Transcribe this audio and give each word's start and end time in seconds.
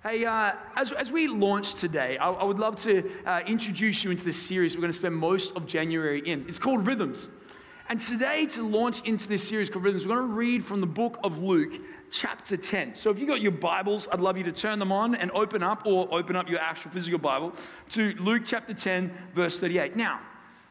Hey, 0.00 0.24
uh, 0.24 0.52
as, 0.76 0.92
as 0.92 1.10
we 1.10 1.26
launch 1.26 1.74
today, 1.74 2.18
I, 2.18 2.30
I 2.30 2.44
would 2.44 2.60
love 2.60 2.78
to 2.82 3.10
uh, 3.26 3.40
introduce 3.48 4.04
you 4.04 4.12
into 4.12 4.24
this 4.24 4.40
series 4.40 4.76
we're 4.76 4.80
going 4.82 4.92
to 4.92 4.98
spend 4.98 5.16
most 5.16 5.56
of 5.56 5.66
January 5.66 6.20
in. 6.20 6.44
It's 6.48 6.58
called 6.58 6.86
Rhythms. 6.86 7.28
And 7.88 7.98
today, 7.98 8.46
to 8.46 8.62
launch 8.62 9.00
into 9.08 9.28
this 9.28 9.48
series 9.48 9.68
called 9.68 9.84
Rhythms, 9.84 10.06
we're 10.06 10.14
going 10.14 10.28
to 10.28 10.34
read 10.34 10.64
from 10.64 10.80
the 10.80 10.86
book 10.86 11.18
of 11.24 11.42
Luke, 11.42 11.72
chapter 12.12 12.56
10. 12.56 12.94
So 12.94 13.10
if 13.10 13.18
you've 13.18 13.28
got 13.28 13.40
your 13.40 13.50
Bibles, 13.50 14.06
I'd 14.12 14.20
love 14.20 14.38
you 14.38 14.44
to 14.44 14.52
turn 14.52 14.78
them 14.78 14.92
on 14.92 15.16
and 15.16 15.32
open 15.32 15.64
up, 15.64 15.84
or 15.84 16.06
open 16.14 16.36
up 16.36 16.48
your 16.48 16.60
actual 16.60 16.92
physical 16.92 17.18
Bible, 17.18 17.52
to 17.90 18.14
Luke 18.20 18.44
chapter 18.46 18.74
10, 18.74 19.12
verse 19.34 19.58
38. 19.58 19.96
Now, 19.96 20.20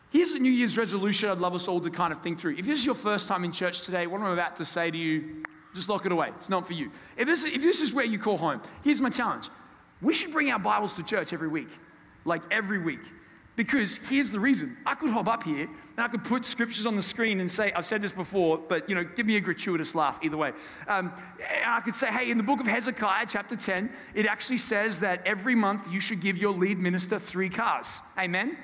here's 0.10 0.32
a 0.32 0.40
New 0.40 0.54
Year's 0.54 0.78
resolution 0.78 1.30
I'd 1.30 1.40
love 1.40 1.54
us 1.54 1.68
all 1.68 1.82
to 1.82 1.90
kind 1.90 2.14
of 2.14 2.22
think 2.22 2.40
through. 2.40 2.56
If 2.56 2.66
this 2.66 2.80
is 2.80 2.86
your 2.86 2.96
first 2.96 3.28
time 3.28 3.44
in 3.44 3.52
church 3.52 3.82
today, 3.82 4.08
what 4.08 4.22
I'm 4.22 4.32
about 4.32 4.56
to 4.56 4.64
say 4.64 4.90
to 4.90 4.98
you 4.98 5.44
just 5.74 5.90
lock 5.90 6.06
it 6.06 6.12
away. 6.12 6.30
It's 6.38 6.50
not 6.50 6.66
for 6.66 6.74
you. 6.74 6.92
If 7.18 7.28
this, 7.28 7.46
if 7.46 7.62
this 7.62 7.82
is 7.82 7.94
where 7.94 8.06
you 8.06 8.20
call 8.20 8.38
home, 8.38 8.62
here's 8.84 9.02
my 9.02 9.10
challenge. 9.10 9.50
We 10.02 10.14
should 10.14 10.32
bring 10.32 10.52
our 10.52 10.60
Bibles 10.60 10.94
to 10.94 11.04
church 11.04 11.34
every 11.34 11.48
week, 11.48 11.70
like 12.26 12.42
every 12.52 12.80
week. 12.80 13.02
Because 13.56 13.98
here's 14.10 14.30
the 14.30 14.40
reason. 14.40 14.78
I 14.86 14.94
could 14.94 15.10
hop 15.10 15.28
up 15.28 15.42
here 15.42 15.64
and 15.64 16.06
I 16.06 16.08
could 16.08 16.24
put 16.24 16.46
scriptures 16.46 16.86
on 16.86 16.96
the 16.96 17.02
screen 17.02 17.40
and 17.40 17.50
say, 17.50 17.72
I've 17.74 17.88
said 17.88 18.04
this 18.04 18.12
before, 18.12 18.60
but 18.60 18.88
you 18.88 18.94
know, 18.94 19.04
give 19.04 19.26
me 19.26 19.36
a 19.36 19.40
gratuitous 19.40 19.96
laugh 19.96 20.20
either 20.22 20.38
way. 20.38 20.54
Um, 20.88 21.12
I 21.66 21.82
could 21.82 21.96
say, 21.96 22.12
hey, 22.12 22.30
in 22.30 22.38
the 22.38 22.44
book 22.44 22.60
of 22.60 22.68
Hezekiah, 22.68 23.26
chapter 23.28 23.56
10, 23.56 23.90
it 24.14 24.28
actually 24.28 24.60
says 24.60 25.00
that 25.00 25.26
every 25.26 25.56
month 25.56 25.92
you 25.92 26.00
should 26.00 26.22
give 26.22 26.38
your 26.38 26.54
lead 26.54 26.78
minister 26.78 27.18
three 27.18 27.50
cars. 27.50 28.00
Amen? 28.20 28.58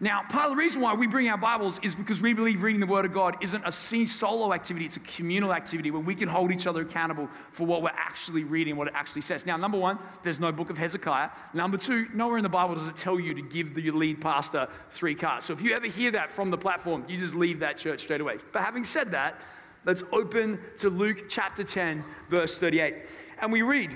Now, 0.00 0.22
part 0.28 0.46
of 0.46 0.50
the 0.50 0.56
reason 0.56 0.82
why 0.82 0.94
we 0.94 1.06
bring 1.06 1.28
our 1.28 1.38
Bibles 1.38 1.78
is 1.82 1.94
because 1.94 2.20
we 2.20 2.32
believe 2.32 2.64
reading 2.64 2.80
the 2.80 2.86
Word 2.86 3.04
of 3.04 3.12
God 3.12 3.36
isn't 3.40 3.62
a 3.64 3.70
solo 3.70 4.52
activity, 4.52 4.86
it's 4.86 4.96
a 4.96 5.00
communal 5.00 5.52
activity 5.52 5.92
where 5.92 6.02
we 6.02 6.16
can 6.16 6.28
hold 6.28 6.50
each 6.50 6.66
other 6.66 6.82
accountable 6.82 7.28
for 7.52 7.64
what 7.64 7.80
we're 7.80 7.90
actually 7.90 8.42
reading, 8.42 8.76
what 8.76 8.88
it 8.88 8.94
actually 8.96 9.22
says. 9.22 9.46
Now, 9.46 9.56
number 9.56 9.78
one, 9.78 10.00
there's 10.24 10.40
no 10.40 10.50
book 10.50 10.68
of 10.68 10.78
Hezekiah. 10.78 11.30
Number 11.52 11.78
two, 11.78 12.08
nowhere 12.12 12.38
in 12.38 12.42
the 12.42 12.48
Bible 12.48 12.74
does 12.74 12.88
it 12.88 12.96
tell 12.96 13.20
you 13.20 13.34
to 13.34 13.42
give 13.42 13.74
the 13.74 13.88
lead 13.92 14.20
pastor 14.20 14.68
three 14.90 15.14
cars. 15.14 15.44
So 15.44 15.52
if 15.52 15.62
you 15.62 15.74
ever 15.74 15.86
hear 15.86 16.10
that 16.10 16.32
from 16.32 16.50
the 16.50 16.58
platform, 16.58 17.04
you 17.08 17.16
just 17.16 17.36
leave 17.36 17.60
that 17.60 17.78
church 17.78 18.00
straight 18.00 18.20
away. 18.20 18.38
But 18.52 18.62
having 18.62 18.82
said 18.82 19.12
that, 19.12 19.40
let's 19.84 20.02
open 20.10 20.58
to 20.78 20.90
Luke 20.90 21.28
chapter 21.28 21.62
10, 21.62 22.02
verse 22.28 22.58
38. 22.58 22.96
And 23.38 23.52
we 23.52 23.62
read, 23.62 23.92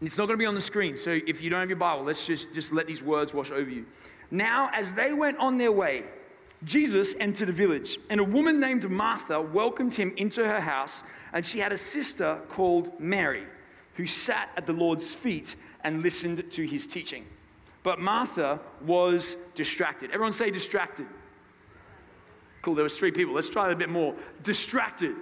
it's 0.00 0.16
not 0.16 0.26
going 0.26 0.38
to 0.38 0.42
be 0.42 0.46
on 0.46 0.54
the 0.54 0.60
screen, 0.60 0.96
so 0.96 1.18
if 1.26 1.42
you 1.42 1.50
don't 1.50 1.60
have 1.60 1.68
your 1.68 1.78
Bible, 1.78 2.04
let's 2.04 2.26
just, 2.26 2.54
just 2.54 2.72
let 2.72 2.86
these 2.86 3.02
words 3.02 3.34
wash 3.34 3.50
over 3.50 3.68
you. 3.68 3.84
Now, 4.30 4.70
as 4.72 4.94
they 4.94 5.12
went 5.12 5.38
on 5.38 5.58
their 5.58 5.72
way, 5.72 6.04
Jesus 6.64 7.14
entered 7.20 7.48
a 7.48 7.52
village, 7.52 7.98
and 8.10 8.18
a 8.18 8.24
woman 8.24 8.58
named 8.58 8.90
Martha 8.90 9.40
welcomed 9.40 9.94
him 9.94 10.12
into 10.16 10.44
her 10.44 10.60
house, 10.60 11.02
and 11.32 11.44
she 11.44 11.58
had 11.58 11.72
a 11.72 11.76
sister 11.76 12.40
called 12.48 12.98
Mary, 12.98 13.44
who 13.94 14.06
sat 14.06 14.50
at 14.56 14.66
the 14.66 14.72
Lord's 14.72 15.14
feet 15.14 15.54
and 15.84 16.02
listened 16.02 16.50
to 16.50 16.66
his 16.66 16.86
teaching. 16.86 17.24
But 17.82 18.00
Martha 18.00 18.58
was 18.84 19.36
distracted. 19.54 20.10
Everyone 20.10 20.32
say 20.32 20.50
distracted. 20.50 21.06
Cool, 22.62 22.74
there 22.74 22.82
was 22.82 22.98
three 22.98 23.12
people. 23.12 23.32
Let's 23.32 23.48
try 23.48 23.70
a 23.70 23.76
bit 23.76 23.88
more. 23.88 24.14
Distracted. 24.42 25.14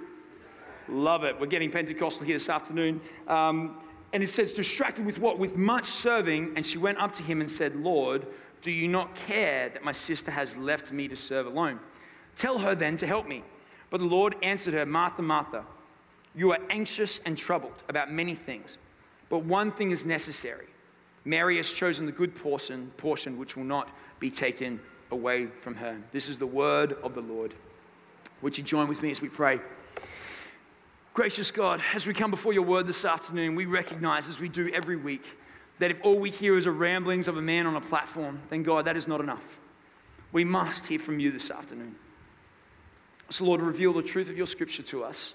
Love 0.89 1.25
it. 1.25 1.39
We're 1.39 1.47
getting 1.47 1.71
Pentecostal 1.71 2.25
here 2.25 2.37
this 2.37 2.49
afternoon. 2.49 3.03
Um, 3.29 3.77
and 4.15 4.23
it 4.23 4.29
says, 4.29 4.55
distracted 4.55 5.05
with 5.05 5.19
what? 5.19 5.39
With 5.39 5.59
much 5.59 5.87
serving. 5.87 6.55
And 6.57 6.65
she 6.65 6.79
went 6.79 6.97
up 6.97 7.13
to 7.15 7.23
him 7.23 7.43
and 7.43 7.51
said, 7.51 7.77
Lord, 7.77 8.27
do 8.65 8.73
you 8.73 8.89
not 8.89 9.15
care 9.15 9.69
that 9.69 9.85
my 9.85 9.93
sister 9.93 10.31
has 10.31 10.57
left 10.57 10.91
me 10.91 11.07
to 11.07 11.17
serve 11.17 11.47
alone? 11.47 11.79
Tell 12.35 12.59
her 12.59 12.75
then 12.75 12.97
to 12.97 13.07
help 13.07 13.29
me. 13.29 13.45
But 13.91 14.01
the 14.01 14.07
Lord 14.07 14.35
answered 14.43 14.75
her, 14.75 14.87
Martha, 14.87 15.23
Martha, 15.23 15.65
you 16.35 16.51
are 16.51 16.59
anxious 16.71 17.21
and 17.21 17.39
troubled 17.39 17.85
about 17.89 18.11
many 18.11 18.35
things, 18.35 18.79
but 19.29 19.45
one 19.45 19.71
thing 19.71 19.93
is 19.93 20.05
necessary. 20.05 20.67
Mary 21.25 21.59
has 21.59 21.71
chosen 21.71 22.07
the 22.07 22.13
good 22.13 22.35
portion, 22.35 22.91
portion 22.97 23.39
which 23.39 23.57
will 23.57 23.65
not 23.65 23.89
be 24.19 24.31
taken 24.31 24.81
away 25.11 25.47
from 25.47 25.77
her. 25.77 25.99
This 26.11 26.29
is 26.29 26.39
the 26.39 26.47
word 26.47 26.97
of 27.03 27.15
the 27.15 27.21
Lord. 27.21 27.55
Would 28.43 28.59
you 28.59 28.65
join 28.65 28.89
with 28.89 29.03
me 29.03 29.11
as 29.11 29.21
we 29.21 29.29
pray? 29.29 29.61
Gracious 31.13 31.51
God, 31.51 31.81
as 31.95 32.07
we 32.07 32.15
come 32.15 32.31
before 32.31 32.53
your 32.53 32.65
word 32.65 32.87
this 32.87 33.05
afternoon, 33.05 33.55
we 33.55 33.67
recognize, 33.67 34.29
as 34.29 34.41
we 34.41 34.49
do 34.49 34.71
every 34.75 34.97
week, 34.97 35.25
that 35.79 35.91
if 35.91 36.01
all 36.05 36.19
we 36.19 36.31
hear 36.31 36.57
is 36.57 36.65
the 36.65 36.71
ramblings 36.71 37.29
of 37.29 37.37
a 37.37 37.43
man 37.43 37.67
on 37.67 37.77
a 37.77 37.81
platform, 37.81 38.41
then 38.51 38.63
God, 38.63 38.85
that 38.85 38.97
is 38.97 39.09
not 39.09 39.21
enough. 39.21 39.59
We 40.33 40.45
must 40.45 40.87
hear 40.87 40.99
from 40.99 41.19
you 41.19 41.31
this 41.31 41.51
afternoon. 41.51 41.97
So, 43.31 43.45
Lord, 43.45 43.61
reveal 43.61 43.93
the 43.93 44.03
truth 44.03 44.29
of 44.29 44.37
your 44.37 44.47
scripture 44.47 44.83
to 44.85 45.05
us. 45.05 45.35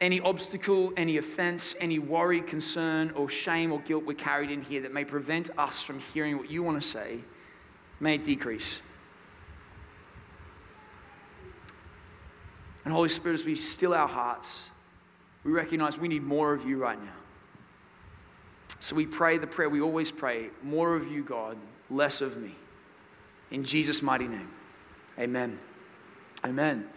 Any 0.00 0.20
obstacle, 0.20 0.92
any 0.96 1.16
offense, 1.16 1.74
any 1.80 1.98
worry, 1.98 2.42
concern, 2.42 3.12
or 3.12 3.30
shame 3.30 3.72
or 3.72 3.80
guilt 3.80 4.04
we're 4.04 4.14
carried 4.14 4.50
in 4.50 4.62
here 4.62 4.82
that 4.82 4.92
may 4.92 5.04
prevent 5.04 5.50
us 5.58 5.80
from 5.80 6.00
hearing 6.00 6.36
what 6.36 6.50
you 6.50 6.62
want 6.62 6.80
to 6.80 6.86
say, 6.86 7.20
may 7.98 8.16
it 8.16 8.24
decrease. 8.24 8.82
And 12.84 12.92
Holy 12.92 13.08
Spirit, 13.08 13.40
as 13.40 13.44
we 13.44 13.54
still 13.54 13.94
our 13.94 14.06
hearts, 14.06 14.70
we 15.44 15.52
recognize 15.52 15.98
we 15.98 16.08
need 16.08 16.22
more 16.22 16.52
of 16.52 16.66
you 16.66 16.76
right 16.76 17.02
now. 17.02 17.12
So 18.86 18.94
we 18.94 19.04
pray 19.04 19.36
the 19.36 19.48
prayer 19.48 19.68
we 19.68 19.80
always 19.80 20.12
pray 20.12 20.50
more 20.62 20.94
of 20.94 21.10
you, 21.10 21.24
God, 21.24 21.56
less 21.90 22.20
of 22.20 22.36
me. 22.36 22.54
In 23.50 23.64
Jesus' 23.64 24.00
mighty 24.00 24.28
name. 24.28 24.48
Amen. 25.18 25.58
Amen. 26.44 26.88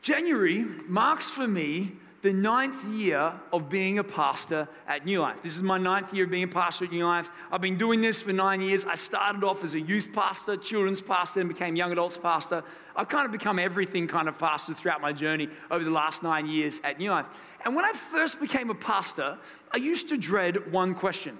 January 0.00 0.64
marks 0.86 1.28
for 1.28 1.46
me 1.46 1.92
the 2.22 2.32
ninth 2.32 2.82
year 2.86 3.34
of 3.52 3.68
being 3.68 3.98
a 3.98 4.02
pastor 4.02 4.66
at 4.88 5.04
New 5.04 5.20
Life. 5.20 5.42
This 5.42 5.56
is 5.56 5.62
my 5.62 5.76
ninth 5.76 6.14
year 6.14 6.24
of 6.24 6.30
being 6.30 6.44
a 6.44 6.48
pastor 6.48 6.86
at 6.86 6.90
New 6.90 7.04
Life. 7.04 7.30
I've 7.52 7.60
been 7.60 7.76
doing 7.76 8.00
this 8.00 8.22
for 8.22 8.32
nine 8.32 8.62
years. 8.62 8.86
I 8.86 8.94
started 8.94 9.44
off 9.44 9.62
as 9.62 9.74
a 9.74 9.80
youth 9.80 10.14
pastor, 10.14 10.56
children's 10.56 11.02
pastor, 11.02 11.40
and 11.40 11.50
became 11.50 11.76
young 11.76 11.92
adults 11.92 12.16
pastor. 12.16 12.64
I've 12.96 13.08
kind 13.08 13.26
of 13.26 13.32
become 13.32 13.58
everything 13.58 14.06
kind 14.06 14.28
of 14.28 14.38
pastor 14.38 14.74
throughout 14.74 15.00
my 15.00 15.12
journey 15.12 15.48
over 15.70 15.84
the 15.84 15.90
last 15.90 16.22
nine 16.22 16.46
years 16.46 16.80
at 16.82 16.98
New 16.98 17.10
Life. 17.10 17.26
And 17.64 17.76
when 17.76 17.84
I 17.84 17.92
first 17.92 18.40
became 18.40 18.70
a 18.70 18.74
pastor, 18.74 19.38
I 19.70 19.76
used 19.76 20.08
to 20.08 20.16
dread 20.16 20.72
one 20.72 20.94
question. 20.94 21.36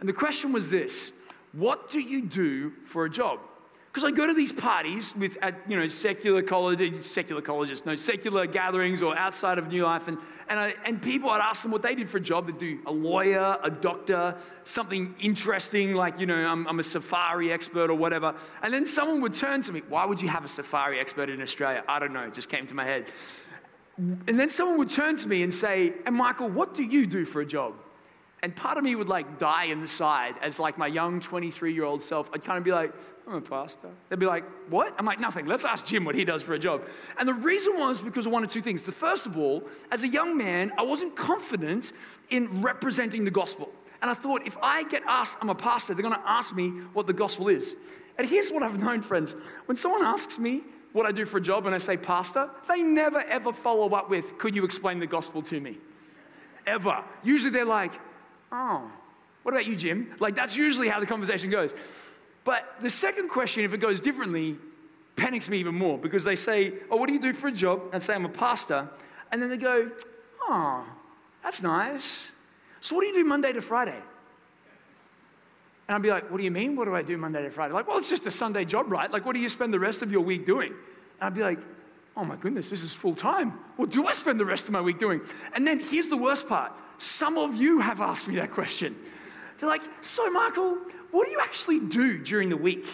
And 0.00 0.08
the 0.08 0.12
question 0.12 0.52
was 0.52 0.70
this 0.70 1.12
What 1.52 1.90
do 1.90 2.00
you 2.00 2.22
do 2.22 2.70
for 2.84 3.04
a 3.04 3.10
job? 3.10 3.40
Because 3.96 4.12
I 4.12 4.14
go 4.14 4.26
to 4.26 4.34
these 4.34 4.52
parties 4.52 5.16
with, 5.16 5.38
at, 5.40 5.54
you 5.66 5.74
know, 5.74 5.88
secular 5.88 6.42
colleges, 6.42 7.10
secular 7.10 7.40
colleges, 7.40 7.86
no, 7.86 7.96
secular 7.96 8.46
gatherings 8.46 9.00
or 9.00 9.16
outside 9.16 9.56
of 9.56 9.68
New 9.68 9.86
Life, 9.86 10.06
and, 10.06 10.18
and, 10.50 10.60
I, 10.60 10.74
and 10.84 11.00
people, 11.00 11.30
I'd 11.30 11.40
ask 11.40 11.62
them 11.62 11.72
what 11.72 11.80
they 11.80 11.94
did 11.94 12.10
for 12.10 12.18
a 12.18 12.20
job. 12.20 12.46
They'd 12.46 12.58
do 12.58 12.78
a 12.84 12.92
lawyer, 12.92 13.56
a 13.62 13.70
doctor, 13.70 14.36
something 14.64 15.14
interesting, 15.18 15.94
like, 15.94 16.20
you 16.20 16.26
know, 16.26 16.36
I'm, 16.36 16.66
I'm 16.66 16.78
a 16.78 16.82
safari 16.82 17.50
expert 17.50 17.88
or 17.88 17.94
whatever. 17.94 18.34
And 18.62 18.70
then 18.70 18.84
someone 18.84 19.22
would 19.22 19.32
turn 19.32 19.62
to 19.62 19.72
me, 19.72 19.80
why 19.88 20.04
would 20.04 20.20
you 20.20 20.28
have 20.28 20.44
a 20.44 20.48
safari 20.48 21.00
expert 21.00 21.30
in 21.30 21.40
Australia? 21.40 21.82
I 21.88 21.98
don't 21.98 22.12
know, 22.12 22.24
it 22.24 22.34
just 22.34 22.50
came 22.50 22.66
to 22.66 22.74
my 22.74 22.84
head. 22.84 23.06
And 23.96 24.38
then 24.38 24.50
someone 24.50 24.76
would 24.76 24.90
turn 24.90 25.16
to 25.16 25.26
me 25.26 25.42
and 25.42 25.54
say, 25.54 25.94
and 26.04 26.14
Michael, 26.14 26.50
what 26.50 26.74
do 26.74 26.82
you 26.82 27.06
do 27.06 27.24
for 27.24 27.40
a 27.40 27.46
job? 27.46 27.72
And 28.46 28.54
part 28.54 28.78
of 28.78 28.84
me 28.84 28.94
would 28.94 29.08
like 29.08 29.40
die 29.40 29.64
inside 29.64 30.36
as 30.40 30.60
like 30.60 30.78
my 30.78 30.86
young 30.86 31.18
23 31.18 31.74
year 31.74 31.82
old 31.82 32.00
self. 32.00 32.30
I'd 32.32 32.44
kind 32.44 32.56
of 32.56 32.62
be 32.62 32.70
like, 32.70 32.92
I'm 33.26 33.34
a 33.34 33.40
pastor. 33.40 33.88
They'd 34.08 34.20
be 34.20 34.26
like, 34.26 34.44
what? 34.70 34.94
I'm 35.00 35.04
like, 35.04 35.18
nothing. 35.18 35.46
Let's 35.46 35.64
ask 35.64 35.84
Jim 35.84 36.04
what 36.04 36.14
he 36.14 36.24
does 36.24 36.44
for 36.44 36.54
a 36.54 36.58
job. 36.60 36.86
And 37.18 37.28
the 37.28 37.34
reason 37.34 37.76
was 37.76 38.00
because 38.00 38.24
of 38.24 38.30
one 38.30 38.44
or 38.44 38.46
two 38.46 38.60
things. 38.60 38.82
The 38.82 38.92
first 38.92 39.26
of 39.26 39.36
all, 39.36 39.64
as 39.90 40.04
a 40.04 40.08
young 40.08 40.38
man, 40.38 40.70
I 40.78 40.82
wasn't 40.82 41.16
confident 41.16 41.90
in 42.30 42.62
representing 42.62 43.24
the 43.24 43.32
gospel. 43.32 43.68
And 44.00 44.08
I 44.08 44.14
thought, 44.14 44.46
if 44.46 44.56
I 44.62 44.84
get 44.84 45.02
asked, 45.08 45.38
I'm 45.40 45.50
a 45.50 45.54
pastor, 45.56 45.94
they're 45.94 46.08
going 46.08 46.14
to 46.14 46.30
ask 46.30 46.54
me 46.54 46.68
what 46.92 47.08
the 47.08 47.12
gospel 47.12 47.48
is. 47.48 47.74
And 48.16 48.28
here's 48.28 48.50
what 48.50 48.62
I've 48.62 48.78
known, 48.78 49.02
friends. 49.02 49.34
When 49.64 49.76
someone 49.76 50.04
asks 50.04 50.38
me 50.38 50.62
what 50.92 51.04
I 51.04 51.10
do 51.10 51.26
for 51.26 51.38
a 51.38 51.42
job 51.42 51.66
and 51.66 51.74
I 51.74 51.78
say 51.78 51.96
pastor, 51.96 52.48
they 52.68 52.80
never 52.80 53.22
ever 53.22 53.52
follow 53.52 53.92
up 53.96 54.08
with, 54.08 54.38
could 54.38 54.54
you 54.54 54.64
explain 54.64 55.00
the 55.00 55.08
gospel 55.08 55.42
to 55.42 55.58
me? 55.58 55.78
Ever. 56.64 57.02
Usually 57.24 57.50
they're 57.50 57.64
like, 57.64 57.90
oh, 58.52 58.90
what 59.42 59.52
about 59.54 59.66
you, 59.66 59.76
Jim? 59.76 60.14
Like 60.18 60.34
that's 60.34 60.56
usually 60.56 60.88
how 60.88 61.00
the 61.00 61.06
conversation 61.06 61.50
goes. 61.50 61.72
But 62.44 62.76
the 62.80 62.90
second 62.90 63.28
question, 63.28 63.64
if 63.64 63.74
it 63.74 63.78
goes 63.78 64.00
differently, 64.00 64.56
panics 65.16 65.48
me 65.48 65.58
even 65.58 65.74
more 65.74 65.98
because 65.98 66.24
they 66.24 66.36
say, 66.36 66.74
oh, 66.90 66.96
what 66.96 67.08
do 67.08 67.12
you 67.12 67.20
do 67.20 67.32
for 67.32 67.48
a 67.48 67.52
job? 67.52 67.82
And 67.92 68.02
say, 68.02 68.14
I'm 68.14 68.24
a 68.24 68.28
pastor. 68.28 68.88
And 69.32 69.42
then 69.42 69.50
they 69.50 69.56
go, 69.56 69.90
oh, 70.42 70.84
that's 71.42 71.62
nice. 71.62 72.32
So 72.80 72.94
what 72.94 73.02
do 73.02 73.08
you 73.08 73.14
do 73.14 73.24
Monday 73.24 73.52
to 73.52 73.60
Friday? 73.60 74.00
And 75.88 75.94
I'd 75.94 76.02
be 76.02 76.10
like, 76.10 76.30
what 76.30 76.38
do 76.38 76.44
you 76.44 76.50
mean? 76.50 76.76
What 76.76 76.84
do 76.84 76.94
I 76.94 77.02
do 77.02 77.16
Monday 77.16 77.42
to 77.42 77.50
Friday? 77.50 77.72
Like, 77.74 77.88
well, 77.88 77.98
it's 77.98 78.10
just 78.10 78.26
a 78.26 78.30
Sunday 78.30 78.64
job, 78.64 78.90
right? 78.90 79.10
Like, 79.10 79.24
what 79.24 79.34
do 79.34 79.40
you 79.40 79.48
spend 79.48 79.72
the 79.72 79.78
rest 79.78 80.02
of 80.02 80.10
your 80.10 80.20
week 80.20 80.46
doing? 80.46 80.70
And 80.70 81.22
I'd 81.22 81.34
be 81.34 81.42
like, 81.42 81.58
oh 82.16 82.24
my 82.24 82.36
goodness, 82.36 82.70
this 82.70 82.82
is 82.82 82.94
full 82.94 83.14
time. 83.14 83.52
What 83.76 83.90
do 83.90 84.06
I 84.06 84.12
spend 84.12 84.40
the 84.40 84.44
rest 84.44 84.66
of 84.66 84.72
my 84.72 84.80
week 84.80 84.98
doing? 84.98 85.20
And 85.54 85.66
then 85.66 85.80
here's 85.80 86.08
the 86.08 86.16
worst 86.16 86.48
part. 86.48 86.72
Some 86.98 87.38
of 87.38 87.54
you 87.54 87.80
have 87.80 88.00
asked 88.00 88.28
me 88.28 88.36
that 88.36 88.50
question. 88.50 88.96
They're 89.58 89.68
like, 89.68 89.82
so 90.00 90.30
Michael, 90.30 90.78
what 91.10 91.26
do 91.26 91.30
you 91.30 91.40
actually 91.40 91.80
do 91.80 92.18
during 92.18 92.48
the 92.48 92.56
week? 92.56 92.86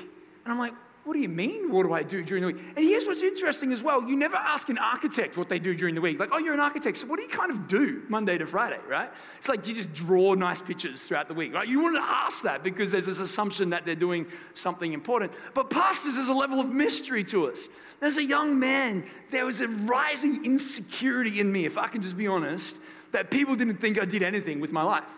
And 0.45 0.53
I'm 0.53 0.59
like, 0.59 0.75
what 1.05 1.15
do 1.15 1.19
you 1.19 1.29
mean? 1.29 1.73
What 1.73 1.85
do 1.85 1.93
I 1.93 2.05
do 2.05 2.23
during 2.23 2.43
the 2.43 2.47
week? 2.53 2.63
And 2.77 2.85
here's 2.85 3.07
what's 3.07 3.25
interesting 3.25 3.73
as 3.73 3.83
well. 3.83 4.09
You 4.09 4.15
never 4.15 4.37
ask 4.37 4.69
an 4.69 4.79
architect 4.79 5.37
what 5.37 5.49
they 5.49 5.59
do 5.59 5.75
during 5.75 5.97
the 5.97 6.01
week. 6.01 6.21
Like, 6.21 6.29
oh, 6.31 6.39
you're 6.39 6.55
an 6.55 6.61
architect, 6.61 6.97
so 6.97 7.09
what 7.09 7.17
do 7.17 7.23
you 7.23 7.29
kind 7.29 7.51
of 7.51 7.67
do 7.67 8.03
Monday 8.09 8.39
to 8.39 8.47
Friday, 8.47 8.79
right? 8.89 9.11
It's 9.37 9.49
like, 9.49 9.65
do 9.65 9.71
you 9.71 9.77
just 9.77 9.93
draw 9.93 10.35
nice 10.35 10.63
pictures 10.63 11.03
throughout 11.03 11.27
the 11.27 11.35
week, 11.35 11.53
right? 11.53 11.67
You 11.67 11.83
wouldn't 11.83 12.05
ask 12.05 12.45
that 12.45 12.63
because 12.63 12.93
there's 12.93 13.07
this 13.07 13.19
assumption 13.19 13.71
that 13.71 13.85
they're 13.85 13.97
doing 13.97 14.27
something 14.55 14.93
important. 14.93 15.33
But 15.55 15.71
pastors, 15.71 16.15
there's 16.15 16.29
a 16.29 16.35
level 16.35 16.61
of 16.61 16.73
mystery 16.73 17.25
to 17.25 17.49
us. 17.49 17.69
As 18.01 18.17
a 18.17 18.25
young 18.25 18.61
man, 18.61 19.05
there 19.31 19.45
was 19.45 19.61
a 19.61 19.67
rising 19.67 20.45
insecurity 20.45 21.41
in 21.41 21.51
me, 21.51 21.65
if 21.65 21.79
I 21.79 21.89
can 21.89 22.01
just 22.01 22.17
be 22.17 22.29
honest, 22.29 22.79
that 23.13 23.31
people 23.31 23.55
didn't 23.55 23.77
think 23.77 24.01
I 24.01 24.05
did 24.05 24.23
anything 24.23 24.61
with 24.61 24.73
my 24.73 24.83
life. 24.83 25.11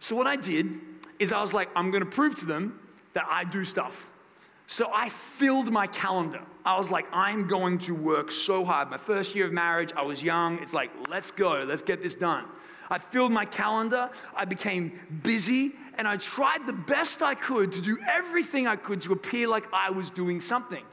So 0.00 0.16
what 0.16 0.26
I 0.26 0.36
did 0.36 0.78
is 1.18 1.32
I 1.32 1.40
was 1.40 1.54
like, 1.54 1.68
I'm 1.76 1.90
going 1.90 2.04
to 2.04 2.10
prove 2.10 2.34
to 2.36 2.46
them 2.46 2.78
that 3.14 3.26
I 3.30 3.44
do 3.44 3.64
stuff. 3.64 4.10
So 4.66 4.90
I 4.92 5.08
filled 5.08 5.70
my 5.70 5.86
calendar. 5.86 6.40
I 6.64 6.76
was 6.76 6.90
like, 6.90 7.06
I'm 7.12 7.46
going 7.46 7.78
to 7.80 7.94
work 7.94 8.32
so 8.32 8.64
hard. 8.64 8.90
My 8.90 8.96
first 8.96 9.34
year 9.34 9.46
of 9.46 9.52
marriage, 9.52 9.92
I 9.96 10.02
was 10.02 10.22
young. 10.22 10.58
It's 10.60 10.74
like, 10.74 10.90
let's 11.08 11.30
go, 11.30 11.62
let's 11.62 11.82
get 11.82 12.02
this 12.02 12.14
done. 12.14 12.44
I 12.90 12.98
filled 12.98 13.32
my 13.32 13.44
calendar, 13.44 14.10
I 14.34 14.44
became 14.44 14.92
busy, 15.22 15.72
and 15.98 16.06
I 16.06 16.16
tried 16.18 16.66
the 16.66 16.72
best 16.72 17.22
I 17.22 17.34
could 17.34 17.72
to 17.72 17.80
do 17.80 17.98
everything 18.08 18.66
I 18.66 18.76
could 18.76 19.00
to 19.02 19.12
appear 19.12 19.48
like 19.48 19.66
I 19.72 19.90
was 19.90 20.10
doing 20.10 20.40
something. 20.40 20.84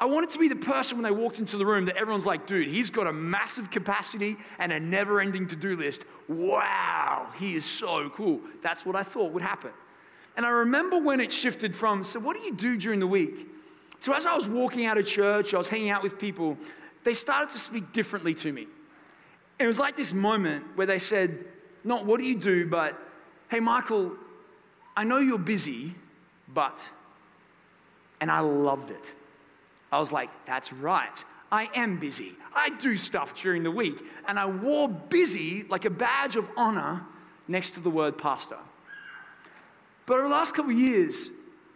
I 0.00 0.06
wanted 0.06 0.30
to 0.30 0.38
be 0.38 0.48
the 0.48 0.56
person 0.56 0.96
when 0.96 1.04
they 1.04 1.10
walked 1.10 1.40
into 1.40 1.56
the 1.56 1.66
room 1.66 1.86
that 1.86 1.96
everyone's 1.96 2.26
like, 2.26 2.46
dude, 2.46 2.68
he's 2.68 2.88
got 2.88 3.08
a 3.08 3.12
massive 3.12 3.70
capacity 3.70 4.36
and 4.58 4.72
a 4.72 4.78
never 4.78 5.20
ending 5.20 5.48
to 5.48 5.56
do 5.56 5.76
list. 5.76 6.02
Wow, 6.28 7.26
he 7.36 7.56
is 7.56 7.64
so 7.64 8.08
cool. 8.10 8.40
That's 8.62 8.86
what 8.86 8.94
I 8.94 9.02
thought 9.02 9.32
would 9.32 9.42
happen. 9.42 9.70
And 10.36 10.46
I 10.46 10.50
remember 10.50 10.98
when 10.98 11.20
it 11.20 11.32
shifted 11.32 11.74
from, 11.74 12.04
so 12.04 12.20
what 12.20 12.36
do 12.36 12.42
you 12.42 12.54
do 12.54 12.76
during 12.76 13.00
the 13.00 13.08
week? 13.08 13.48
So 14.00 14.12
as 14.12 14.24
I 14.24 14.36
was 14.36 14.48
walking 14.48 14.86
out 14.86 14.98
of 14.98 15.06
church, 15.06 15.52
I 15.52 15.58
was 15.58 15.66
hanging 15.66 15.90
out 15.90 16.04
with 16.04 16.16
people, 16.16 16.56
they 17.02 17.14
started 17.14 17.50
to 17.50 17.58
speak 17.58 17.92
differently 17.92 18.34
to 18.34 18.52
me. 18.52 18.68
It 19.58 19.66
was 19.66 19.80
like 19.80 19.96
this 19.96 20.12
moment 20.12 20.64
where 20.76 20.86
they 20.86 21.00
said, 21.00 21.44
not 21.82 22.06
what 22.06 22.20
do 22.20 22.26
you 22.26 22.36
do, 22.36 22.68
but 22.68 22.96
hey, 23.50 23.58
Michael, 23.58 24.12
I 24.96 25.02
know 25.02 25.18
you're 25.18 25.38
busy, 25.38 25.94
but, 26.46 26.88
and 28.20 28.30
I 28.30 28.40
loved 28.40 28.92
it. 28.92 29.14
I 29.90 29.98
was 29.98 30.12
like, 30.12 30.30
that's 30.46 30.72
right. 30.72 31.24
I 31.50 31.70
am 31.74 31.98
busy. 31.98 32.32
I 32.54 32.70
do 32.70 32.96
stuff 32.96 33.34
during 33.40 33.62
the 33.62 33.70
week. 33.70 34.04
And 34.26 34.38
I 34.38 34.46
wore 34.46 34.88
busy 34.88 35.64
like 35.64 35.84
a 35.84 35.90
badge 35.90 36.36
of 36.36 36.48
honor 36.56 37.04
next 37.46 37.70
to 37.70 37.80
the 37.80 37.90
word 37.90 38.18
pastor. 38.18 38.58
But 40.06 40.14
over 40.14 40.28
the 40.28 40.34
last 40.34 40.54
couple 40.54 40.72
of 40.72 40.78
years, 40.78 41.30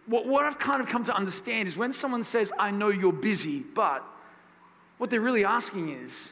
what, 0.05 0.27
what 0.27 0.45
I've 0.45 0.59
kind 0.59 0.81
of 0.81 0.87
come 0.87 1.03
to 1.05 1.15
understand 1.15 1.67
is 1.67 1.77
when 1.77 1.93
someone 1.93 2.23
says, 2.23 2.51
I 2.59 2.71
know 2.71 2.89
you're 2.89 3.13
busy, 3.13 3.59
but 3.59 4.03
what 4.97 5.09
they're 5.09 5.21
really 5.21 5.45
asking 5.45 5.89
is, 5.89 6.31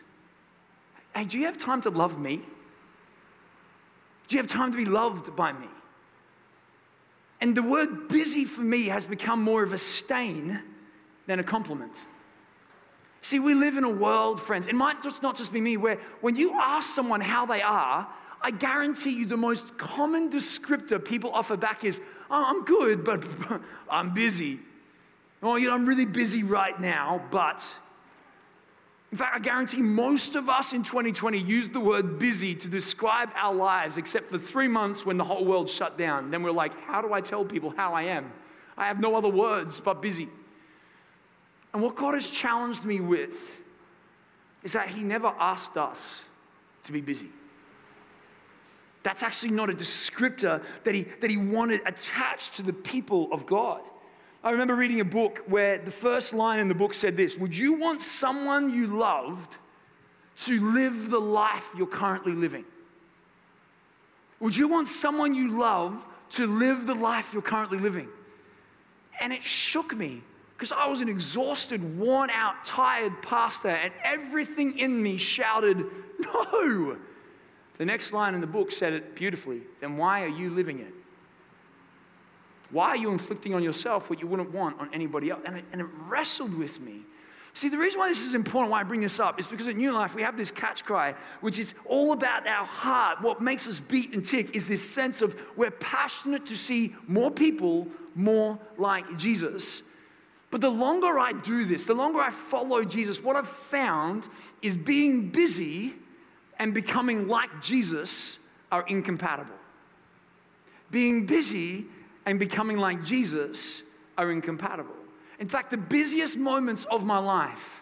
hey, 1.15 1.25
do 1.25 1.39
you 1.39 1.45
have 1.45 1.57
time 1.57 1.81
to 1.81 1.89
love 1.89 2.19
me? 2.19 2.41
Do 4.27 4.35
you 4.35 4.41
have 4.41 4.49
time 4.49 4.71
to 4.71 4.77
be 4.77 4.85
loved 4.85 5.35
by 5.35 5.51
me? 5.51 5.67
And 7.39 7.55
the 7.57 7.63
word 7.63 8.07
busy 8.07 8.45
for 8.45 8.61
me 8.61 8.85
has 8.85 9.03
become 9.03 9.41
more 9.41 9.63
of 9.63 9.73
a 9.73 9.77
stain 9.77 10.61
than 11.31 11.39
a 11.39 11.43
compliment. 11.43 11.93
See, 13.21 13.39
we 13.39 13.53
live 13.53 13.77
in 13.77 13.85
a 13.85 13.89
world, 13.89 14.41
friends, 14.41 14.67
it 14.67 14.75
might 14.75 15.01
just 15.01 15.23
not 15.23 15.37
just 15.37 15.53
be 15.53 15.61
me, 15.61 15.77
where 15.77 15.97
when 16.19 16.35
you 16.35 16.53
ask 16.59 16.93
someone 16.93 17.21
how 17.21 17.45
they 17.45 17.61
are, 17.61 18.05
I 18.41 18.51
guarantee 18.51 19.11
you 19.11 19.25
the 19.25 19.37
most 19.37 19.77
common 19.77 20.29
descriptor 20.29 21.03
people 21.03 21.31
offer 21.33 21.55
back 21.55 21.85
is, 21.85 22.01
oh, 22.29 22.43
I'm 22.45 22.65
good, 22.65 23.05
but 23.05 23.23
I'm 23.89 24.13
busy. 24.13 24.59
Oh, 25.41 25.55
you 25.55 25.69
know, 25.69 25.75
I'm 25.75 25.85
really 25.85 26.05
busy 26.05 26.43
right 26.43 26.79
now, 26.79 27.23
but. 27.31 27.75
In 29.11 29.17
fact, 29.17 29.35
I 29.35 29.39
guarantee 29.39 29.81
most 29.81 30.35
of 30.35 30.49
us 30.49 30.71
in 30.71 30.83
2020 30.83 31.37
used 31.37 31.73
the 31.73 31.81
word 31.81 32.17
busy 32.17 32.55
to 32.55 32.67
describe 32.67 33.29
our 33.35 33.53
lives, 33.53 33.97
except 33.97 34.25
for 34.25 34.37
three 34.37 34.69
months 34.69 35.05
when 35.05 35.17
the 35.17 35.23
whole 35.25 35.43
world 35.43 35.69
shut 35.69 35.97
down. 35.97 36.31
Then 36.31 36.43
we're 36.43 36.51
like, 36.51 36.77
how 36.85 37.01
do 37.01 37.13
I 37.13 37.19
tell 37.19 37.43
people 37.43 37.71
how 37.75 37.93
I 37.93 38.03
am? 38.03 38.31
I 38.77 38.87
have 38.87 38.99
no 38.99 39.15
other 39.15 39.27
words 39.27 39.79
but 39.79 40.01
busy. 40.01 40.29
And 41.73 41.81
what 41.81 41.95
God 41.95 42.13
has 42.13 42.29
challenged 42.29 42.85
me 42.85 42.99
with 42.99 43.59
is 44.63 44.73
that 44.73 44.89
He 44.89 45.03
never 45.03 45.33
asked 45.39 45.77
us 45.77 46.25
to 46.83 46.91
be 46.91 47.01
busy. 47.01 47.29
That's 49.03 49.23
actually 49.23 49.51
not 49.51 49.69
a 49.69 49.73
descriptor 49.73 50.63
that 50.83 50.93
he, 50.93 51.03
that 51.21 51.31
he 51.31 51.37
wanted 51.37 51.81
attached 51.85 52.55
to 52.55 52.63
the 52.63 52.73
people 52.73 53.29
of 53.31 53.45
God. 53.45 53.81
I 54.43 54.51
remember 54.51 54.75
reading 54.75 54.99
a 55.01 55.05
book 55.05 55.43
where 55.47 55.77
the 55.77 55.91
first 55.91 56.33
line 56.33 56.59
in 56.59 56.67
the 56.67 56.75
book 56.75 56.93
said 56.93 57.17
this 57.17 57.37
Would 57.37 57.55
you 57.55 57.79
want 57.79 58.01
someone 58.01 58.73
you 58.73 58.87
loved 58.87 59.57
to 60.37 60.71
live 60.73 61.09
the 61.09 61.19
life 61.19 61.73
you're 61.77 61.87
currently 61.87 62.33
living? 62.33 62.65
Would 64.39 64.55
you 64.55 64.67
want 64.67 64.87
someone 64.87 65.35
you 65.35 65.59
love 65.59 66.07
to 66.31 66.47
live 66.47 66.87
the 66.87 66.95
life 66.95 67.33
you're 67.33 67.43
currently 67.43 67.77
living? 67.77 68.09
And 69.19 69.31
it 69.31 69.43
shook 69.43 69.95
me 69.95 70.23
because 70.61 70.77
I 70.77 70.85
was 70.85 71.01
an 71.01 71.09
exhausted, 71.09 71.97
worn 71.97 72.29
out, 72.29 72.63
tired 72.63 73.23
pastor, 73.23 73.69
and 73.69 73.91
everything 74.03 74.77
in 74.77 75.01
me 75.01 75.17
shouted, 75.17 75.83
No! 76.19 76.97
The 77.79 77.85
next 77.85 78.13
line 78.13 78.35
in 78.35 78.41
the 78.41 78.47
book 78.47 78.71
said 78.71 78.93
it 78.93 79.15
beautifully. 79.15 79.61
Then 79.79 79.97
why 79.97 80.21
are 80.21 80.27
you 80.27 80.51
living 80.51 80.77
it? 80.77 80.93
Why 82.69 82.89
are 82.89 82.95
you 82.95 83.11
inflicting 83.11 83.55
on 83.55 83.63
yourself 83.63 84.07
what 84.11 84.21
you 84.21 84.27
wouldn't 84.27 84.51
want 84.51 84.79
on 84.79 84.93
anybody 84.93 85.31
else? 85.31 85.41
And 85.47 85.57
it, 85.57 85.65
and 85.71 85.81
it 85.81 85.87
wrestled 86.07 86.53
with 86.53 86.79
me. 86.79 86.99
See, 87.55 87.67
the 87.67 87.79
reason 87.79 87.99
why 87.99 88.09
this 88.09 88.23
is 88.23 88.35
important, 88.35 88.69
why 88.69 88.81
I 88.81 88.83
bring 88.83 89.01
this 89.01 89.19
up, 89.19 89.39
is 89.39 89.47
because 89.47 89.67
at 89.67 89.75
New 89.75 89.91
Life 89.91 90.13
we 90.13 90.21
have 90.21 90.37
this 90.37 90.51
catch 90.51 90.85
cry, 90.85 91.15
which 91.39 91.57
is 91.57 91.73
all 91.87 92.11
about 92.11 92.45
our 92.45 92.67
heart. 92.67 93.23
What 93.23 93.41
makes 93.41 93.67
us 93.67 93.79
beat 93.79 94.13
and 94.13 94.23
tick 94.23 94.55
is 94.55 94.67
this 94.67 94.87
sense 94.87 95.23
of 95.23 95.35
we're 95.55 95.71
passionate 95.71 96.45
to 96.45 96.55
see 96.55 96.93
more 97.07 97.31
people 97.31 97.87
more 98.13 98.59
like 98.77 99.17
Jesus. 99.17 99.81
But 100.51 100.59
the 100.59 100.69
longer 100.69 101.17
I 101.17 101.31
do 101.31 101.65
this, 101.65 101.85
the 101.85 101.93
longer 101.93 102.19
I 102.19 102.29
follow 102.29 102.83
Jesus, 102.83 103.23
what 103.23 103.37
I've 103.37 103.47
found 103.47 104.27
is 104.61 104.75
being 104.75 105.29
busy 105.29 105.93
and 106.59 106.73
becoming 106.73 107.27
like 107.27 107.61
Jesus 107.61 108.37
are 108.71 108.85
incompatible. 108.87 109.55
Being 110.91 111.25
busy 111.25 111.85
and 112.25 112.37
becoming 112.37 112.77
like 112.77 113.03
Jesus 113.03 113.83
are 114.17 114.29
incompatible. 114.29 114.93
In 115.39 115.47
fact, 115.47 115.71
the 115.71 115.77
busiest 115.77 116.37
moments 116.37 116.85
of 116.85 117.05
my 117.05 117.17
life 117.17 117.81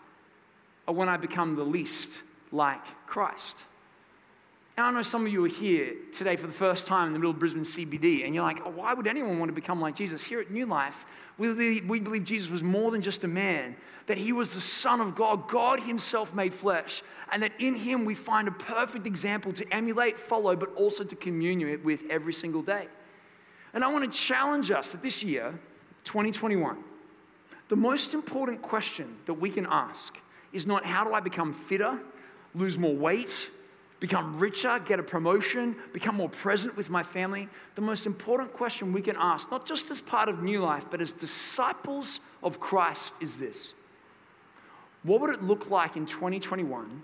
are 0.88 0.94
when 0.94 1.10
I 1.10 1.18
become 1.18 1.56
the 1.56 1.65
least 1.65 2.19
like 2.51 2.83
Christ. 3.07 3.63
And 4.80 4.88
I 4.88 4.92
know 4.92 5.02
some 5.02 5.26
of 5.26 5.34
you 5.34 5.44
are 5.44 5.50
here 5.50 5.94
today 6.14 6.38
for 6.38 6.48
the 6.48 6.54
first 6.54 6.88
time 6.88 7.08
in 7.08 7.12
the 7.12 7.20
middle 7.20 7.31
of 7.31 7.38
Brisbane 7.38 7.64
CBD, 7.64 8.26
and 8.26 8.34
you're 8.34 8.46
like, 8.46 8.62
oh, 8.65 8.70
why 8.70 8.94
would 8.94 9.08
anyone 9.08 9.38
want 9.38 9.50
to 9.50 9.53
become 9.53 9.82
like 9.82 9.94
Jesus? 9.94 10.24
Here 10.24 10.39
at 10.39 10.51
New 10.51 10.65
Life, 10.65 11.06
we, 11.38 11.82
we 11.82 12.00
believe 12.00 12.24
Jesus 12.24 12.50
was 12.50 12.63
more 12.63 12.89
than 12.89 13.01
just 13.01 13.25
a 13.25 13.27
man, 13.27 13.75
that 14.06 14.18
he 14.18 14.32
was 14.32 14.53
the 14.53 14.62
Son 14.62 15.01
of 15.01 15.15
God, 15.15 15.50
God 15.50 15.82
himself 15.82 16.34
made 16.34 16.53
flesh, 16.53 17.03
and 17.30 17.44
that 17.44 17.51
in 17.60 17.75
him 17.75 18.06
we 18.06 18.15
find 18.15 18.48
a 18.48 18.51
perfect 18.51 19.06
example 19.06 19.51
to 19.51 19.68
emulate, 19.70 20.18
follow, 20.18 20.56
but 20.56 20.74
also 20.77 21.03
to 21.03 21.15
commune 21.18 21.84
with 21.84 22.03
every 22.10 22.32
single 22.32 22.62
day. 22.62 22.88
And 23.74 23.84
I 23.84 23.92
want 23.92 24.10
to 24.10 24.18
challenge 24.18 24.72
us 24.72 24.94
that 24.94 25.01
this 25.01 25.22
year, 25.22 25.60
2021, 26.06 26.77
the 27.68 27.75
most 27.75 28.13
important 28.13 28.62
question 28.62 29.18
that 29.25 29.34
we 29.34 29.50
can 29.50 29.68
ask 29.70 30.18
is 30.53 30.65
not 30.65 30.86
how 30.86 31.03
do 31.03 31.13
I 31.13 31.20
become 31.20 31.51
fitter, 31.51 32.00
lose 32.56 32.77
more 32.77 32.96
weight, 32.96 33.50
become 34.00 34.39
richer, 34.39 34.79
get 34.79 35.00
a 35.00 35.03
promotion, 35.03 35.75
become 35.94 36.15
more 36.15 36.29
present 36.29 36.77
with 36.77 36.89
my 36.89 37.03
family, 37.03 37.50
the 37.75 37.82
most 37.82 38.06
important 38.06 38.53
question 38.53 38.94
we 38.94 39.01
can 39.01 39.15
ask, 39.18 39.51
not 39.51 39.65
just 39.65 39.91
as 39.91 40.00
part 40.00 40.29
of 40.29 40.41
New 40.41 40.62
Life, 40.62 40.86
but 40.89 41.01
as 41.01 41.12
disciples 41.12 42.20
of 42.41 42.60
Christ, 42.60 43.15
is 43.22 43.38
this 43.38 43.74
What 45.03 45.22
would 45.22 45.32
it 45.32 45.44
look 45.44 45.70
like 45.70 45.96
in 45.96 46.06
2021 46.06 47.01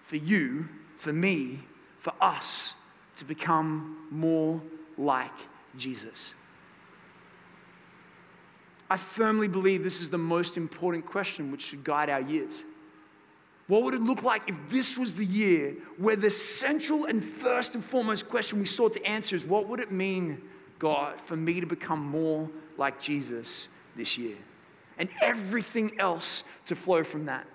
for 0.00 0.16
you, 0.16 0.68
for 0.96 1.12
me, 1.12 1.60
for 1.98 2.12
us 2.20 2.74
to 3.16 3.24
become 3.24 4.06
more 4.10 4.60
like 4.96 5.30
Jesus? 5.76 6.34
I 8.90 8.96
firmly 8.98 9.48
believe 9.48 9.84
this 9.84 10.02
is 10.02 10.10
the 10.10 10.18
most 10.18 10.58
important 10.58 11.06
question 11.06 11.50
which 11.50 11.62
should 11.62 11.82
guide 11.82 12.10
our 12.10 12.20
years. 12.20 12.62
What 13.68 13.84
would 13.84 13.94
it 13.94 14.02
look 14.02 14.22
like 14.22 14.48
if 14.48 14.56
this 14.68 14.98
was 14.98 15.14
the 15.14 15.24
year 15.24 15.74
where 15.96 16.16
the 16.16 16.30
central 16.30 17.04
and 17.04 17.24
first 17.24 17.74
and 17.74 17.84
foremost 17.84 18.28
question 18.28 18.58
we 18.58 18.66
sought 18.66 18.94
to 18.94 19.06
answer 19.06 19.36
is 19.36 19.44
what 19.44 19.68
would 19.68 19.80
it 19.80 19.92
mean, 19.92 20.42
God, 20.78 21.20
for 21.20 21.36
me 21.36 21.60
to 21.60 21.66
become 21.66 22.00
more 22.00 22.50
like 22.76 23.00
Jesus 23.00 23.68
this 23.96 24.18
year? 24.18 24.36
And 24.98 25.08
everything 25.22 25.98
else 25.98 26.44
to 26.66 26.74
flow 26.74 27.04
from 27.04 27.26
that. 27.26 27.46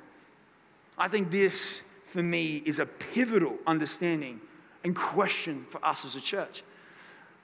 I 0.97 1.07
think 1.07 1.29
this, 1.29 1.81
for 2.05 2.23
me, 2.23 2.63
is 2.65 2.79
a 2.79 2.85
pivotal 2.85 3.55
understanding 3.67 4.41
and 4.83 4.95
question 4.95 5.65
for 5.69 5.83
us 5.85 6.05
as 6.05 6.15
a 6.15 6.21
church. 6.21 6.63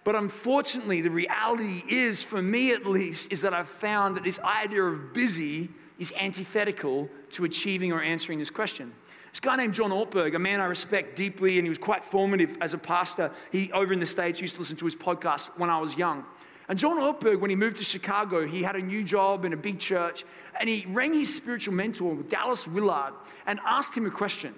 But 0.04 0.16
unfortunately, 0.16 1.02
the 1.02 1.12
reality 1.12 1.84
is, 1.88 2.24
for 2.24 2.42
me 2.42 2.72
at 2.72 2.86
least, 2.86 3.32
is 3.32 3.42
that 3.42 3.54
I've 3.54 3.68
found 3.68 4.18
that 4.18 4.24
this 4.24 4.40
idea 4.40 4.84
of 4.84 5.14
busy 5.14 5.70
is 6.00 6.14
antithetical 6.20 7.10
to 7.32 7.46
achieving 7.46 7.92
or 7.92 8.02
answering 8.02 8.40
this 8.40 8.50
question. 8.50 8.94
This 9.32 9.40
guy 9.40 9.56
named 9.56 9.74
John 9.74 9.90
Ortberg, 9.90 10.36
a 10.36 10.40
man 10.40 10.60
I 10.60 10.66
respect 10.66 11.16
deeply, 11.16 11.58
and 11.58 11.66
he 11.66 11.70
was 11.70 11.80
quite 11.80 12.04
formative 12.04 12.56
as 12.62 12.76
a 12.76 12.78
pastor. 12.78 13.32
He, 13.52 13.72
over 13.72 13.92
in 13.92 14.00
the 14.00 14.06
States, 14.06 14.40
used 14.40 14.56
to 14.56 14.62
listen 14.62 14.76
to 14.78 14.86
his 14.86 14.96
podcast 14.96 15.58
when 15.58 15.72
I 15.72 15.80
was 15.80 15.98
young. 15.98 16.24
And 16.70 16.78
John 16.78 16.98
Ortberg, 16.98 17.40
when 17.40 17.50
he 17.50 17.56
moved 17.56 17.78
to 17.78 17.84
Chicago, 17.84 18.46
he 18.46 18.64
had 18.64 18.76
a 18.76 18.82
new 18.82 19.04
job 19.04 19.44
in 19.44 19.52
a 19.52 19.58
big 19.58 19.80
church, 19.80 20.24
and 20.60 20.70
he 20.70 20.86
rang 20.88 21.14
his 21.14 21.34
spiritual 21.36 21.74
mentor, 21.74 22.16
Dallas 22.30 22.68
Willard, 22.68 23.14
and 23.48 23.60
asked 23.66 23.98
him 23.98 24.06
a 24.06 24.12
question. 24.12 24.54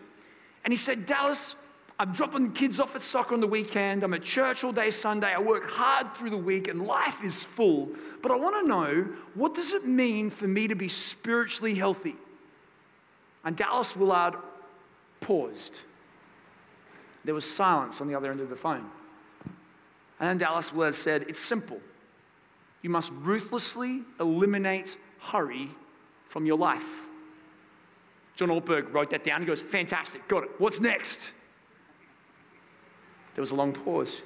And 0.64 0.72
he 0.72 0.78
said, 0.78 1.06
Dallas, 1.06 1.56
I'm 1.98 2.12
dropping 2.12 2.52
kids 2.52 2.80
off 2.80 2.96
at 2.96 3.02
soccer 3.02 3.34
on 3.34 3.40
the 3.40 3.48
weekend. 3.48 4.04
I'm 4.04 4.14
at 4.14 4.24
church 4.24 4.64
all 4.64 4.74
day 4.74 4.90
Sunday. 4.90 5.34
I 5.34 5.40
work 5.40 5.70
hard 5.70 6.14
through 6.14 6.32
the 6.32 6.38
week 6.38 6.68
and 6.68 6.86
life 6.86 7.24
is 7.24 7.46
full. 7.46 7.90
But 8.22 8.32
I 8.32 8.36
want 8.36 8.62
to 8.62 8.68
know 8.68 9.08
what 9.34 9.54
does 9.54 9.72
it 9.72 9.86
mean 9.86 10.30
for 10.30 10.48
me 10.48 10.68
to 10.68 10.76
be 10.76 10.90
spiritually 10.90 11.74
healthy? 11.76 12.16
And 13.46 13.56
Dallas 13.56 13.96
Willard 13.96 14.36
paused. 15.22 15.80
There 17.24 17.34
was 17.34 17.50
silence 17.50 18.02
on 18.02 18.08
the 18.08 18.16
other 18.16 18.30
end 18.30 18.42
of 18.42 18.50
the 18.50 18.56
phone. 18.56 18.90
And 20.20 20.30
then 20.30 20.38
Dallas 20.38 20.74
Willard 20.74 20.96
said, 20.96 21.24
It's 21.30 21.40
simple. 21.40 21.80
You 22.82 22.90
must 22.90 23.14
ruthlessly 23.22 24.02
eliminate 24.20 24.98
hurry 25.20 25.70
from 26.28 26.46
your 26.46 26.58
life. 26.58 27.02
John 28.36 28.50
Ortberg 28.50 28.94
wrote 28.94 29.12
that 29.12 29.24
down. 29.24 29.42
He 29.42 29.48
goes, 29.48 29.62
Fantastic, 29.62 30.28
got 30.28 30.44
it. 30.44 30.50
What's 30.58 30.82
next? 30.82 31.32
There 33.36 33.42
was 33.42 33.52
a 33.52 33.56
long 33.56 33.74
pause. 33.74 34.24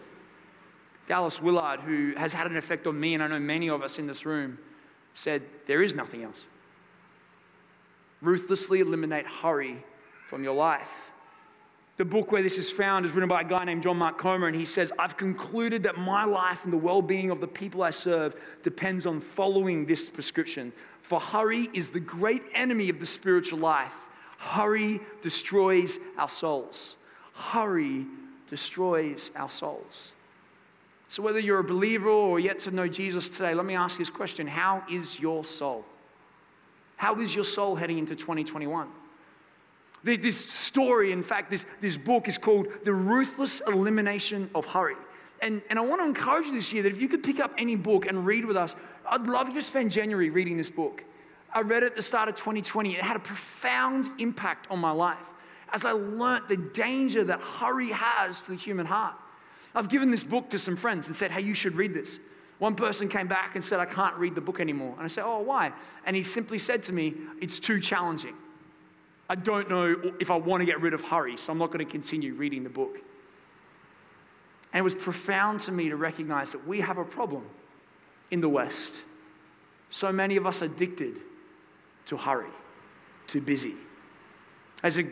Dallas 1.07 1.41
Willard, 1.41 1.81
who 1.81 2.13
has 2.15 2.33
had 2.33 2.49
an 2.49 2.55
effect 2.55 2.85
on 2.85 2.99
me, 2.99 3.15
and 3.15 3.23
I 3.23 3.27
know 3.27 3.39
many 3.39 3.69
of 3.69 3.81
us 3.81 3.97
in 3.97 4.07
this 4.07 4.25
room, 4.25 4.59
said, 5.15 5.41
There 5.65 5.81
is 5.81 5.95
nothing 5.95 6.23
else. 6.23 6.47
Ruthlessly 8.21 8.79
eliminate 8.79 9.25
hurry 9.25 9.83
from 10.27 10.43
your 10.43 10.53
life. 10.53 11.09
The 11.97 12.05
book 12.05 12.31
where 12.31 12.43
this 12.43 12.57
is 12.57 12.71
found 12.71 13.05
is 13.05 13.11
written 13.11 13.27
by 13.27 13.41
a 13.41 13.43
guy 13.43 13.65
named 13.65 13.83
John 13.83 13.97
Mark 13.97 14.17
Comer, 14.17 14.47
and 14.47 14.55
he 14.55 14.65
says, 14.65 14.93
I've 14.97 15.17
concluded 15.17 15.83
that 15.83 15.97
my 15.97 16.23
life 16.23 16.63
and 16.63 16.71
the 16.71 16.77
well 16.77 17.01
being 17.01 17.31
of 17.31 17.41
the 17.41 17.47
people 17.47 17.81
I 17.81 17.89
serve 17.89 18.39
depends 18.63 19.05
on 19.05 19.19
following 19.19 19.85
this 19.85 20.09
prescription. 20.09 20.71
For 21.01 21.19
hurry 21.19 21.67
is 21.73 21.89
the 21.89 21.99
great 21.99 22.43
enemy 22.53 22.87
of 22.89 22.99
the 22.99 23.05
spiritual 23.05 23.59
life. 23.59 24.07
Hurry 24.37 25.01
destroys 25.21 25.99
our 26.17 26.29
souls. 26.29 26.95
Hurry 27.33 28.05
destroys 28.49 29.31
our 29.35 29.49
souls. 29.49 30.13
So, 31.07 31.23
whether 31.23 31.39
you're 31.39 31.59
a 31.59 31.63
believer 31.63 32.09
or 32.09 32.39
yet 32.39 32.59
to 32.59 32.71
know 32.71 32.87
Jesus 32.87 33.29
today, 33.29 33.53
let 33.53 33.65
me 33.65 33.75
ask 33.75 33.97
this 33.97 34.09
question 34.09 34.47
How 34.47 34.83
is 34.89 35.19
your 35.19 35.43
soul? 35.43 35.85
How 36.97 37.15
is 37.19 37.33
your 37.33 37.45
soul 37.45 37.75
heading 37.75 37.97
into 37.97 38.15
2021? 38.15 38.87
This 40.03 40.37
story, 40.37 41.11
in 41.11 41.23
fact, 41.23 41.49
this, 41.49 41.65
this 41.81 41.97
book 41.97 42.27
is 42.27 42.37
called 42.37 42.67
The 42.85 42.93
Ruthless 42.93 43.61
Elimination 43.67 44.49
of 44.55 44.65
Hurry. 44.65 44.95
And, 45.41 45.61
and 45.69 45.77
I 45.77 45.81
want 45.81 46.01
to 46.01 46.05
encourage 46.05 46.47
you 46.47 46.53
this 46.53 46.71
year 46.71 46.83
that 46.83 46.89
if 46.89 47.01
you 47.01 47.07
could 47.07 47.23
pick 47.23 47.39
up 47.39 47.53
any 47.57 47.75
book 47.75 48.05
and 48.05 48.25
read 48.25 48.45
with 48.45 48.55
us, 48.57 48.75
I'd 49.09 49.27
love 49.27 49.49
you 49.49 49.55
to 49.55 49.61
spend 49.61 49.91
January 49.91 50.29
reading 50.29 50.57
this 50.57 50.69
book. 50.69 51.03
I 51.53 51.61
read 51.61 51.83
it 51.83 51.87
at 51.87 51.95
the 51.95 52.01
start 52.01 52.29
of 52.29 52.35
2020. 52.35 52.95
It 52.95 53.01
had 53.01 53.15
a 53.15 53.19
profound 53.19 54.09
impact 54.19 54.67
on 54.69 54.79
my 54.79 54.91
life 54.91 55.33
as 55.73 55.85
I 55.85 55.91
learnt 55.91 56.47
the 56.47 56.57
danger 56.57 57.23
that 57.23 57.39
hurry 57.39 57.89
has 57.89 58.41
to 58.43 58.51
the 58.51 58.57
human 58.57 58.85
heart. 58.85 59.15
I've 59.75 59.89
given 59.89 60.11
this 60.11 60.23
book 60.23 60.49
to 60.49 60.59
some 60.59 60.75
friends 60.75 61.07
and 61.07 61.15
said, 61.15 61.31
hey, 61.31 61.41
you 61.41 61.53
should 61.53 61.75
read 61.75 61.93
this. 61.93 62.19
One 62.57 62.75
person 62.75 63.07
came 63.07 63.27
back 63.27 63.55
and 63.55 63.63
said, 63.63 63.79
I 63.79 63.85
can't 63.85 64.15
read 64.15 64.35
the 64.35 64.41
book 64.41 64.59
anymore. 64.59 64.93
And 64.95 65.03
I 65.03 65.07
said, 65.07 65.23
oh, 65.25 65.39
why? 65.39 65.71
And 66.05 66.15
he 66.15 66.23
simply 66.23 66.57
said 66.57 66.83
to 66.85 66.93
me, 66.93 67.13
it's 67.41 67.59
too 67.59 67.79
challenging. 67.79 68.35
I 69.29 69.35
don't 69.35 69.69
know 69.69 70.13
if 70.19 70.31
I 70.31 70.35
want 70.35 70.61
to 70.61 70.65
get 70.65 70.81
rid 70.81 70.93
of 70.93 71.03
hurry, 71.03 71.37
so 71.37 71.51
I'm 71.51 71.59
not 71.59 71.67
going 71.67 71.85
to 71.85 71.91
continue 71.91 72.33
reading 72.33 72.63
the 72.63 72.69
book. 72.69 72.97
And 74.73 74.79
it 74.79 74.83
was 74.83 74.95
profound 74.95 75.61
to 75.61 75.71
me 75.71 75.89
to 75.89 75.95
recognize 75.95 76.51
that 76.51 76.67
we 76.67 76.81
have 76.81 76.97
a 76.97 77.05
problem 77.05 77.45
in 78.31 78.41
the 78.41 78.49
West. 78.49 79.01
So 79.89 80.11
many 80.11 80.35
of 80.35 80.45
us 80.45 80.61
addicted 80.61 81.15
to 82.07 82.17
hurry, 82.17 82.49
to 83.27 83.39
busy. 83.39 83.75
As 84.83 84.97
a, 84.97 85.03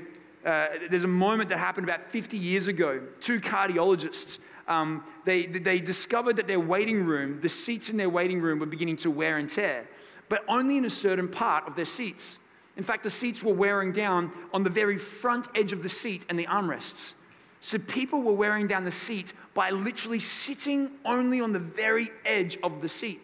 uh, 0.48 0.68
there's 0.90 1.04
a 1.04 1.10
moment 1.10 1.50
that 1.50 1.58
happened 1.58 1.86
about 1.86 2.10
50 2.10 2.38
years 2.38 2.68
ago. 2.68 3.02
Two 3.20 3.42
cardiologists, 3.42 4.40
um, 4.70 5.04
they, 5.26 5.46
they 5.46 5.82
discovered 5.82 6.38
that 6.38 6.48
their 6.48 6.60
waiting 6.60 7.04
room, 7.04 7.42
the 7.42 7.50
seats 7.50 7.90
in 7.90 7.98
their 7.98 8.10
waiting 8.10 8.40
room 8.40 8.60
were 8.60 8.66
beginning 8.66 8.96
to 8.98 9.12
wear 9.12 9.38
and 9.38 9.50
tear, 9.50 9.86
but 10.30 10.46
only 10.48 10.78
in 10.78 10.86
a 10.86 10.90
certain 10.90 11.28
part 11.28 11.68
of 11.68 11.76
their 11.76 11.86
seats. 11.86 12.40
In 12.78 12.84
fact, 12.84 13.04
the 13.04 13.10
seats 13.10 13.44
were 13.44 13.54
wearing 13.54 13.92
down 13.92 14.32
on 14.54 14.64
the 14.64 14.70
very 14.70 14.98
front 14.98 15.48
edge 15.54 15.74
of 15.74 15.84
the 15.84 15.90
seat 15.90 16.26
and 16.30 16.40
the 16.40 16.46
armrests. 16.46 17.14
So 17.60 17.78
people 17.78 18.22
were 18.22 18.34
wearing 18.34 18.68
down 18.68 18.86
the 18.86 18.92
seat 18.92 19.34
by 19.54 19.72
literally 19.72 20.20
sitting 20.20 20.92
only 21.04 21.42
on 21.42 21.52
the 21.52 21.60
very 21.60 22.10
edge 22.24 22.58
of 22.64 22.82
the 22.82 22.88
seat. 22.88 23.20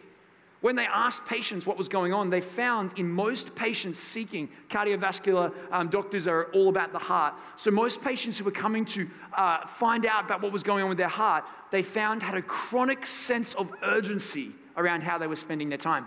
When 0.64 0.76
they 0.76 0.86
asked 0.86 1.26
patients 1.26 1.66
what 1.66 1.76
was 1.76 1.90
going 1.90 2.14
on, 2.14 2.30
they 2.30 2.40
found 2.40 2.98
in 2.98 3.06
most 3.06 3.54
patients 3.54 3.98
seeking, 3.98 4.48
cardiovascular 4.70 5.52
um, 5.70 5.88
doctors 5.88 6.26
are 6.26 6.44
all 6.54 6.70
about 6.70 6.90
the 6.90 6.98
heart. 6.98 7.34
So, 7.58 7.70
most 7.70 8.02
patients 8.02 8.38
who 8.38 8.44
were 8.44 8.50
coming 8.50 8.86
to 8.86 9.06
uh, 9.34 9.66
find 9.66 10.06
out 10.06 10.24
about 10.24 10.40
what 10.40 10.52
was 10.52 10.62
going 10.62 10.82
on 10.82 10.88
with 10.88 10.96
their 10.96 11.06
heart, 11.06 11.44
they 11.70 11.82
found 11.82 12.22
had 12.22 12.34
a 12.34 12.40
chronic 12.40 13.06
sense 13.06 13.52
of 13.52 13.70
urgency 13.82 14.52
around 14.74 15.02
how 15.02 15.18
they 15.18 15.26
were 15.26 15.36
spending 15.36 15.68
their 15.68 15.76
time. 15.76 16.06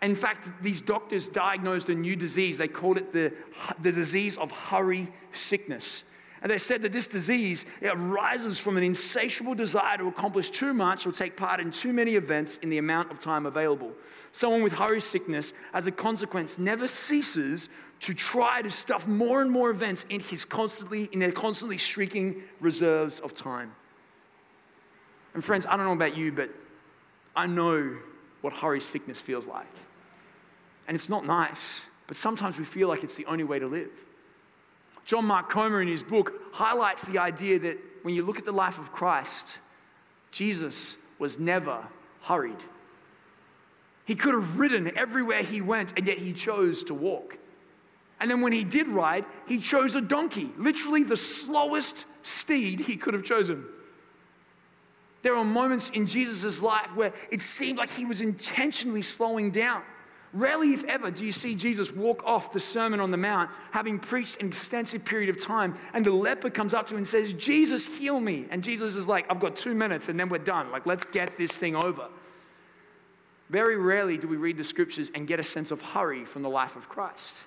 In 0.00 0.14
fact, 0.14 0.52
these 0.62 0.80
doctors 0.80 1.26
diagnosed 1.26 1.88
a 1.88 1.96
new 1.96 2.14
disease. 2.14 2.56
They 2.56 2.68
called 2.68 2.98
it 2.98 3.12
the, 3.12 3.34
the 3.82 3.90
disease 3.90 4.38
of 4.38 4.52
hurry 4.52 5.08
sickness. 5.32 6.04
And 6.42 6.50
they 6.50 6.58
said 6.58 6.82
that 6.82 6.92
this 6.92 7.06
disease 7.06 7.66
it 7.80 7.88
arises 7.88 8.58
from 8.58 8.76
an 8.76 8.82
insatiable 8.82 9.54
desire 9.54 9.98
to 9.98 10.06
accomplish 10.06 10.50
too 10.50 10.72
much 10.72 11.06
or 11.06 11.12
take 11.12 11.36
part 11.36 11.60
in 11.60 11.70
too 11.70 11.92
many 11.92 12.14
events 12.14 12.58
in 12.58 12.70
the 12.70 12.78
amount 12.78 13.10
of 13.10 13.18
time 13.18 13.46
available. 13.46 13.92
Someone 14.30 14.62
with 14.62 14.74
hurry 14.74 15.00
sickness, 15.00 15.52
as 15.72 15.86
a 15.86 15.90
consequence, 15.90 16.58
never 16.58 16.86
ceases 16.86 17.68
to 18.00 18.14
try 18.14 18.62
to 18.62 18.70
stuff 18.70 19.08
more 19.08 19.42
and 19.42 19.50
more 19.50 19.70
events 19.70 20.06
in 20.08 20.20
his 20.20 20.44
constantly 20.44 21.08
in 21.12 21.18
their 21.18 21.32
constantly 21.32 21.78
shrieking 21.78 22.42
reserves 22.60 23.18
of 23.20 23.34
time. 23.34 23.74
And 25.34 25.44
friends, 25.44 25.66
I 25.66 25.76
don't 25.76 25.86
know 25.86 25.92
about 25.92 26.16
you, 26.16 26.32
but 26.32 26.50
I 27.34 27.46
know 27.46 27.96
what 28.40 28.52
hurry 28.52 28.80
sickness 28.80 29.20
feels 29.20 29.46
like. 29.46 29.66
And 30.86 30.94
it's 30.94 31.08
not 31.08 31.26
nice, 31.26 31.86
but 32.06 32.16
sometimes 32.16 32.58
we 32.58 32.64
feel 32.64 32.88
like 32.88 33.04
it's 33.04 33.16
the 33.16 33.26
only 33.26 33.44
way 33.44 33.58
to 33.58 33.66
live. 33.66 33.90
John 35.08 35.24
Mark 35.24 35.48
Comer, 35.48 35.80
in 35.80 35.88
his 35.88 36.02
book, 36.02 36.34
highlights 36.52 37.06
the 37.06 37.18
idea 37.18 37.58
that 37.60 37.78
when 38.02 38.14
you 38.14 38.22
look 38.22 38.38
at 38.38 38.44
the 38.44 38.52
life 38.52 38.78
of 38.78 38.92
Christ, 38.92 39.58
Jesus 40.30 40.98
was 41.18 41.38
never 41.38 41.82
hurried. 42.24 42.62
He 44.04 44.14
could 44.14 44.34
have 44.34 44.58
ridden 44.58 44.94
everywhere 44.98 45.42
he 45.42 45.62
went, 45.62 45.94
and 45.96 46.06
yet 46.06 46.18
he 46.18 46.34
chose 46.34 46.82
to 46.84 46.94
walk. 46.94 47.38
And 48.20 48.30
then 48.30 48.42
when 48.42 48.52
he 48.52 48.64
did 48.64 48.86
ride, 48.86 49.24
he 49.46 49.56
chose 49.56 49.94
a 49.94 50.02
donkey, 50.02 50.50
literally 50.58 51.04
the 51.04 51.16
slowest 51.16 52.04
steed 52.20 52.80
he 52.80 52.98
could 52.98 53.14
have 53.14 53.24
chosen. 53.24 53.64
There 55.22 55.34
are 55.34 55.44
moments 55.44 55.88
in 55.88 56.06
Jesus' 56.06 56.60
life 56.60 56.94
where 56.94 57.14
it 57.32 57.40
seemed 57.40 57.78
like 57.78 57.90
he 57.90 58.04
was 58.04 58.20
intentionally 58.20 59.00
slowing 59.00 59.52
down. 59.52 59.84
Rarely, 60.34 60.74
if 60.74 60.84
ever, 60.84 61.10
do 61.10 61.24
you 61.24 61.32
see 61.32 61.54
Jesus 61.54 61.90
walk 61.90 62.22
off 62.26 62.52
the 62.52 62.60
Sermon 62.60 63.00
on 63.00 63.10
the 63.10 63.16
Mount, 63.16 63.50
having 63.70 63.98
preached 63.98 64.40
an 64.40 64.48
extensive 64.48 65.04
period 65.04 65.30
of 65.30 65.42
time, 65.42 65.74
and 65.94 66.04
the 66.04 66.10
leper 66.10 66.50
comes 66.50 66.74
up 66.74 66.86
to 66.88 66.94
him 66.94 66.98
and 66.98 67.08
says, 67.08 67.32
Jesus, 67.32 67.86
heal 67.98 68.20
me. 68.20 68.46
And 68.50 68.62
Jesus 68.62 68.94
is 68.94 69.08
like, 69.08 69.26
I've 69.30 69.40
got 69.40 69.56
two 69.56 69.74
minutes 69.74 70.10
and 70.10 70.20
then 70.20 70.28
we're 70.28 70.38
done. 70.38 70.70
Like, 70.70 70.84
let's 70.84 71.06
get 71.06 71.38
this 71.38 71.56
thing 71.56 71.74
over. 71.74 72.08
Very 73.48 73.76
rarely 73.76 74.18
do 74.18 74.28
we 74.28 74.36
read 74.36 74.58
the 74.58 74.64
scriptures 74.64 75.10
and 75.14 75.26
get 75.26 75.40
a 75.40 75.44
sense 75.44 75.70
of 75.70 75.80
hurry 75.80 76.26
from 76.26 76.42
the 76.42 76.50
life 76.50 76.76
of 76.76 76.90
Christ. 76.90 77.38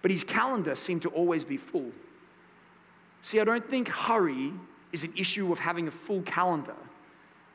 But 0.00 0.12
his 0.12 0.22
calendar 0.22 0.76
seemed 0.76 1.02
to 1.02 1.08
always 1.08 1.44
be 1.44 1.56
full. 1.56 1.90
See, 3.22 3.40
I 3.40 3.44
don't 3.44 3.68
think 3.68 3.88
hurry 3.88 4.52
is 4.92 5.02
an 5.02 5.12
issue 5.16 5.50
of 5.50 5.58
having 5.58 5.88
a 5.88 5.90
full 5.90 6.22
calendar, 6.22 6.76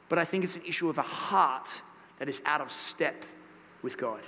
but 0.10 0.20
I 0.20 0.26
think 0.26 0.44
it's 0.44 0.58
an 0.58 0.64
issue 0.68 0.90
of 0.90 0.98
a 0.98 1.04
heart 1.04 1.82
that 2.20 2.28
is 2.28 2.42
out 2.46 2.60
of 2.60 2.70
step 2.70 3.24
with 3.84 3.98
God. 3.98 4.22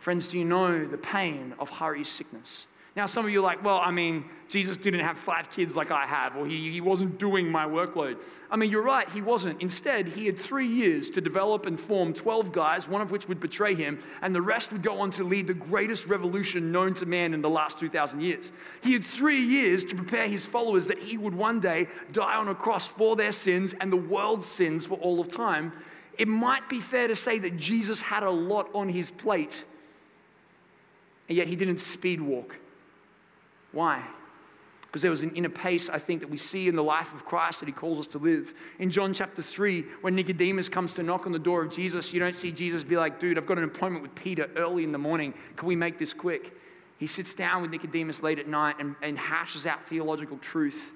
Friends, 0.00 0.30
do 0.30 0.38
you 0.38 0.44
know 0.44 0.84
the 0.84 0.98
pain 0.98 1.54
of 1.58 1.70
hurry 1.70 2.04
sickness? 2.04 2.66
Now, 2.94 3.06
some 3.06 3.24
of 3.24 3.30
you 3.30 3.40
are 3.40 3.42
like, 3.42 3.64
well, 3.64 3.80
I 3.82 3.90
mean, 3.90 4.26
Jesus 4.50 4.76
didn't 4.76 5.00
have 5.00 5.16
five 5.16 5.50
kids 5.50 5.74
like 5.74 5.90
I 5.90 6.04
have, 6.04 6.36
or 6.36 6.46
he, 6.46 6.70
he 6.70 6.82
wasn't 6.82 7.18
doing 7.18 7.48
my 7.48 7.64
workload. 7.64 8.18
I 8.50 8.56
mean, 8.56 8.70
you're 8.70 8.82
right, 8.82 9.08
he 9.08 9.22
wasn't. 9.22 9.62
Instead, 9.62 10.08
he 10.08 10.26
had 10.26 10.36
three 10.36 10.66
years 10.66 11.08
to 11.10 11.22
develop 11.22 11.64
and 11.64 11.80
form 11.80 12.12
12 12.12 12.52
guys, 12.52 12.88
one 12.88 13.00
of 13.00 13.10
which 13.10 13.26
would 13.28 13.40
betray 13.40 13.74
him, 13.74 13.98
and 14.20 14.34
the 14.34 14.42
rest 14.42 14.72
would 14.72 14.82
go 14.82 15.00
on 15.00 15.10
to 15.12 15.24
lead 15.24 15.46
the 15.46 15.54
greatest 15.54 16.06
revolution 16.06 16.70
known 16.70 16.92
to 16.94 17.06
man 17.06 17.32
in 17.32 17.40
the 17.40 17.48
last 17.48 17.78
2,000 17.78 18.20
years. 18.20 18.52
He 18.82 18.92
had 18.92 19.06
three 19.06 19.40
years 19.40 19.84
to 19.84 19.94
prepare 19.94 20.28
his 20.28 20.44
followers 20.44 20.88
that 20.88 20.98
he 20.98 21.16
would 21.16 21.34
one 21.34 21.60
day 21.60 21.86
die 22.12 22.36
on 22.36 22.48
a 22.48 22.54
cross 22.54 22.86
for 22.86 23.16
their 23.16 23.32
sins 23.32 23.74
and 23.80 23.90
the 23.90 23.96
world's 23.96 24.48
sins 24.48 24.84
for 24.84 24.98
all 24.98 25.18
of 25.18 25.30
time. 25.30 25.72
It 26.18 26.28
might 26.28 26.68
be 26.68 26.80
fair 26.80 27.08
to 27.08 27.16
say 27.16 27.38
that 27.38 27.56
Jesus 27.56 28.02
had 28.02 28.22
a 28.22 28.30
lot 28.30 28.68
on 28.74 28.88
his 28.88 29.10
plate, 29.10 29.64
and 31.28 31.36
yet 31.36 31.46
he 31.46 31.56
didn't 31.56 31.80
speed 31.80 32.20
walk. 32.20 32.56
Why? 33.72 34.02
Because 34.82 35.00
there 35.00 35.10
was 35.10 35.22
an 35.22 35.34
inner 35.34 35.48
pace, 35.48 35.88
I 35.88 35.98
think, 35.98 36.20
that 36.20 36.28
we 36.28 36.36
see 36.36 36.68
in 36.68 36.76
the 36.76 36.82
life 36.82 37.14
of 37.14 37.24
Christ 37.24 37.60
that 37.60 37.66
he 37.66 37.72
calls 37.72 37.98
us 37.98 38.06
to 38.08 38.18
live. 38.18 38.52
In 38.78 38.90
John 38.90 39.14
chapter 39.14 39.40
3, 39.40 39.82
when 40.02 40.14
Nicodemus 40.14 40.68
comes 40.68 40.92
to 40.94 41.02
knock 41.02 41.24
on 41.24 41.32
the 41.32 41.38
door 41.38 41.62
of 41.62 41.72
Jesus, 41.72 42.12
you 42.12 42.20
don't 42.20 42.34
see 42.34 42.52
Jesus 42.52 42.84
be 42.84 42.98
like, 42.98 43.18
dude, 43.18 43.38
I've 43.38 43.46
got 43.46 43.56
an 43.56 43.64
appointment 43.64 44.02
with 44.02 44.14
Peter 44.14 44.50
early 44.54 44.84
in 44.84 44.92
the 44.92 44.98
morning. 44.98 45.32
Can 45.56 45.66
we 45.66 45.76
make 45.76 45.98
this 45.98 46.12
quick? 46.12 46.54
He 46.98 47.06
sits 47.06 47.32
down 47.32 47.62
with 47.62 47.70
Nicodemus 47.70 48.22
late 48.22 48.38
at 48.38 48.46
night 48.46 48.76
and, 48.78 48.94
and 49.00 49.18
hashes 49.18 49.64
out 49.64 49.82
theological 49.82 50.36
truth. 50.36 50.92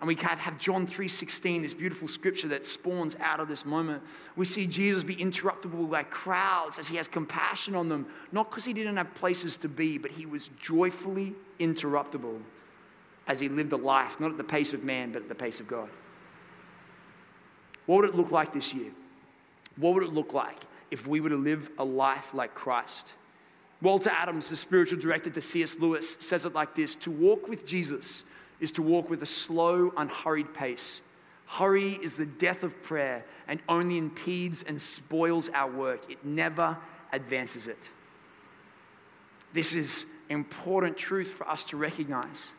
And 0.00 0.08
we 0.08 0.14
have 0.16 0.58
John 0.58 0.86
3:16, 0.86 1.62
this 1.62 1.72
beautiful 1.72 2.06
scripture 2.06 2.48
that 2.48 2.66
spawns 2.66 3.16
out 3.18 3.40
of 3.40 3.48
this 3.48 3.64
moment. 3.64 4.02
We 4.36 4.44
see 4.44 4.66
Jesus 4.66 5.04
be 5.04 5.16
interruptible 5.16 5.90
by 5.90 6.02
crowds 6.02 6.78
as 6.78 6.88
he 6.88 6.96
has 6.96 7.08
compassion 7.08 7.74
on 7.74 7.88
them, 7.88 8.06
not 8.30 8.50
because 8.50 8.66
he 8.66 8.74
didn't 8.74 8.98
have 8.98 9.14
places 9.14 9.56
to 9.58 9.68
be, 9.68 9.96
but 9.96 10.10
he 10.10 10.26
was 10.26 10.48
joyfully 10.60 11.34
interruptible 11.58 12.40
as 13.26 13.40
he 13.40 13.48
lived 13.48 13.72
a 13.72 13.76
life, 13.76 14.20
not 14.20 14.30
at 14.30 14.36
the 14.36 14.44
pace 14.44 14.74
of 14.74 14.84
man, 14.84 15.12
but 15.12 15.22
at 15.22 15.28
the 15.28 15.34
pace 15.34 15.60
of 15.60 15.66
God. 15.66 15.88
What 17.86 18.02
would 18.02 18.10
it 18.10 18.14
look 18.14 18.30
like 18.30 18.52
this 18.52 18.74
year? 18.74 18.90
What 19.76 19.94
would 19.94 20.02
it 20.02 20.12
look 20.12 20.34
like 20.34 20.58
if 20.90 21.06
we 21.06 21.20
were 21.20 21.30
to 21.30 21.36
live 21.36 21.70
a 21.78 21.84
life 21.84 22.34
like 22.34 22.54
Christ? 22.54 23.14
Walter 23.80 24.10
Adams, 24.10 24.50
the 24.50 24.56
spiritual 24.56 24.98
director 24.98 25.30
to 25.30 25.40
C.S. 25.40 25.76
Lewis, 25.78 26.16
says 26.20 26.44
it 26.44 26.54
like 26.54 26.74
this 26.74 26.94
To 26.96 27.10
walk 27.10 27.48
with 27.48 27.66
Jesus 27.66 28.24
is 28.60 28.72
to 28.72 28.82
walk 28.82 29.10
with 29.10 29.22
a 29.22 29.26
slow, 29.26 29.92
unhurried 29.96 30.54
pace. 30.54 31.02
Hurry 31.46 31.92
is 31.92 32.16
the 32.16 32.26
death 32.26 32.62
of 32.62 32.82
prayer 32.82 33.24
and 33.46 33.60
only 33.68 33.98
impedes 33.98 34.62
and 34.62 34.80
spoils 34.80 35.48
our 35.50 35.70
work. 35.70 36.10
It 36.10 36.24
never 36.24 36.76
advances 37.12 37.68
it. 37.68 37.90
This 39.52 39.74
is 39.74 40.06
important 40.28 40.96
truth 40.96 41.32
for 41.32 41.48
us 41.48 41.64
to 41.64 41.76
recognize. 41.76 42.52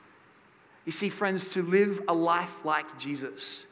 You 0.85 0.91
see, 0.91 1.09
friends, 1.09 1.53
to 1.53 1.61
live 1.61 2.01
a 2.07 2.13
life 2.13 2.63
like 2.63 2.97
Jesus, 2.97 3.65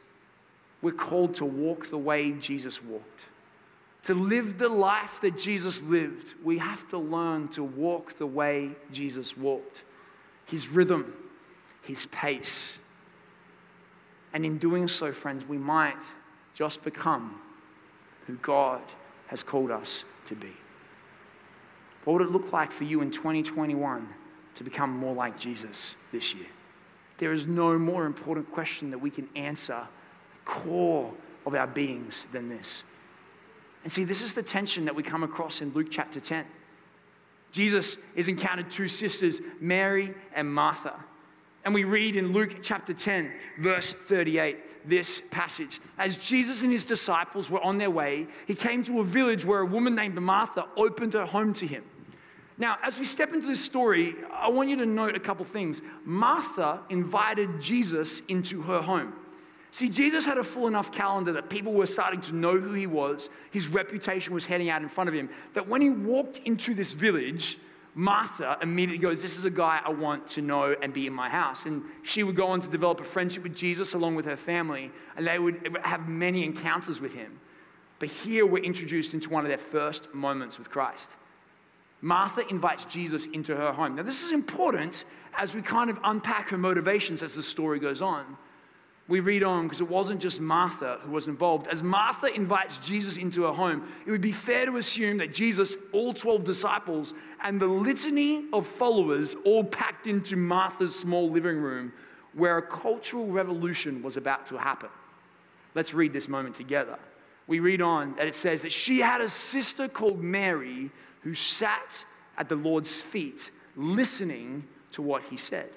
we're 0.82 0.92
called 0.92 1.34
to 1.36 1.46
walk 1.46 1.88
the 1.88 1.98
way 1.98 2.32
Jesus 2.32 2.84
walked. 2.84 3.24
To 4.02 4.14
live 4.14 4.58
the 4.58 4.68
life 4.68 5.20
that 5.22 5.38
Jesus 5.38 5.82
lived, 5.82 6.34
we 6.44 6.58
have 6.58 6.86
to 6.88 6.98
learn 6.98 7.48
to 7.48 7.64
walk 7.64 8.12
the 8.18 8.26
way 8.26 8.72
Jesus 8.92 9.36
walked. 9.36 9.82
His 10.44 10.68
rhythm, 10.68 11.12
his 11.86 12.06
pace. 12.06 12.78
And 14.32 14.44
in 14.44 14.58
doing 14.58 14.88
so, 14.88 15.12
friends, 15.12 15.48
we 15.48 15.56
might 15.56 16.02
just 16.54 16.84
become 16.84 17.40
who 18.26 18.34
God 18.36 18.82
has 19.28 19.42
called 19.42 19.70
us 19.70 20.04
to 20.26 20.34
be. 20.34 20.52
What 22.04 22.14
would 22.14 22.22
it 22.22 22.30
look 22.30 22.52
like 22.52 22.70
for 22.70 22.84
you 22.84 23.00
in 23.00 23.10
2021 23.10 24.08
to 24.56 24.64
become 24.64 24.90
more 24.90 25.14
like 25.14 25.38
Jesus 25.38 25.96
this 26.12 26.34
year? 26.34 26.46
There 27.18 27.32
is 27.32 27.46
no 27.46 27.78
more 27.78 28.04
important 28.04 28.50
question 28.52 28.90
that 28.90 28.98
we 28.98 29.10
can 29.10 29.28
answer 29.34 29.86
the 30.32 30.38
core 30.44 31.12
of 31.46 31.54
our 31.54 31.66
beings 31.66 32.26
than 32.32 32.48
this. 32.48 32.84
And 33.82 33.92
see, 33.92 34.04
this 34.04 34.22
is 34.22 34.34
the 34.34 34.42
tension 34.42 34.84
that 34.84 34.94
we 34.94 35.02
come 35.02 35.22
across 35.22 35.62
in 35.62 35.72
Luke 35.72 35.88
chapter 35.90 36.20
10. 36.20 36.44
Jesus 37.52 37.96
has 38.16 38.28
encountered 38.28 38.70
two 38.70 38.88
sisters, 38.88 39.40
Mary 39.60 40.12
and 40.34 40.52
Martha. 40.52 40.94
And 41.66 41.74
we 41.74 41.82
read 41.82 42.14
in 42.14 42.32
Luke 42.32 42.58
chapter 42.62 42.94
10, 42.94 43.32
verse 43.58 43.90
38, 43.90 44.88
this 44.88 45.20
passage. 45.20 45.80
As 45.98 46.16
Jesus 46.16 46.62
and 46.62 46.70
his 46.70 46.86
disciples 46.86 47.50
were 47.50 47.60
on 47.60 47.76
their 47.76 47.90
way, 47.90 48.28
he 48.46 48.54
came 48.54 48.84
to 48.84 49.00
a 49.00 49.04
village 49.04 49.44
where 49.44 49.58
a 49.58 49.66
woman 49.66 49.96
named 49.96 50.14
Martha 50.14 50.66
opened 50.76 51.14
her 51.14 51.26
home 51.26 51.52
to 51.54 51.66
him. 51.66 51.82
Now, 52.56 52.76
as 52.84 53.00
we 53.00 53.04
step 53.04 53.32
into 53.32 53.48
this 53.48 53.64
story, 53.64 54.14
I 54.32 54.48
want 54.48 54.68
you 54.68 54.76
to 54.76 54.86
note 54.86 55.16
a 55.16 55.20
couple 55.20 55.44
things. 55.44 55.82
Martha 56.04 56.82
invited 56.88 57.60
Jesus 57.60 58.24
into 58.26 58.62
her 58.62 58.80
home. 58.80 59.12
See, 59.72 59.88
Jesus 59.88 60.24
had 60.24 60.38
a 60.38 60.44
full 60.44 60.68
enough 60.68 60.92
calendar 60.92 61.32
that 61.32 61.50
people 61.50 61.72
were 61.72 61.86
starting 61.86 62.20
to 62.22 62.32
know 62.32 62.56
who 62.56 62.74
he 62.74 62.86
was. 62.86 63.28
His 63.50 63.66
reputation 63.66 64.34
was 64.34 64.46
heading 64.46 64.70
out 64.70 64.82
in 64.82 64.88
front 64.88 65.08
of 65.08 65.14
him. 65.14 65.30
That 65.54 65.66
when 65.66 65.80
he 65.80 65.90
walked 65.90 66.38
into 66.44 66.74
this 66.74 66.92
village, 66.92 67.58
Martha 67.98 68.58
immediately 68.60 68.98
goes, 68.98 69.22
This 69.22 69.38
is 69.38 69.46
a 69.46 69.50
guy 69.50 69.80
I 69.82 69.88
want 69.88 70.26
to 70.28 70.42
know 70.42 70.76
and 70.82 70.92
be 70.92 71.06
in 71.06 71.14
my 71.14 71.30
house. 71.30 71.64
And 71.64 71.82
she 72.02 72.22
would 72.22 72.36
go 72.36 72.48
on 72.48 72.60
to 72.60 72.68
develop 72.68 73.00
a 73.00 73.04
friendship 73.04 73.42
with 73.42 73.56
Jesus 73.56 73.94
along 73.94 74.16
with 74.16 74.26
her 74.26 74.36
family, 74.36 74.90
and 75.16 75.26
they 75.26 75.38
would 75.38 75.78
have 75.82 76.06
many 76.06 76.44
encounters 76.44 77.00
with 77.00 77.14
him. 77.14 77.40
But 77.98 78.10
here 78.10 78.44
we're 78.44 78.62
introduced 78.62 79.14
into 79.14 79.30
one 79.30 79.44
of 79.44 79.48
their 79.48 79.56
first 79.56 80.12
moments 80.14 80.58
with 80.58 80.68
Christ. 80.68 81.16
Martha 82.02 82.46
invites 82.50 82.84
Jesus 82.84 83.24
into 83.24 83.56
her 83.56 83.72
home. 83.72 83.96
Now, 83.96 84.02
this 84.02 84.22
is 84.22 84.30
important 84.30 85.06
as 85.38 85.54
we 85.54 85.62
kind 85.62 85.88
of 85.88 85.98
unpack 86.04 86.50
her 86.50 86.58
motivations 86.58 87.22
as 87.22 87.34
the 87.34 87.42
story 87.42 87.78
goes 87.78 88.02
on 88.02 88.36
we 89.08 89.20
read 89.20 89.44
on 89.44 89.64
because 89.64 89.80
it 89.80 89.88
wasn't 89.88 90.20
just 90.20 90.40
Martha 90.40 90.98
who 91.02 91.12
was 91.12 91.28
involved. 91.28 91.68
As 91.68 91.82
Martha 91.82 92.26
invites 92.34 92.76
Jesus 92.78 93.16
into 93.16 93.44
her 93.44 93.52
home, 93.52 93.86
it 94.04 94.10
would 94.10 94.20
be 94.20 94.32
fair 94.32 94.66
to 94.66 94.78
assume 94.78 95.18
that 95.18 95.32
Jesus, 95.32 95.76
all 95.92 96.12
12 96.12 96.42
disciples, 96.42 97.14
and 97.40 97.60
the 97.60 97.66
litany 97.66 98.46
of 98.52 98.66
followers 98.66 99.36
all 99.44 99.62
packed 99.62 100.08
into 100.08 100.36
Martha's 100.36 100.98
small 100.98 101.30
living 101.30 101.58
room 101.58 101.92
where 102.32 102.58
a 102.58 102.62
cultural 102.62 103.26
revolution 103.26 104.02
was 104.02 104.16
about 104.16 104.46
to 104.48 104.56
happen. 104.56 104.90
Let's 105.74 105.94
read 105.94 106.12
this 106.12 106.28
moment 106.28 106.56
together. 106.56 106.98
We 107.46 107.60
read 107.60 107.80
on 107.80 108.16
that 108.16 108.26
it 108.26 108.34
says 108.34 108.62
that 108.62 108.72
she 108.72 109.00
had 109.00 109.20
a 109.20 109.30
sister 109.30 109.86
called 109.86 110.20
Mary 110.20 110.90
who 111.20 111.34
sat 111.34 112.04
at 112.36 112.48
the 112.48 112.56
Lord's 112.56 113.00
feet 113.00 113.50
listening 113.76 114.64
to 114.92 115.02
what 115.02 115.22
he 115.24 115.36
said. 115.36 115.70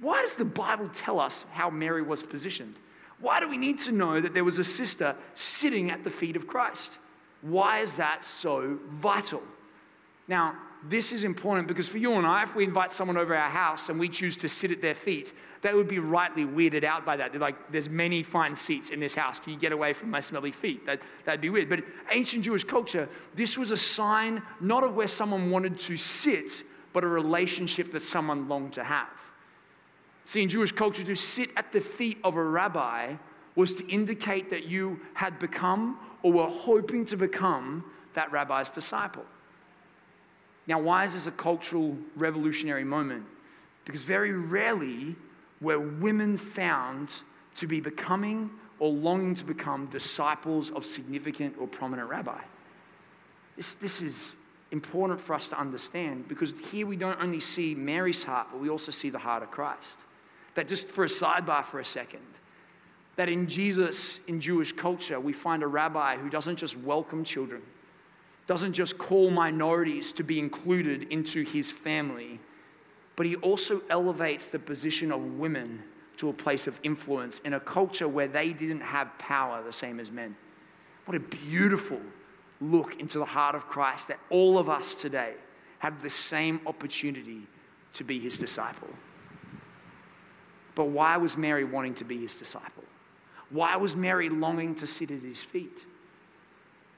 Why 0.00 0.22
does 0.22 0.36
the 0.36 0.44
Bible 0.44 0.88
tell 0.88 1.20
us 1.20 1.44
how 1.52 1.70
Mary 1.70 2.02
was 2.02 2.22
positioned? 2.22 2.74
Why 3.20 3.40
do 3.40 3.48
we 3.48 3.56
need 3.56 3.78
to 3.80 3.92
know 3.92 4.20
that 4.20 4.34
there 4.34 4.44
was 4.44 4.58
a 4.58 4.64
sister 4.64 5.16
sitting 5.34 5.90
at 5.90 6.04
the 6.04 6.10
feet 6.10 6.36
of 6.36 6.46
Christ? 6.46 6.98
Why 7.40 7.78
is 7.78 7.96
that 7.96 8.24
so 8.24 8.78
vital? 8.90 9.42
Now, 10.28 10.56
this 10.88 11.12
is 11.12 11.24
important 11.24 11.68
because 11.68 11.88
for 11.88 11.98
you 11.98 12.12
and 12.12 12.26
I, 12.26 12.42
if 12.42 12.54
we 12.54 12.64
invite 12.64 12.92
someone 12.92 13.16
over 13.16 13.34
our 13.34 13.48
house 13.48 13.88
and 13.88 13.98
we 13.98 14.08
choose 14.08 14.36
to 14.38 14.48
sit 14.48 14.70
at 14.70 14.82
their 14.82 14.94
feet, 14.94 15.32
they 15.62 15.72
would 15.72 15.88
be 15.88 15.98
rightly 15.98 16.44
weirded 16.44 16.84
out 16.84 17.04
by 17.04 17.16
that. 17.16 17.32
They're 17.32 17.40
like, 17.40 17.70
there's 17.70 17.88
many 17.88 18.22
fine 18.22 18.54
seats 18.54 18.90
in 18.90 19.00
this 19.00 19.14
house. 19.14 19.38
Can 19.38 19.52
you 19.52 19.58
get 19.58 19.72
away 19.72 19.94
from 19.94 20.10
my 20.10 20.20
smelly 20.20 20.52
feet? 20.52 20.86
That, 20.86 21.00
that'd 21.24 21.40
be 21.40 21.50
weird. 21.50 21.68
But 21.68 21.84
ancient 22.12 22.44
Jewish 22.44 22.64
culture, 22.64 23.08
this 23.34 23.56
was 23.56 23.70
a 23.70 23.76
sign 23.76 24.42
not 24.60 24.84
of 24.84 24.94
where 24.94 25.08
someone 25.08 25.50
wanted 25.50 25.78
to 25.80 25.96
sit, 25.96 26.62
but 26.92 27.02
a 27.02 27.08
relationship 27.08 27.92
that 27.92 28.00
someone 28.00 28.48
longed 28.48 28.74
to 28.74 28.84
have. 28.84 29.08
See, 30.26 30.42
in 30.42 30.48
Jewish 30.48 30.72
culture, 30.72 31.04
to 31.04 31.14
sit 31.14 31.50
at 31.56 31.70
the 31.70 31.80
feet 31.80 32.18
of 32.24 32.34
a 32.34 32.42
rabbi 32.42 33.14
was 33.54 33.76
to 33.80 33.88
indicate 33.88 34.50
that 34.50 34.66
you 34.66 35.00
had 35.14 35.38
become 35.38 35.98
or 36.22 36.32
were 36.32 36.48
hoping 36.48 37.04
to 37.06 37.16
become 37.16 37.84
that 38.14 38.32
rabbi's 38.32 38.68
disciple. 38.68 39.24
Now, 40.66 40.80
why 40.80 41.04
is 41.04 41.14
this 41.14 41.28
a 41.28 41.30
cultural 41.30 41.96
revolutionary 42.16 42.82
moment? 42.82 43.24
Because 43.84 44.02
very 44.02 44.32
rarely 44.32 45.14
were 45.60 45.78
women 45.78 46.36
found 46.36 47.20
to 47.54 47.68
be 47.68 47.80
becoming 47.80 48.50
or 48.80 48.90
longing 48.90 49.36
to 49.36 49.44
become 49.44 49.86
disciples 49.86 50.70
of 50.70 50.84
significant 50.84 51.54
or 51.60 51.68
prominent 51.68 52.10
rabbi. 52.10 52.40
This, 53.54 53.76
this 53.76 54.02
is 54.02 54.34
important 54.72 55.20
for 55.20 55.34
us 55.34 55.48
to 55.50 55.58
understand 55.58 56.26
because 56.26 56.52
here 56.72 56.84
we 56.84 56.96
don't 56.96 57.22
only 57.22 57.38
see 57.38 57.76
Mary's 57.76 58.24
heart, 58.24 58.48
but 58.50 58.60
we 58.60 58.68
also 58.68 58.90
see 58.90 59.08
the 59.08 59.20
heart 59.20 59.44
of 59.44 59.52
Christ 59.52 60.00
that 60.56 60.68
just 60.68 60.88
for 60.88 61.04
a 61.04 61.08
sidebar 61.08 61.64
for 61.64 61.78
a 61.78 61.84
second, 61.84 62.20
that 63.14 63.28
in 63.28 63.46
Jesus, 63.46 64.24
in 64.26 64.40
Jewish 64.40 64.72
culture, 64.72 65.20
we 65.20 65.32
find 65.32 65.62
a 65.62 65.66
rabbi 65.66 66.16
who 66.16 66.28
doesn't 66.28 66.56
just 66.56 66.76
welcome 66.78 67.24
children, 67.24 67.62
doesn't 68.46 68.72
just 68.72 68.98
call 68.98 69.30
minorities 69.30 70.12
to 70.12 70.22
be 70.22 70.38
included 70.38 71.04
into 71.10 71.44
his 71.44 71.70
family, 71.70 72.40
but 73.16 73.26
he 73.26 73.36
also 73.36 73.82
elevates 73.88 74.48
the 74.48 74.58
position 74.58 75.12
of 75.12 75.38
women 75.38 75.82
to 76.16 76.28
a 76.28 76.32
place 76.32 76.66
of 76.66 76.80
influence 76.82 77.38
in 77.40 77.54
a 77.54 77.60
culture 77.60 78.08
where 78.08 78.28
they 78.28 78.52
didn't 78.52 78.80
have 78.80 79.16
power 79.18 79.62
the 79.62 79.72
same 79.72 80.00
as 80.00 80.10
men. 80.10 80.36
What 81.04 81.16
a 81.16 81.20
beautiful 81.20 82.00
look 82.60 82.98
into 82.98 83.18
the 83.18 83.24
heart 83.26 83.54
of 83.54 83.66
Christ 83.66 84.08
that 84.08 84.18
all 84.30 84.58
of 84.58 84.70
us 84.70 84.94
today 84.94 85.34
have 85.80 86.02
the 86.02 86.10
same 86.10 86.60
opportunity 86.66 87.42
to 87.92 88.04
be 88.04 88.18
his 88.18 88.38
disciple. 88.38 88.88
But 90.76 90.88
why 90.88 91.16
was 91.16 91.36
Mary 91.36 91.64
wanting 91.64 91.94
to 91.94 92.04
be 92.04 92.18
his 92.18 92.36
disciple? 92.36 92.84
Why 93.50 93.76
was 93.76 93.96
Mary 93.96 94.28
longing 94.28 94.76
to 94.76 94.86
sit 94.86 95.10
at 95.10 95.22
his 95.22 95.42
feet? 95.42 95.84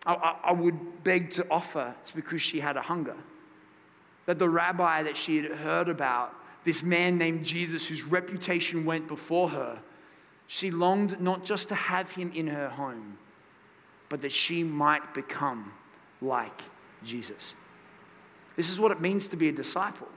I, 0.04 0.14
I, 0.14 0.36
I 0.50 0.52
would 0.52 1.04
beg 1.04 1.30
to 1.32 1.46
offer 1.50 1.94
it's 2.02 2.10
because 2.10 2.42
she 2.42 2.60
had 2.60 2.76
a 2.76 2.82
hunger. 2.82 3.16
That 4.26 4.38
the 4.38 4.48
rabbi 4.48 5.04
that 5.04 5.16
she 5.16 5.36
had 5.36 5.52
heard 5.52 5.88
about, 5.88 6.34
this 6.64 6.82
man 6.82 7.16
named 7.16 7.44
Jesus 7.44 7.86
whose 7.86 8.02
reputation 8.02 8.84
went 8.84 9.06
before 9.06 9.50
her, 9.50 9.78
she 10.48 10.70
longed 10.70 11.20
not 11.20 11.44
just 11.44 11.68
to 11.68 11.74
have 11.74 12.10
him 12.12 12.32
in 12.34 12.48
her 12.48 12.68
home, 12.68 13.16
but 14.08 14.22
that 14.22 14.32
she 14.32 14.64
might 14.64 15.14
become 15.14 15.72
like 16.20 16.62
Jesus. 17.04 17.54
This 18.56 18.70
is 18.70 18.80
what 18.80 18.90
it 18.90 19.00
means 19.00 19.28
to 19.28 19.36
be 19.36 19.48
a 19.48 19.52
disciple. 19.52 20.08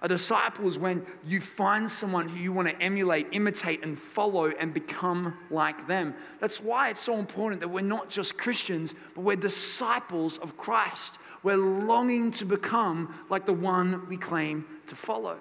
A 0.00 0.06
disciple 0.08 0.68
is 0.68 0.78
when 0.78 1.04
you 1.26 1.40
find 1.40 1.90
someone 1.90 2.28
who 2.28 2.40
you 2.40 2.52
want 2.52 2.68
to 2.68 2.80
emulate, 2.80 3.26
imitate, 3.32 3.82
and 3.82 3.98
follow 3.98 4.46
and 4.50 4.72
become 4.72 5.36
like 5.50 5.88
them. 5.88 6.14
That's 6.40 6.62
why 6.62 6.90
it's 6.90 7.00
so 7.00 7.16
important 7.18 7.60
that 7.62 7.68
we're 7.68 7.80
not 7.80 8.08
just 8.08 8.38
Christians, 8.38 8.94
but 9.14 9.22
we're 9.22 9.36
disciples 9.36 10.38
of 10.38 10.56
Christ. 10.56 11.18
We're 11.42 11.56
longing 11.56 12.30
to 12.32 12.44
become 12.44 13.12
like 13.28 13.44
the 13.44 13.52
one 13.52 14.08
we 14.08 14.16
claim 14.16 14.66
to 14.86 14.94
follow. 14.94 15.38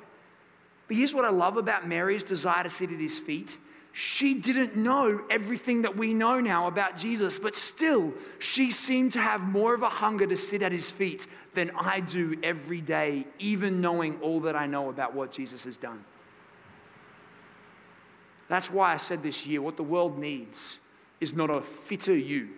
But 0.87 0.97
here's 0.97 1.13
what 1.13 1.25
I 1.25 1.29
love 1.29 1.57
about 1.57 1.87
Mary's 1.87 2.23
desire 2.23 2.63
to 2.63 2.69
sit 2.69 2.91
at 2.91 2.99
his 2.99 3.19
feet 3.19 3.57
she 3.99 4.35
didn't 4.35 4.75
know 4.75 5.21
everything 5.27 5.81
that 5.81 5.97
we 5.97 6.13
know 6.13 6.39
now 6.39 6.67
about 6.67 6.97
Jesus, 6.97 7.39
but 7.39 7.55
still, 7.55 8.13
she 8.37 8.69
seemed 8.69 9.13
to 9.13 9.19
have 9.19 9.41
more 9.41 9.73
of 9.73 9.81
a 9.81 9.89
hunger 9.89 10.27
to 10.27 10.37
sit 10.37 10.61
at 10.61 10.71
his 10.71 10.91
feet 10.91 11.25
than 11.55 11.71
I 11.71 12.01
do 12.01 12.37
every 12.43 12.79
day, 12.79 13.25
even 13.39 13.81
knowing 13.81 14.19
all 14.21 14.41
that 14.41 14.55
I 14.55 14.67
know 14.67 14.89
about 14.89 15.15
what 15.15 15.31
Jesus 15.31 15.63
has 15.63 15.77
done. 15.77 16.05
That's 18.47 18.69
why 18.69 18.93
I 18.93 18.97
said 18.97 19.23
this 19.23 19.47
year 19.47 19.63
what 19.63 19.77
the 19.77 19.83
world 19.83 20.19
needs 20.19 20.77
is 21.19 21.35
not 21.35 21.49
a 21.49 21.59
fitter 21.59 22.15
you. 22.15 22.49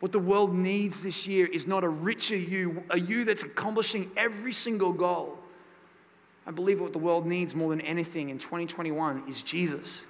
What 0.00 0.12
the 0.12 0.18
world 0.18 0.54
needs 0.54 1.02
this 1.02 1.26
year 1.26 1.46
is 1.46 1.66
not 1.66 1.84
a 1.84 1.88
richer 1.88 2.36
you, 2.36 2.84
a 2.90 3.00
you 3.00 3.24
that's 3.24 3.44
accomplishing 3.44 4.10
every 4.14 4.52
single 4.52 4.92
goal. 4.92 5.38
I 6.46 6.50
believe 6.50 6.82
what 6.82 6.92
the 6.92 6.98
world 6.98 7.24
needs 7.24 7.54
more 7.54 7.70
than 7.70 7.80
anything 7.80 8.28
in 8.28 8.38
2021 8.38 9.24
is 9.26 9.42
Jesus 9.42 10.04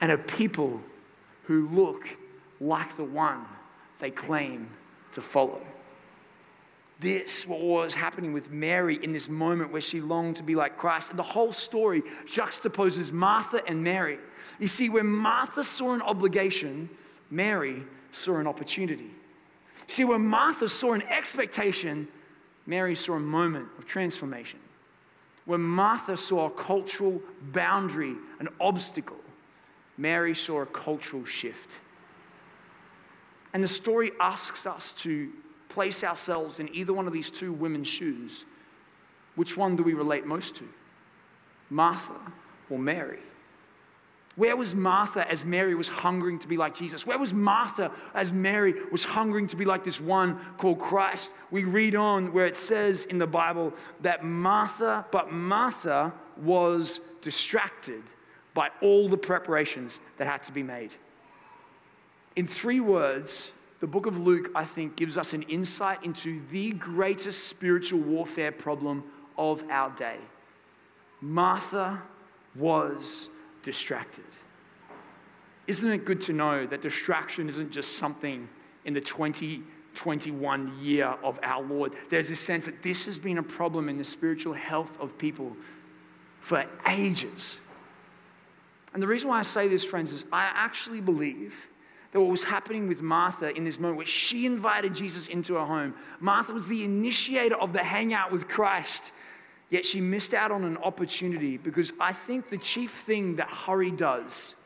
and 0.00 0.12
a 0.12 0.18
people 0.18 0.80
who 1.44 1.68
look 1.68 2.16
like 2.60 2.96
the 2.96 3.04
one 3.04 3.44
they 3.98 4.10
claim 4.10 4.70
to 5.12 5.20
follow. 5.20 5.60
This 7.00 7.46
what 7.46 7.60
was 7.60 7.94
happening 7.94 8.34
with 8.34 8.50
Mary 8.50 9.02
in 9.02 9.12
this 9.12 9.28
moment 9.28 9.72
where 9.72 9.80
she 9.80 10.02
longed 10.02 10.36
to 10.36 10.42
be 10.42 10.54
like 10.54 10.76
Christ. 10.76 11.10
And 11.10 11.18
the 11.18 11.24
whole 11.24 11.52
story 11.52 12.02
juxtaposes 12.30 13.10
Martha 13.10 13.62
and 13.66 13.82
Mary. 13.82 14.18
You 14.58 14.68
see, 14.68 14.90
where 14.90 15.04
Martha 15.04 15.64
saw 15.64 15.94
an 15.94 16.02
obligation, 16.02 16.90
Mary 17.30 17.82
saw 18.12 18.36
an 18.36 18.46
opportunity. 18.46 19.10
See, 19.86 20.04
where 20.04 20.18
Martha 20.18 20.68
saw 20.68 20.92
an 20.92 21.02
expectation, 21.02 22.06
Mary 22.66 22.94
saw 22.94 23.14
a 23.14 23.20
moment 23.20 23.68
of 23.78 23.86
transformation. 23.86 24.60
When 25.46 25.62
Martha 25.62 26.18
saw 26.18 26.46
a 26.46 26.50
cultural 26.50 27.20
boundary, 27.50 28.14
an 28.38 28.48
obstacle, 28.60 29.16
Mary 30.00 30.34
saw 30.34 30.62
a 30.62 30.66
cultural 30.66 31.26
shift. 31.26 31.76
And 33.52 33.62
the 33.62 33.68
story 33.68 34.12
asks 34.18 34.66
us 34.66 34.94
to 34.94 35.30
place 35.68 36.02
ourselves 36.02 36.58
in 36.58 36.74
either 36.74 36.94
one 36.94 37.06
of 37.06 37.12
these 37.12 37.30
two 37.30 37.52
women's 37.52 37.86
shoes. 37.86 38.46
Which 39.34 39.58
one 39.58 39.76
do 39.76 39.82
we 39.82 39.92
relate 39.92 40.24
most 40.24 40.56
to? 40.56 40.64
Martha 41.68 42.18
or 42.70 42.78
Mary? 42.78 43.18
Where 44.36 44.56
was 44.56 44.74
Martha 44.74 45.30
as 45.30 45.44
Mary 45.44 45.74
was 45.74 45.88
hungering 45.88 46.38
to 46.38 46.48
be 46.48 46.56
like 46.56 46.74
Jesus? 46.74 47.06
Where 47.06 47.18
was 47.18 47.34
Martha 47.34 47.92
as 48.14 48.32
Mary 48.32 48.74
was 48.90 49.04
hungering 49.04 49.48
to 49.48 49.56
be 49.56 49.66
like 49.66 49.84
this 49.84 50.00
one 50.00 50.40
called 50.56 50.78
Christ? 50.78 51.34
We 51.50 51.64
read 51.64 51.94
on 51.94 52.32
where 52.32 52.46
it 52.46 52.56
says 52.56 53.04
in 53.04 53.18
the 53.18 53.26
Bible 53.26 53.74
that 54.00 54.24
Martha, 54.24 55.04
but 55.10 55.30
Martha 55.30 56.14
was 56.38 57.00
distracted 57.20 58.02
by 58.60 58.68
all 58.82 59.08
the 59.08 59.16
preparations 59.16 60.00
that 60.18 60.26
had 60.26 60.42
to 60.42 60.52
be 60.52 60.62
made. 60.62 60.90
In 62.36 62.46
three 62.46 62.78
words, 62.78 63.52
the 63.80 63.86
book 63.86 64.04
of 64.04 64.18
Luke, 64.18 64.50
I 64.54 64.66
think, 64.66 64.96
gives 64.96 65.16
us 65.16 65.32
an 65.32 65.44
insight 65.44 66.04
into 66.04 66.42
the 66.50 66.72
greatest 66.72 67.48
spiritual 67.48 68.00
warfare 68.00 68.52
problem 68.52 69.04
of 69.38 69.64
our 69.70 69.88
day. 69.96 70.18
Martha 71.22 72.02
was 72.54 73.30
distracted. 73.62 74.26
Isn't 75.66 75.90
it 75.90 76.04
good 76.04 76.20
to 76.20 76.34
know 76.34 76.66
that 76.66 76.82
distraction 76.82 77.48
isn't 77.48 77.72
just 77.72 77.96
something 77.96 78.46
in 78.84 78.92
the 78.92 79.00
2021 79.00 80.78
year 80.82 81.14
of 81.24 81.40
our 81.42 81.62
Lord? 81.62 81.94
There's 82.10 82.30
a 82.30 82.36
sense 82.36 82.66
that 82.66 82.82
this 82.82 83.06
has 83.06 83.16
been 83.16 83.38
a 83.38 83.42
problem 83.42 83.88
in 83.88 83.96
the 83.96 84.04
spiritual 84.04 84.52
health 84.52 85.00
of 85.00 85.16
people 85.16 85.56
for 86.40 86.66
ages. 86.86 87.58
And 88.92 89.02
the 89.02 89.06
reason 89.06 89.28
why 89.28 89.38
I 89.38 89.42
say 89.42 89.68
this, 89.68 89.84
friends, 89.84 90.12
is 90.12 90.24
I 90.32 90.50
actually 90.54 91.00
believe 91.00 91.68
that 92.12 92.20
what 92.20 92.30
was 92.30 92.44
happening 92.44 92.88
with 92.88 93.02
Martha 93.02 93.54
in 93.56 93.64
this 93.64 93.78
moment 93.78 93.98
where 93.98 94.06
she 94.06 94.46
invited 94.46 94.94
Jesus 94.94 95.28
into 95.28 95.54
her 95.54 95.64
home, 95.64 95.94
Martha 96.18 96.52
was 96.52 96.66
the 96.66 96.84
initiator 96.84 97.54
of 97.56 97.72
the 97.72 97.84
hangout 97.84 98.32
with 98.32 98.48
Christ, 98.48 99.12
yet 99.68 99.86
she 99.86 100.00
missed 100.00 100.34
out 100.34 100.50
on 100.50 100.64
an 100.64 100.76
opportunity 100.78 101.56
because 101.56 101.92
I 102.00 102.12
think 102.12 102.50
the 102.50 102.58
chief 102.58 102.90
thing 102.90 103.36
that 103.36 103.48
hurry 103.48 103.92
does 103.92 104.56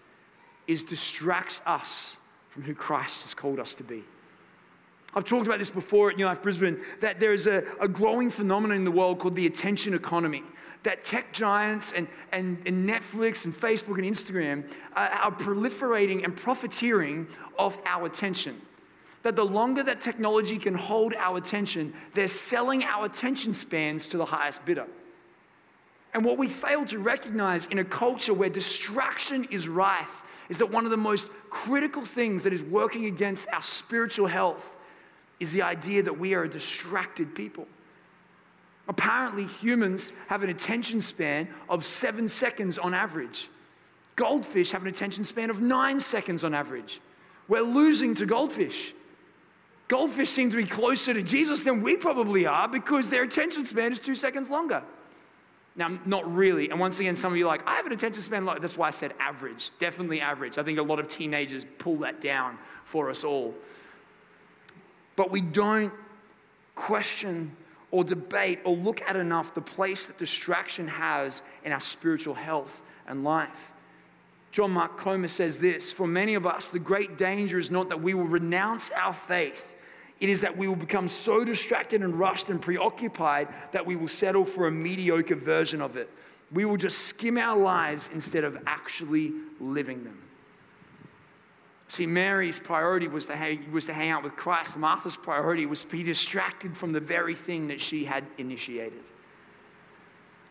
is 0.67 0.85
distracts 0.85 1.61
us 1.67 2.17
from 2.49 2.63
who 2.63 2.75
Christ 2.75 3.23
has 3.23 3.35
called 3.35 3.61
us 3.61 3.75
to 3.75 3.85
be. 3.85 4.03
I've 5.15 5.25
talked 5.25 5.47
about 5.47 5.59
this 5.59 5.71
before 5.71 6.11
at 6.11 6.17
New 6.17 6.25
Life 6.25 6.43
Brisbane 6.43 6.81
that 7.01 7.21
there 7.21 7.33
is 7.33 7.47
a, 7.47 7.63
a 7.81 7.87
growing 7.87 8.31
phenomenon 8.31 8.79
in 8.79 8.85
the 8.85 8.91
world 8.91 9.19
called 9.19 9.37
the 9.37 9.47
attention 9.47 9.95
economy 9.95 10.43
that 10.85 11.03
tech 11.03 11.33
giants 11.33 11.93
and, 11.93 12.07
and, 12.33 12.59
and 12.67 12.89
Netflix 12.89 13.45
and 13.45 13.53
Facebook 13.53 13.99
and 13.99 14.05
Instagram 14.05 14.71
are, 14.95 15.09
are 15.09 15.33
proliferating 15.33 16.25
and 16.25 16.37
profiteering 16.37 17.27
off 17.59 17.79
our 17.85 18.07
attention. 18.07 18.61
That 19.23 19.37
the 19.37 19.45
longer 19.45 19.83
that 19.83 20.01
technology 20.01 20.59
can 20.59 20.75
hold 20.75 21.15
our 21.15 21.39
attention, 21.39 21.95
they're 22.13 22.29
selling 22.29 22.85
our 22.85 23.07
attention 23.07 23.55
spans 23.55 24.09
to 24.09 24.19
the 24.19 24.27
highest 24.27 24.65
bidder. 24.65 24.87
And 26.13 26.25
what 26.25 26.39
we 26.39 26.47
fail 26.47 26.85
to 26.87 26.99
recognize 26.99 27.67
in 27.67 27.79
a 27.79 27.85
culture 27.85 28.33
where 28.33 28.49
distraction 28.49 29.45
is 29.51 29.67
rife 29.67 30.23
is 30.49 30.59
that 30.59 30.71
one 30.71 30.85
of 30.85 30.91
the 30.91 30.97
most 30.97 31.31
critical 31.51 32.05
things 32.05 32.45
that 32.45 32.53
is 32.53 32.63
working 32.63 33.07
against 33.07 33.49
our 33.49 33.63
spiritual 33.63 34.27
health 34.27 34.77
is 35.41 35.53
the 35.53 35.63
idea 35.63 36.03
that 36.03 36.19
we 36.19 36.35
are 36.35 36.45
a 36.45 36.49
distracted 36.49 37.35
people. 37.35 37.67
Apparently, 38.87 39.47
humans 39.47 40.13
have 40.29 40.43
an 40.43 40.51
attention 40.51 41.01
span 41.01 41.49
of 41.69 41.85
seven 41.85 42.29
seconds 42.29 42.77
on 42.77 42.93
average. 42.93 43.49
Goldfish 44.17 44.73
have 44.73 44.83
an 44.83 44.89
attention 44.89 45.25
span 45.25 45.51
of 45.51 45.61
nine 45.61 46.01
seconds 46.01 46.45
on 46.45 46.55
average. 46.55 47.01
We're 47.49 47.63
losing 47.63 48.15
to 48.17 48.27
goldfish. 48.27 48.95
Goldfish 49.89 50.31
seem 50.31 50.51
to 50.51 50.57
be 50.57 50.65
closer 50.65 51.13
to 51.13 51.23
Jesus 51.23 51.65
than 51.65 51.83
we 51.83 51.97
probably 51.97 52.47
are 52.47 52.69
because 52.69 53.11
their 53.11 53.23
attention 53.23 53.65
span 53.65 53.93
is 53.93 54.01
two 54.01 54.15
seconds 54.15 54.51
longer. 54.51 54.83
Now, 55.77 55.99
not 56.07 56.33
really. 56.33 56.71
And 56.71 56.79
once 56.79 57.01
again, 57.01 57.17
some 57.17 57.33
of 57.33 57.39
you 57.39 57.47
are 57.47 57.49
like, 57.49 57.67
I 57.67 57.75
have 57.75 57.87
an 57.87 57.93
attention 57.93 58.23
span 58.23 58.45
like 58.45 58.61
that's 58.61 58.79
why 58.79 58.87
I 58.87 58.91
said 58.91 59.13
average. 59.19 59.73
Definitely 59.79 60.21
average. 60.21 60.57
I 60.57 60.63
think 60.63 60.79
a 60.79 60.83
lot 60.83 61.01
of 61.01 61.09
teenagers 61.09 61.67
pull 61.79 61.97
that 61.97 62.21
down 62.21 62.59
for 62.85 63.11
us 63.11 63.25
all. 63.25 63.55
But 65.17 65.31
we 65.31 65.41
don't 65.41 65.93
question 66.75 67.57
or 67.95 68.03
debate 68.03 68.59
or 68.65 68.75
look 68.75 69.01
at 69.03 69.15
enough 69.15 69.55
the 69.55 69.61
place 69.61 70.09
that 70.09 70.19
distraction 70.19 70.89
has 70.89 71.45
in 71.63 71.71
our 71.71 71.81
spiritual 71.81 72.35
health 72.35 72.83
and 73.07 73.23
life. 73.23 73.73
John 74.51 74.73
Mark 74.73 74.99
Comer 74.99 75.29
says 75.29 75.61
this 75.61 75.93
For 75.93 76.09
many 76.09 76.35
of 76.35 76.45
us, 76.45 76.71
the 76.71 76.81
great 76.81 77.17
danger 77.17 77.57
is 77.57 77.71
not 77.71 77.91
that 77.91 78.03
we 78.03 78.13
will 78.13 78.25
renounce 78.25 78.91
our 78.91 79.13
faith, 79.13 79.77
it 80.19 80.29
is 80.29 80.41
that 80.41 80.57
we 80.57 80.67
will 80.67 80.75
become 80.75 81.07
so 81.07 81.45
distracted 81.45 82.03
and 82.03 82.19
rushed 82.19 82.49
and 82.49 82.61
preoccupied 82.61 83.47
that 83.71 83.87
we 83.87 83.95
will 83.95 84.09
settle 84.09 84.45
for 84.45 84.67
a 84.67 84.73
mediocre 84.73 85.37
version 85.37 85.81
of 85.81 85.97
it. 85.97 86.11
We 86.51 86.65
will 86.65 86.77
just 86.77 86.99
skim 86.99 87.39
our 87.39 87.57
lives 87.57 88.11
instead 88.13 88.43
of 88.43 88.59
actually 88.67 89.33
living 89.61 90.03
them. 90.03 90.19
See, 91.95 92.07
Mary's 92.07 92.59
priority 92.59 93.07
was 93.07 93.27
to, 93.27 93.37
hang, 93.37 93.71
was 93.71 93.87
to 93.87 93.93
hang 93.93 94.11
out 94.11 94.25
with 94.25 94.35
Christ. 94.35 94.77
Martha's 94.77 95.17
priority 95.17 95.65
was 95.65 95.85
to 95.85 95.93
be 95.93 96.03
distracted 96.03 96.77
from 96.77 96.91
the 96.91 96.99
very 96.99 97.37
thing 97.37 97.69
that 97.69 97.81
she 97.81 98.05
had 98.05 98.25
initiated. 98.37 99.05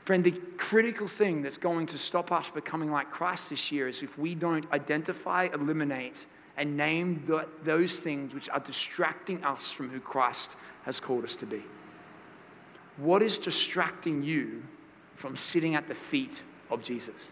Friend, 0.05 0.23
the 0.23 0.31
critical 0.55 1.05
thing 1.05 1.41
that's 1.41 1.57
going 1.57 1.87
to 1.87 1.97
stop 1.97 2.31
us 2.31 2.49
becoming 2.49 2.89
like 2.89 3.11
Christ 3.11 3.49
this 3.49 3.73
year 3.73 3.89
is 3.89 4.01
if 4.01 4.17
we 4.17 4.35
don't 4.35 4.71
identify, 4.71 5.49
eliminate, 5.53 6.27
and 6.55 6.77
name 6.77 7.29
those 7.63 7.99
things 7.99 8.33
which 8.33 8.47
are 8.47 8.61
distracting 8.61 9.43
us 9.43 9.69
from 9.69 9.89
who 9.89 9.99
Christ 9.99 10.55
has 10.83 11.01
called 11.01 11.25
us 11.25 11.35
to 11.35 11.45
be. 11.45 11.61
what 12.95 13.21
is 13.21 13.37
distracting 13.37 14.23
you 14.23 14.63
from 15.15 15.35
sitting 15.35 15.75
at 15.75 15.89
the 15.89 15.95
feet 15.95 16.41
of 16.69 16.81
Jesus? 16.81 17.31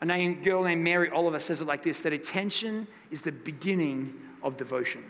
A 0.00 0.04
name, 0.04 0.42
girl 0.42 0.62
named 0.62 0.82
Mary 0.82 1.10
Oliver 1.10 1.38
says 1.38 1.60
it 1.60 1.66
like 1.66 1.82
this 1.82 2.02
that 2.02 2.12
attention 2.12 2.86
is 3.10 3.22
the 3.22 3.32
beginning 3.32 4.14
of 4.42 4.56
devotion. 4.56 5.04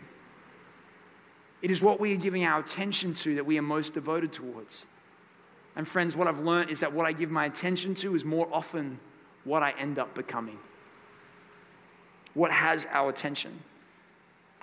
It 1.61 1.71
is 1.71 1.81
what 1.81 1.99
we 1.99 2.13
are 2.13 2.17
giving 2.17 2.45
our 2.45 2.59
attention 2.59 3.13
to 3.15 3.35
that 3.35 3.45
we 3.45 3.57
are 3.57 3.63
most 3.63 3.93
devoted 3.93 4.31
towards. 4.31 4.85
And 5.75 5.87
friends, 5.87 6.15
what 6.15 6.27
I've 6.27 6.39
learned 6.39 6.69
is 6.69 6.79
that 6.79 6.93
what 6.93 7.05
I 7.05 7.11
give 7.11 7.29
my 7.29 7.45
attention 7.45 7.93
to 7.95 8.15
is 8.15 8.25
more 8.25 8.47
often 8.51 8.99
what 9.43 9.61
I 9.61 9.71
end 9.71 9.99
up 9.99 10.15
becoming. 10.15 10.57
What 12.33 12.51
has 12.51 12.87
our 12.91 13.09
attention? 13.09 13.59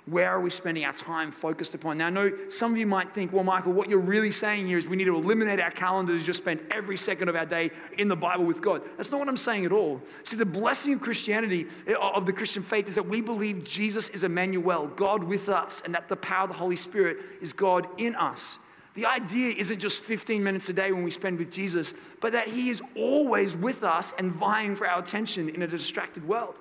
Where 0.07 0.29
are 0.29 0.39
we 0.39 0.49
spending 0.49 0.85
our 0.85 0.93
time 0.93 1.31
focused 1.33 1.75
upon? 1.75 1.97
Now, 1.97 2.07
I 2.07 2.09
know 2.09 2.31
some 2.47 2.71
of 2.71 2.77
you 2.77 2.87
might 2.87 3.13
think, 3.13 3.33
well, 3.33 3.43
Michael, 3.43 3.73
what 3.73 3.89
you're 3.89 3.99
really 3.99 4.31
saying 4.31 4.65
here 4.65 4.77
is 4.77 4.87
we 4.87 4.95
need 4.95 5.03
to 5.05 5.15
eliminate 5.17 5.59
our 5.59 5.69
calendars, 5.69 6.15
and 6.15 6.25
just 6.25 6.41
spend 6.41 6.61
every 6.71 6.95
second 6.95 7.27
of 7.27 7.35
our 7.35 7.45
day 7.45 7.71
in 7.97 8.07
the 8.07 8.15
Bible 8.15 8.45
with 8.45 8.61
God. 8.61 8.83
That's 8.95 9.11
not 9.11 9.19
what 9.19 9.27
I'm 9.27 9.35
saying 9.35 9.65
at 9.65 9.73
all. 9.73 10.01
See, 10.23 10.37
the 10.37 10.45
blessing 10.45 10.93
of 10.93 11.01
Christianity, 11.01 11.67
eh, 11.87 11.93
of 11.93 12.25
the 12.25 12.31
Christian 12.31 12.63
faith, 12.63 12.87
is 12.87 12.95
that 12.95 13.05
we 13.05 13.19
believe 13.19 13.65
Jesus 13.65 14.07
is 14.07 14.23
Emmanuel, 14.23 14.87
God 14.87 15.25
with 15.25 15.49
us, 15.49 15.81
and 15.81 15.93
that 15.93 16.07
the 16.07 16.15
power 16.15 16.43
of 16.43 16.51
the 16.51 16.55
Holy 16.55 16.77
Spirit 16.77 17.17
is 17.41 17.51
God 17.51 17.85
in 17.97 18.15
us. 18.15 18.59
The 18.93 19.05
idea 19.05 19.55
isn't 19.57 19.79
just 19.79 20.05
15 20.05 20.41
minutes 20.41 20.69
a 20.69 20.73
day 20.73 20.93
when 20.93 21.03
we 21.03 21.11
spend 21.11 21.37
with 21.37 21.51
Jesus, 21.51 21.93
but 22.21 22.31
that 22.31 22.47
He 22.47 22.69
is 22.69 22.81
always 22.95 23.57
with 23.57 23.83
us 23.83 24.13
and 24.17 24.31
vying 24.31 24.77
for 24.77 24.87
our 24.87 24.99
attention 24.99 25.49
in 25.49 25.63
a 25.63 25.67
distracted 25.67 26.25
world. 26.25 26.55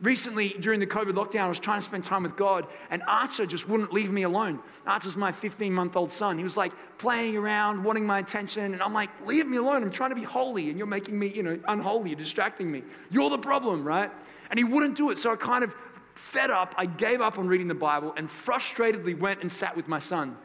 Recently, 0.00 0.50
during 0.60 0.78
the 0.78 0.86
COVID 0.86 1.12
lockdown, 1.12 1.40
I 1.40 1.48
was 1.48 1.58
trying 1.58 1.78
to 1.78 1.84
spend 1.84 2.04
time 2.04 2.22
with 2.22 2.36
God, 2.36 2.68
and 2.88 3.02
Archer 3.08 3.46
just 3.46 3.68
wouldn't 3.68 3.92
leave 3.92 4.12
me 4.12 4.22
alone. 4.22 4.60
Archer's 4.86 5.16
my 5.16 5.32
15 5.32 5.72
month 5.72 5.96
old 5.96 6.12
son. 6.12 6.38
He 6.38 6.44
was 6.44 6.56
like 6.56 6.72
playing 6.98 7.36
around, 7.36 7.82
wanting 7.82 8.06
my 8.06 8.20
attention, 8.20 8.74
and 8.74 8.82
I'm 8.82 8.92
like, 8.92 9.10
leave 9.26 9.48
me 9.48 9.56
alone. 9.56 9.82
I'm 9.82 9.90
trying 9.90 10.10
to 10.10 10.16
be 10.16 10.22
holy, 10.22 10.68
and 10.68 10.78
you're 10.78 10.86
making 10.86 11.18
me, 11.18 11.28
you 11.28 11.42
know, 11.42 11.58
unholy, 11.66 12.10
you're 12.10 12.18
distracting 12.18 12.70
me. 12.70 12.84
You're 13.10 13.30
the 13.30 13.38
problem, 13.38 13.82
right? 13.82 14.10
And 14.50 14.58
he 14.58 14.62
wouldn't 14.62 14.96
do 14.96 15.10
it. 15.10 15.18
So 15.18 15.32
I 15.32 15.36
kind 15.36 15.64
of 15.64 15.74
fed 16.14 16.50
up, 16.50 16.74
I 16.76 16.86
gave 16.86 17.20
up 17.20 17.36
on 17.36 17.48
reading 17.48 17.66
the 17.66 17.74
Bible, 17.74 18.14
and 18.16 18.28
frustratedly 18.28 19.18
went 19.18 19.40
and 19.40 19.50
sat 19.50 19.76
with 19.76 19.88
my 19.88 19.98
son. 19.98 20.36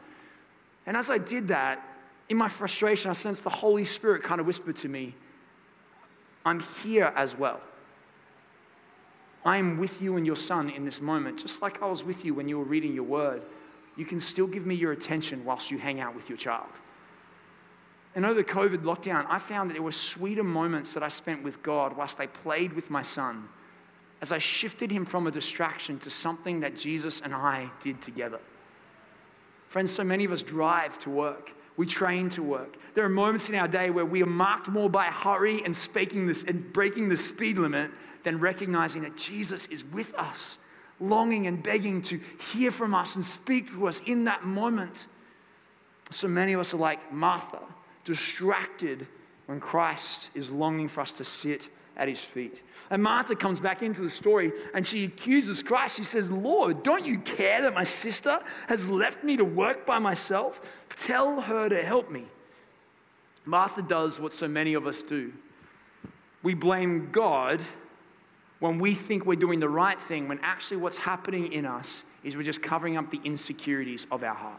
And 0.84 0.96
as 0.96 1.10
I 1.10 1.18
did 1.18 1.48
that, 1.48 1.80
in 2.28 2.36
my 2.36 2.48
frustration, 2.48 3.08
I 3.08 3.12
sensed 3.12 3.44
the 3.44 3.50
Holy 3.50 3.84
Spirit 3.84 4.24
kind 4.24 4.40
of 4.40 4.46
whispered 4.46 4.76
to 4.78 4.88
me, 4.88 5.14
I'm 6.44 6.60
here 6.82 7.12
as 7.14 7.36
well. 7.36 7.60
I 9.44 9.58
am 9.58 9.78
with 9.78 10.00
you 10.00 10.16
and 10.16 10.26
your 10.26 10.36
son 10.36 10.70
in 10.70 10.84
this 10.84 11.00
moment, 11.00 11.40
just 11.40 11.60
like 11.60 11.82
I 11.82 11.86
was 11.86 12.02
with 12.02 12.24
you 12.24 12.34
when 12.34 12.48
you 12.48 12.58
were 12.58 12.64
reading 12.64 12.94
your 12.94 13.04
word. 13.04 13.42
You 13.96 14.04
can 14.04 14.18
still 14.18 14.46
give 14.46 14.66
me 14.66 14.74
your 14.74 14.92
attention 14.92 15.44
whilst 15.44 15.70
you 15.70 15.78
hang 15.78 16.00
out 16.00 16.14
with 16.14 16.28
your 16.28 16.38
child. 16.38 16.70
And 18.14 18.24
over 18.24 18.34
the 18.34 18.44
COVID 18.44 18.78
lockdown, 18.78 19.26
I 19.28 19.38
found 19.38 19.70
that 19.70 19.74
there 19.74 19.82
were 19.82 19.92
sweeter 19.92 20.44
moments 20.44 20.92
that 20.94 21.02
I 21.02 21.08
spent 21.08 21.42
with 21.42 21.62
God 21.62 21.96
whilst 21.96 22.20
I 22.20 22.26
played 22.26 22.72
with 22.72 22.90
my 22.90 23.02
son 23.02 23.48
as 24.22 24.32
I 24.32 24.38
shifted 24.38 24.90
him 24.90 25.04
from 25.04 25.26
a 25.26 25.30
distraction 25.30 25.98
to 26.00 26.10
something 26.10 26.60
that 26.60 26.76
Jesus 26.76 27.20
and 27.20 27.34
I 27.34 27.70
did 27.82 28.00
together. 28.00 28.40
Friends, 29.66 29.92
so 29.92 30.04
many 30.04 30.24
of 30.24 30.32
us 30.32 30.42
drive 30.42 30.98
to 31.00 31.10
work. 31.10 31.50
We 31.76 31.86
train 31.86 32.28
to 32.30 32.42
work. 32.42 32.76
There 32.94 33.04
are 33.04 33.08
moments 33.08 33.48
in 33.48 33.56
our 33.56 33.66
day 33.66 33.90
where 33.90 34.06
we 34.06 34.22
are 34.22 34.26
marked 34.26 34.68
more 34.68 34.88
by 34.88 35.06
hurry 35.06 35.62
and 35.64 35.74
this 35.74 36.44
and 36.44 36.72
breaking 36.72 37.08
the 37.08 37.16
speed 37.16 37.58
limit 37.58 37.90
than 38.24 38.40
recognizing 38.40 39.02
that 39.02 39.16
Jesus 39.16 39.66
is 39.66 39.84
with 39.84 40.14
us, 40.14 40.58
longing 40.98 41.46
and 41.46 41.62
begging 41.62 42.02
to 42.02 42.20
hear 42.52 42.70
from 42.70 42.94
us 42.94 43.14
and 43.16 43.24
speak 43.24 43.70
to 43.70 43.86
us 43.86 44.00
in 44.06 44.24
that 44.24 44.44
moment. 44.44 45.06
So 46.10 46.26
many 46.28 46.52
of 46.52 46.60
us 46.60 46.74
are 46.74 46.78
like 46.78 47.12
Martha, 47.12 47.60
distracted 48.04 49.06
when 49.46 49.60
Christ 49.60 50.30
is 50.34 50.50
longing 50.50 50.88
for 50.88 51.02
us 51.02 51.12
to 51.12 51.24
sit 51.24 51.68
at 51.96 52.08
his 52.08 52.24
feet. 52.24 52.62
And 52.90 53.02
Martha 53.02 53.36
comes 53.36 53.60
back 53.60 53.82
into 53.82 54.02
the 54.02 54.10
story 54.10 54.52
and 54.74 54.86
she 54.86 55.04
accuses 55.04 55.62
Christ. 55.62 55.96
She 55.96 56.04
says, 56.04 56.30
Lord, 56.30 56.82
don't 56.82 57.04
you 57.04 57.18
care 57.18 57.62
that 57.62 57.74
my 57.74 57.84
sister 57.84 58.40
has 58.68 58.88
left 58.88 59.22
me 59.22 59.36
to 59.36 59.44
work 59.44 59.86
by 59.86 59.98
myself? 59.98 60.82
Tell 60.96 61.40
her 61.42 61.68
to 61.68 61.82
help 61.82 62.10
me. 62.10 62.24
Martha 63.44 63.82
does 63.82 64.18
what 64.18 64.32
so 64.32 64.48
many 64.48 64.74
of 64.74 64.86
us 64.86 65.02
do. 65.02 65.32
We 66.42 66.54
blame 66.54 67.10
God 67.10 67.60
when 68.64 68.78
we 68.78 68.94
think 68.94 69.26
we're 69.26 69.34
doing 69.34 69.60
the 69.60 69.68
right 69.68 70.00
thing, 70.00 70.26
when 70.26 70.40
actually 70.42 70.78
what's 70.78 70.96
happening 70.96 71.52
in 71.52 71.66
us 71.66 72.02
is 72.22 72.34
we're 72.34 72.42
just 72.42 72.62
covering 72.62 72.96
up 72.96 73.10
the 73.10 73.20
insecurities 73.22 74.06
of 74.10 74.22
our 74.22 74.34
heart. 74.34 74.58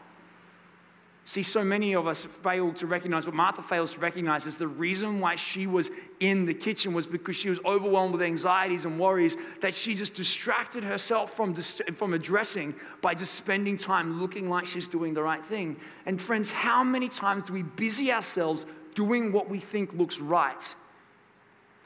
See, 1.24 1.42
so 1.42 1.64
many 1.64 1.96
of 1.96 2.06
us 2.06 2.24
fail 2.24 2.72
to 2.74 2.86
recognize 2.86 3.26
what 3.26 3.34
Martha 3.34 3.62
fails 3.62 3.94
to 3.94 3.98
recognize 3.98 4.46
is 4.46 4.54
the 4.54 4.68
reason 4.68 5.18
why 5.18 5.34
she 5.34 5.66
was 5.66 5.90
in 6.20 6.46
the 6.46 6.54
kitchen 6.54 6.94
was 6.94 7.04
because 7.04 7.34
she 7.34 7.50
was 7.50 7.58
overwhelmed 7.64 8.12
with 8.12 8.22
anxieties 8.22 8.84
and 8.84 8.96
worries 9.00 9.36
that 9.60 9.74
she 9.74 9.96
just 9.96 10.14
distracted 10.14 10.84
herself 10.84 11.34
from, 11.34 11.52
from 11.56 12.14
addressing 12.14 12.76
by 13.02 13.12
just 13.12 13.34
spending 13.34 13.76
time 13.76 14.20
looking 14.20 14.48
like 14.48 14.66
she's 14.66 14.86
doing 14.86 15.14
the 15.14 15.22
right 15.22 15.44
thing. 15.44 15.80
And 16.06 16.22
friends, 16.22 16.52
how 16.52 16.84
many 16.84 17.08
times 17.08 17.46
do 17.46 17.54
we 17.54 17.64
busy 17.64 18.12
ourselves 18.12 18.66
doing 18.94 19.32
what 19.32 19.50
we 19.50 19.58
think 19.58 19.92
looks 19.94 20.20
right? 20.20 20.76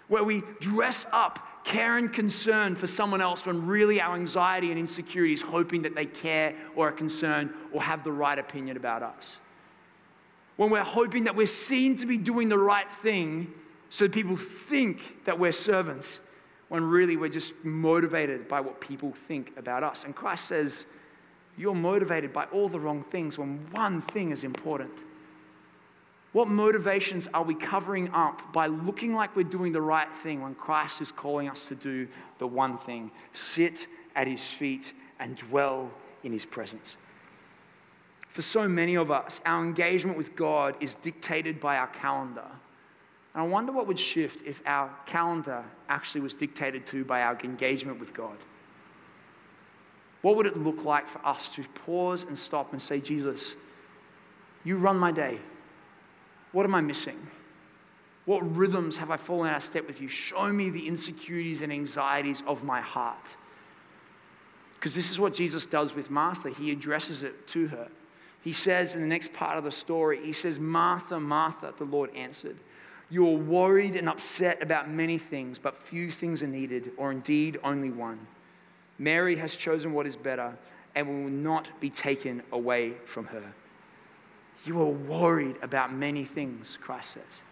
Where 0.08 0.22
we 0.22 0.42
dress 0.60 1.06
up 1.14 1.46
care 1.64 1.98
and 1.98 2.12
concern 2.12 2.74
for 2.74 2.86
someone 2.86 3.20
else 3.20 3.46
when 3.46 3.66
really 3.66 4.00
our 4.00 4.14
anxiety 4.14 4.70
and 4.70 4.78
insecurity 4.78 5.32
is 5.32 5.42
hoping 5.42 5.82
that 5.82 5.94
they 5.94 6.06
care 6.06 6.54
or 6.74 6.88
are 6.88 6.92
concerned 6.92 7.50
or 7.72 7.82
have 7.82 8.04
the 8.04 8.12
right 8.12 8.38
opinion 8.38 8.76
about 8.76 9.02
us. 9.02 9.38
When 10.56 10.70
we're 10.70 10.82
hoping 10.82 11.24
that 11.24 11.36
we're 11.36 11.46
seen 11.46 11.96
to 11.96 12.06
be 12.06 12.18
doing 12.18 12.48
the 12.48 12.58
right 12.58 12.90
thing 12.90 13.52
so 13.88 14.08
people 14.08 14.36
think 14.36 15.24
that 15.24 15.38
we're 15.38 15.52
servants, 15.52 16.20
when 16.68 16.84
really 16.84 17.16
we're 17.16 17.28
just 17.28 17.64
motivated 17.64 18.46
by 18.46 18.60
what 18.60 18.80
people 18.80 19.10
think 19.12 19.52
about 19.56 19.82
us. 19.82 20.04
And 20.04 20.14
Christ 20.14 20.44
says, 20.46 20.86
You're 21.58 21.74
motivated 21.74 22.32
by 22.32 22.44
all 22.46 22.68
the 22.68 22.78
wrong 22.78 23.02
things 23.02 23.36
when 23.36 23.66
one 23.72 24.00
thing 24.00 24.30
is 24.30 24.44
important 24.44 24.92
what 26.32 26.48
motivations 26.48 27.26
are 27.34 27.42
we 27.42 27.54
covering 27.54 28.10
up 28.12 28.52
by 28.52 28.68
looking 28.68 29.14
like 29.14 29.34
we're 29.34 29.42
doing 29.42 29.72
the 29.72 29.82
right 29.82 30.10
thing 30.16 30.42
when 30.42 30.54
Christ 30.54 31.00
is 31.00 31.10
calling 31.10 31.48
us 31.48 31.66
to 31.68 31.74
do 31.74 32.06
the 32.38 32.46
one 32.46 32.78
thing 32.78 33.10
sit 33.32 33.88
at 34.14 34.28
his 34.28 34.46
feet 34.46 34.92
and 35.18 35.36
dwell 35.36 35.90
in 36.22 36.30
his 36.32 36.44
presence? 36.44 36.96
For 38.28 38.42
so 38.42 38.68
many 38.68 38.94
of 38.94 39.10
us, 39.10 39.40
our 39.44 39.64
engagement 39.64 40.16
with 40.16 40.36
God 40.36 40.76
is 40.78 40.94
dictated 40.94 41.58
by 41.58 41.76
our 41.76 41.88
calendar. 41.88 42.46
And 43.34 43.42
I 43.42 43.46
wonder 43.46 43.72
what 43.72 43.88
would 43.88 43.98
shift 43.98 44.46
if 44.46 44.62
our 44.66 44.88
calendar 45.06 45.64
actually 45.88 46.20
was 46.20 46.34
dictated 46.34 46.86
to 46.88 47.04
by 47.04 47.22
our 47.22 47.36
engagement 47.42 47.98
with 47.98 48.14
God. 48.14 48.36
What 50.22 50.36
would 50.36 50.46
it 50.46 50.56
look 50.56 50.84
like 50.84 51.08
for 51.08 51.24
us 51.26 51.48
to 51.50 51.62
pause 51.62 52.22
and 52.22 52.38
stop 52.38 52.72
and 52.72 52.80
say, 52.80 53.00
Jesus, 53.00 53.56
you 54.62 54.76
run 54.76 54.96
my 54.96 55.10
day. 55.10 55.40
What 56.52 56.64
am 56.64 56.74
I 56.74 56.80
missing? 56.80 57.28
What 58.24 58.56
rhythms 58.56 58.98
have 58.98 59.10
I 59.10 59.16
fallen 59.16 59.50
out 59.50 59.56
of 59.56 59.62
step 59.62 59.86
with 59.86 60.00
you? 60.00 60.08
Show 60.08 60.52
me 60.52 60.70
the 60.70 60.86
insecurities 60.86 61.62
and 61.62 61.72
anxieties 61.72 62.42
of 62.46 62.64
my 62.64 62.80
heart. 62.80 63.36
Because 64.74 64.94
this 64.94 65.10
is 65.10 65.20
what 65.20 65.34
Jesus 65.34 65.66
does 65.66 65.94
with 65.94 66.10
Martha. 66.10 66.50
He 66.50 66.70
addresses 66.70 67.22
it 67.22 67.46
to 67.48 67.68
her. 67.68 67.88
He 68.42 68.52
says 68.52 68.94
in 68.94 69.00
the 69.02 69.06
next 69.06 69.32
part 69.32 69.58
of 69.58 69.64
the 69.64 69.70
story, 69.70 70.24
He 70.24 70.32
says, 70.32 70.58
Martha, 70.58 71.20
Martha, 71.20 71.74
the 71.76 71.84
Lord 71.84 72.14
answered, 72.14 72.56
You 73.10 73.26
are 73.26 73.36
worried 73.36 73.96
and 73.96 74.08
upset 74.08 74.62
about 74.62 74.88
many 74.88 75.18
things, 75.18 75.58
but 75.58 75.74
few 75.74 76.10
things 76.10 76.42
are 76.42 76.46
needed, 76.46 76.92
or 76.96 77.12
indeed 77.12 77.58
only 77.62 77.90
one. 77.90 78.26
Mary 78.98 79.36
has 79.36 79.56
chosen 79.56 79.92
what 79.92 80.06
is 80.06 80.16
better 80.16 80.56
and 80.94 81.06
will 81.06 81.30
not 81.30 81.68
be 81.80 81.90
taken 81.90 82.42
away 82.52 82.94
from 83.04 83.26
her. 83.26 83.52
You 84.64 84.80
are 84.82 84.90
worried 84.90 85.56
about 85.62 85.92
many 85.92 86.24
things, 86.24 86.78
Christ 86.80 87.12
says. 87.12 87.42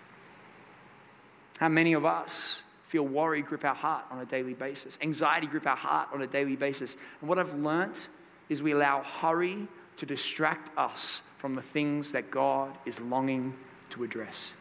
How 1.58 1.68
many 1.68 1.94
of 1.94 2.04
us 2.04 2.62
feel 2.84 3.02
worry 3.02 3.42
grip 3.42 3.64
our 3.64 3.74
heart 3.74 4.04
on 4.10 4.18
a 4.18 4.26
daily 4.26 4.54
basis, 4.54 4.98
anxiety 5.02 5.46
grip 5.46 5.66
our 5.66 5.76
heart 5.76 6.08
on 6.12 6.22
a 6.22 6.26
daily 6.26 6.56
basis? 6.56 6.96
And 7.20 7.28
what 7.28 7.38
I've 7.38 7.54
learnt 7.54 8.08
is 8.48 8.62
we 8.62 8.72
allow 8.72 9.02
hurry 9.02 9.66
to 9.96 10.06
distract 10.06 10.70
us 10.78 11.22
from 11.38 11.54
the 11.54 11.62
things 11.62 12.12
that 12.12 12.30
God 12.30 12.76
is 12.86 13.00
longing 13.00 13.54
to 13.90 14.04
address. 14.04 14.52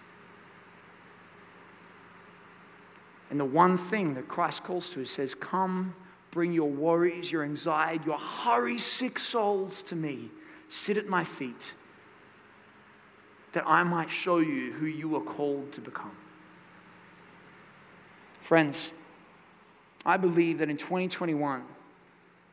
And 3.29 3.39
the 3.39 3.45
one 3.45 3.77
thing 3.77 4.13
that 4.13 4.27
Christ 4.27 4.63
calls 4.63 4.89
to 4.89 5.01
is 5.01 5.11
says, 5.11 5.35
Come, 5.35 5.95
bring 6.31 6.53
your 6.53 6.69
worries, 6.69 7.31
your 7.31 7.43
anxiety, 7.43 8.05
your 8.05 8.17
hurry 8.17 8.77
sick 8.77 9.19
souls 9.19 9.83
to 9.83 9.95
me. 9.95 10.31
Sit 10.69 10.97
at 10.97 11.07
my 11.07 11.23
feet 11.23 11.73
that 13.53 13.63
I 13.65 13.83
might 13.83 14.09
show 14.09 14.37
you 14.37 14.73
who 14.73 14.85
you 14.85 15.15
are 15.15 15.21
called 15.21 15.71
to 15.73 15.81
become. 15.81 16.15
Friends, 18.41 18.93
I 20.05 20.17
believe 20.17 20.59
that 20.59 20.69
in 20.69 20.77
2021, 20.77 21.63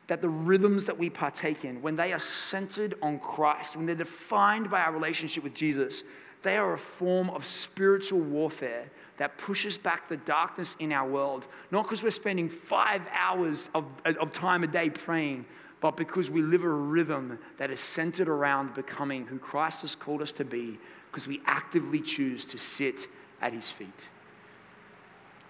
that 0.07 0.21
the 0.21 0.29
rhythms 0.29 0.85
that 0.85 0.97
we 0.97 1.09
partake 1.09 1.65
in, 1.65 1.81
when 1.81 1.95
they 1.95 2.13
are 2.13 2.19
centered 2.19 2.95
on 3.01 3.19
Christ, 3.19 3.75
when 3.75 3.85
they're 3.85 3.95
defined 3.95 4.69
by 4.69 4.81
our 4.81 4.91
relationship 4.91 5.43
with 5.43 5.53
Jesus, 5.53 6.03
they 6.43 6.57
are 6.57 6.73
a 6.73 6.77
form 6.77 7.29
of 7.31 7.45
spiritual 7.45 8.19
warfare 8.19 8.89
that 9.17 9.37
pushes 9.37 9.77
back 9.77 10.07
the 10.09 10.17
darkness 10.17 10.75
in 10.79 10.91
our 10.91 11.07
world, 11.07 11.47
not 11.71 11.83
because 11.83 12.03
we're 12.03 12.11
spending 12.11 12.49
five 12.49 13.01
hours 13.11 13.69
of, 13.73 13.85
of 14.05 14.31
time 14.31 14.63
a 14.63 14.67
day 14.67 14.89
praying, 14.89 15.45
but 15.81 15.97
because 15.97 16.29
we 16.29 16.41
live 16.41 16.63
a 16.63 16.69
rhythm 16.69 17.39
that 17.57 17.69
is 17.69 17.79
centered 17.79 18.27
around 18.27 18.73
becoming 18.73 19.25
who 19.25 19.37
Christ 19.37 19.81
has 19.81 19.95
called 19.95 20.21
us 20.21 20.31
to 20.33 20.45
be, 20.45 20.79
because 21.11 21.27
we 21.27 21.41
actively 21.45 22.01
choose 22.01 22.45
to 22.45 22.57
sit 22.57 23.07
at 23.41 23.53
his 23.53 23.69
feet. 23.69 24.09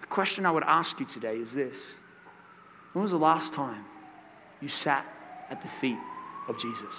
The 0.00 0.06
question 0.06 0.46
I 0.46 0.50
would 0.50 0.64
ask 0.64 1.00
you 1.00 1.06
today 1.06 1.36
is 1.36 1.54
this 1.54 1.94
When 2.92 3.02
was 3.02 3.12
the 3.12 3.18
last 3.18 3.54
time 3.54 3.84
you 4.60 4.68
sat 4.68 5.06
at 5.50 5.62
the 5.62 5.68
feet 5.68 5.98
of 6.48 6.58
Jesus? 6.58 6.94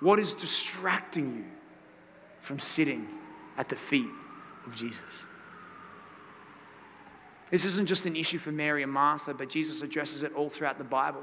What 0.00 0.18
is 0.18 0.34
distracting 0.34 1.36
you 1.36 1.44
from 2.40 2.58
sitting 2.58 3.08
at 3.56 3.68
the 3.68 3.76
feet 3.76 4.10
of 4.66 4.76
Jesus? 4.76 5.24
This 7.50 7.64
isn't 7.64 7.86
just 7.86 8.06
an 8.06 8.16
issue 8.16 8.38
for 8.38 8.52
Mary 8.52 8.82
and 8.82 8.92
Martha, 8.92 9.34
but 9.34 9.48
Jesus 9.48 9.82
addresses 9.82 10.22
it 10.22 10.34
all 10.34 10.50
throughout 10.50 10.78
the 10.78 10.84
Bible. 10.84 11.22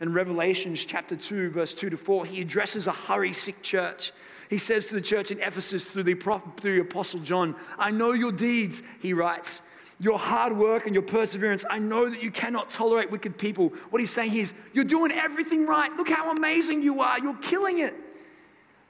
In 0.00 0.12
Revelations 0.12 0.84
chapter 0.84 1.16
2, 1.16 1.50
verse 1.50 1.72
2 1.72 1.90
to 1.90 1.96
4, 1.96 2.26
he 2.26 2.40
addresses 2.40 2.86
a 2.86 2.92
hurry 2.92 3.32
sick 3.32 3.62
church. 3.62 4.12
He 4.48 4.58
says 4.58 4.86
to 4.88 4.94
the 4.94 5.00
church 5.00 5.30
in 5.30 5.40
Ephesus 5.40 5.88
through 5.88 6.04
the, 6.04 6.14
through 6.14 6.74
the 6.74 6.80
Apostle 6.80 7.20
John, 7.20 7.56
I 7.78 7.90
know 7.90 8.12
your 8.12 8.32
deeds, 8.32 8.82
he 9.00 9.12
writes, 9.12 9.60
your 9.98 10.18
hard 10.18 10.56
work 10.56 10.86
and 10.86 10.94
your 10.94 11.02
perseverance. 11.02 11.64
I 11.68 11.78
know 11.78 12.08
that 12.08 12.22
you 12.22 12.30
cannot 12.30 12.68
tolerate 12.68 13.10
wicked 13.10 13.38
people. 13.38 13.70
What 13.90 14.00
he's 14.00 14.10
saying 14.10 14.34
is, 14.34 14.54
you're 14.74 14.84
doing 14.84 15.10
everything 15.10 15.66
right. 15.66 15.90
Look 15.96 16.08
how 16.08 16.30
amazing 16.30 16.82
you 16.82 17.00
are. 17.00 17.18
You're 17.18 17.36
killing 17.36 17.78
it. 17.78 17.94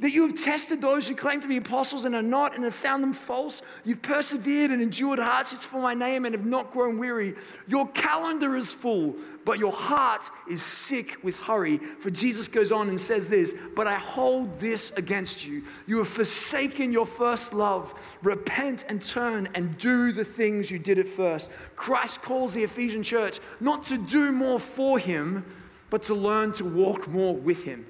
That 0.01 0.13
you 0.13 0.27
have 0.27 0.39
tested 0.39 0.83
those 0.83 1.09
who 1.09 1.15
claim 1.15 1.41
to 1.41 1.49
be 1.49 1.57
apostles 1.57 2.05
and 2.05 2.15
are 2.15 2.21
not 2.21 2.55
and 2.55 2.65
have 2.65 2.75
found 2.75 3.03
them 3.03 3.15
false. 3.15 3.63
You've 3.83 4.03
persevered 4.03 4.71
and 4.71 4.83
endured 4.83 5.19
hardships 5.19 5.65
for 5.65 5.81
my 5.81 5.95
name 5.95 6.27
and 6.27 6.35
have 6.35 6.45
not 6.45 6.71
grown 6.71 6.99
weary. 6.99 7.35
Your 7.67 7.89
calendar 7.89 8.57
is 8.57 8.71
full, 8.71 9.17
but 9.47 9.59
your 9.59 9.73
heart 9.73 10.29
is 10.51 10.63
sick 10.63 11.17
with 11.25 11.39
hurry. 11.39 11.79
For 11.79 12.11
Jesus 12.11 12.47
goes 12.47 12.73
on 12.73 12.91
and 12.91 13.01
says 13.01 13.31
this 13.31 13.55
But 13.75 13.87
I 13.87 13.95
hold 13.95 14.61
this 14.61 14.91
against 14.99 15.47
you. 15.47 15.65
You 15.87 15.97
have 15.99 16.09
forsaken 16.09 16.93
your 16.93 17.07
first 17.07 17.55
love. 17.55 17.95
Repent 18.23 18.85
and 18.91 19.03
turn 19.03 19.49
and 19.55 19.79
do 19.79 20.13
the 20.13 20.27
things 20.27 20.71
you 20.71 20.79
did 20.79 20.99
at 20.99 21.09
first. 21.09 21.51
Christ 21.75 22.21
calls 22.21 22.53
the 22.53 22.65
Ephesian 22.65 23.03
church 23.03 23.41
not 23.61 23.87
to 23.87 23.97
do 23.97 24.31
more 24.31 24.61
for 24.61 24.99
him, 24.99 25.47
but 25.89 26.03
to 26.03 26.15
learn 26.15 26.53
to 26.53 26.67
walk 26.67 27.09
more 27.09 27.35
with 27.35 27.65
him. 27.65 27.87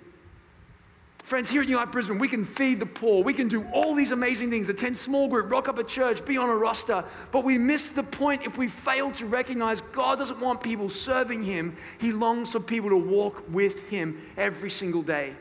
Friends, 1.26 1.50
here 1.50 1.60
at 1.60 1.68
Life 1.68 1.90
Brisbane, 1.90 2.20
we 2.20 2.28
can 2.28 2.44
feed 2.44 2.78
the 2.78 2.86
poor. 2.86 3.24
We 3.24 3.34
can 3.34 3.48
do 3.48 3.66
all 3.72 3.96
these 3.96 4.12
amazing 4.12 4.48
things 4.48 4.68
attend 4.68 4.96
small 4.96 5.28
group, 5.28 5.50
rock 5.50 5.66
up 5.66 5.76
a 5.76 5.82
church, 5.82 6.24
be 6.24 6.38
on 6.38 6.48
a 6.48 6.54
roster. 6.54 7.02
But 7.32 7.42
we 7.42 7.58
miss 7.58 7.88
the 7.90 8.04
point 8.04 8.42
if 8.46 8.56
we 8.56 8.68
fail 8.68 9.10
to 9.10 9.26
recognize 9.26 9.80
God 9.80 10.18
doesn't 10.18 10.38
want 10.38 10.62
people 10.62 10.88
serving 10.88 11.42
Him, 11.42 11.76
He 11.98 12.12
longs 12.12 12.52
for 12.52 12.60
people 12.60 12.90
to 12.90 12.96
walk 12.96 13.42
with 13.50 13.88
Him 13.88 14.24
every 14.36 14.70
single 14.70 15.02
day. 15.02 15.34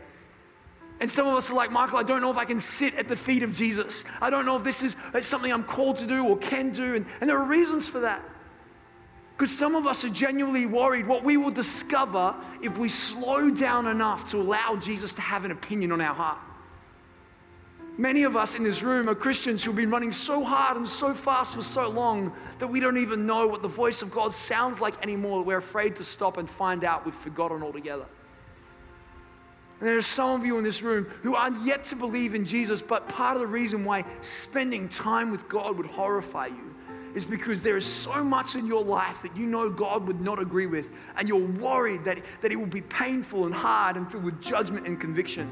And 1.01 1.11
some 1.11 1.27
of 1.27 1.35
us 1.35 1.51
are 1.51 1.55
like, 1.55 1.71
Michael, 1.71 1.99
I 1.99 2.03
don't 2.03 2.19
know 2.19 2.31
if 2.31 2.37
I 2.37 2.45
can 2.45 2.59
sit 2.59 2.95
at 2.95 3.07
the 3.07 3.15
feet 3.15 3.43
of 3.43 3.53
Jesus. 3.53 4.05
I 4.19 4.31
don't 4.31 4.47
know 4.47 4.57
if 4.57 4.63
this 4.63 4.81
is 4.81 4.95
uh, 5.13 5.21
something 5.21 5.53
I'm 5.53 5.63
called 5.63 5.99
to 5.99 6.07
do 6.07 6.25
or 6.25 6.35
can 6.35 6.71
do. 6.71 6.95
And, 6.95 7.05
and 7.21 7.29
there 7.29 7.37
are 7.37 7.45
reasons 7.45 7.87
for 7.87 7.99
that. 7.99 8.23
Because 9.35 9.51
some 9.51 9.75
of 9.75 9.85
us 9.85 10.05
are 10.05 10.09
genuinely 10.09 10.65
worried 10.65 11.07
what 11.07 11.23
we 11.23 11.35
will 11.35 11.51
discover 11.51 12.33
if 12.61 12.77
we 12.77 12.87
slow 12.87 13.49
down 13.49 13.85
enough 13.85 14.29
to 14.31 14.37
allow 14.37 14.77
Jesus 14.77 15.13
to 15.15 15.21
have 15.21 15.43
an 15.43 15.51
opinion 15.51 15.91
on 15.91 15.99
our 15.99 16.13
heart. 16.13 16.39
Many 17.97 18.23
of 18.23 18.37
us 18.37 18.55
in 18.55 18.63
this 18.63 18.81
room 18.81 19.09
are 19.09 19.15
Christians 19.15 19.63
who've 19.63 19.75
been 19.75 19.89
running 19.89 20.11
so 20.11 20.43
hard 20.43 20.77
and 20.77 20.87
so 20.87 21.13
fast 21.13 21.55
for 21.55 21.61
so 21.61 21.89
long 21.89 22.33
that 22.59 22.67
we 22.67 22.79
don't 22.79 22.97
even 22.97 23.25
know 23.25 23.47
what 23.47 23.61
the 23.61 23.67
voice 23.67 24.01
of 24.01 24.11
God 24.11 24.33
sounds 24.33 24.79
like 24.79 25.01
anymore. 25.01 25.43
We're 25.43 25.57
afraid 25.57 25.97
to 25.97 26.03
stop 26.03 26.37
and 26.37 26.49
find 26.49 26.83
out 26.83 27.05
we've 27.05 27.13
forgotten 27.13 27.61
altogether. 27.61 28.05
And 29.79 29.89
there 29.89 29.97
are 29.97 30.01
some 30.01 30.39
of 30.39 30.45
you 30.45 30.57
in 30.57 30.63
this 30.63 30.81
room 30.81 31.05
who 31.23 31.35
are 31.35 31.51
yet 31.65 31.83
to 31.85 31.95
believe 31.95 32.35
in 32.35 32.45
Jesus, 32.45 32.81
but 32.81 33.09
part 33.09 33.35
of 33.35 33.41
the 33.41 33.47
reason 33.47 33.83
why 33.83 34.05
spending 34.21 34.87
time 34.87 35.31
with 35.31 35.47
God 35.49 35.77
would 35.77 35.87
horrify 35.87 36.47
you 36.47 36.74
is 37.15 37.23
because 37.25 37.61
there 37.61 37.77
is 37.77 37.85
so 37.85 38.23
much 38.23 38.55
in 38.55 38.67
your 38.67 38.83
life 38.83 39.21
that 39.21 39.35
you 39.35 39.45
know 39.45 39.69
God 39.69 40.05
would 40.05 40.19
not 40.21 40.37
agree 40.37 40.67
with, 40.67 40.91
and 41.17 41.27
you're 41.27 41.47
worried 41.47 42.03
that, 42.03 42.19
that 42.41 42.51
it 42.51 42.57
will 42.57 42.65
be 42.65 42.81
painful 42.81 43.45
and 43.45 43.55
hard 43.55 43.95
and 43.95 44.11
filled 44.11 44.25
with 44.25 44.41
judgment 44.41 44.85
and 44.85 44.99
conviction. 44.99 45.49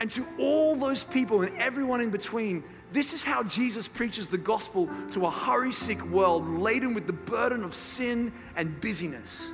And 0.00 0.10
to 0.12 0.26
all 0.38 0.74
those 0.74 1.04
people 1.04 1.42
and 1.42 1.56
everyone 1.58 2.00
in 2.00 2.10
between, 2.10 2.64
this 2.92 3.12
is 3.12 3.22
how 3.22 3.42
Jesus 3.44 3.86
preaches 3.86 4.26
the 4.26 4.38
gospel 4.38 4.88
to 5.10 5.26
a 5.26 5.30
hurry 5.30 5.72
sick 5.72 6.02
world 6.06 6.48
laden 6.48 6.94
with 6.94 7.06
the 7.06 7.12
burden 7.12 7.62
of 7.62 7.74
sin 7.74 8.32
and 8.56 8.80
busyness. 8.80 9.50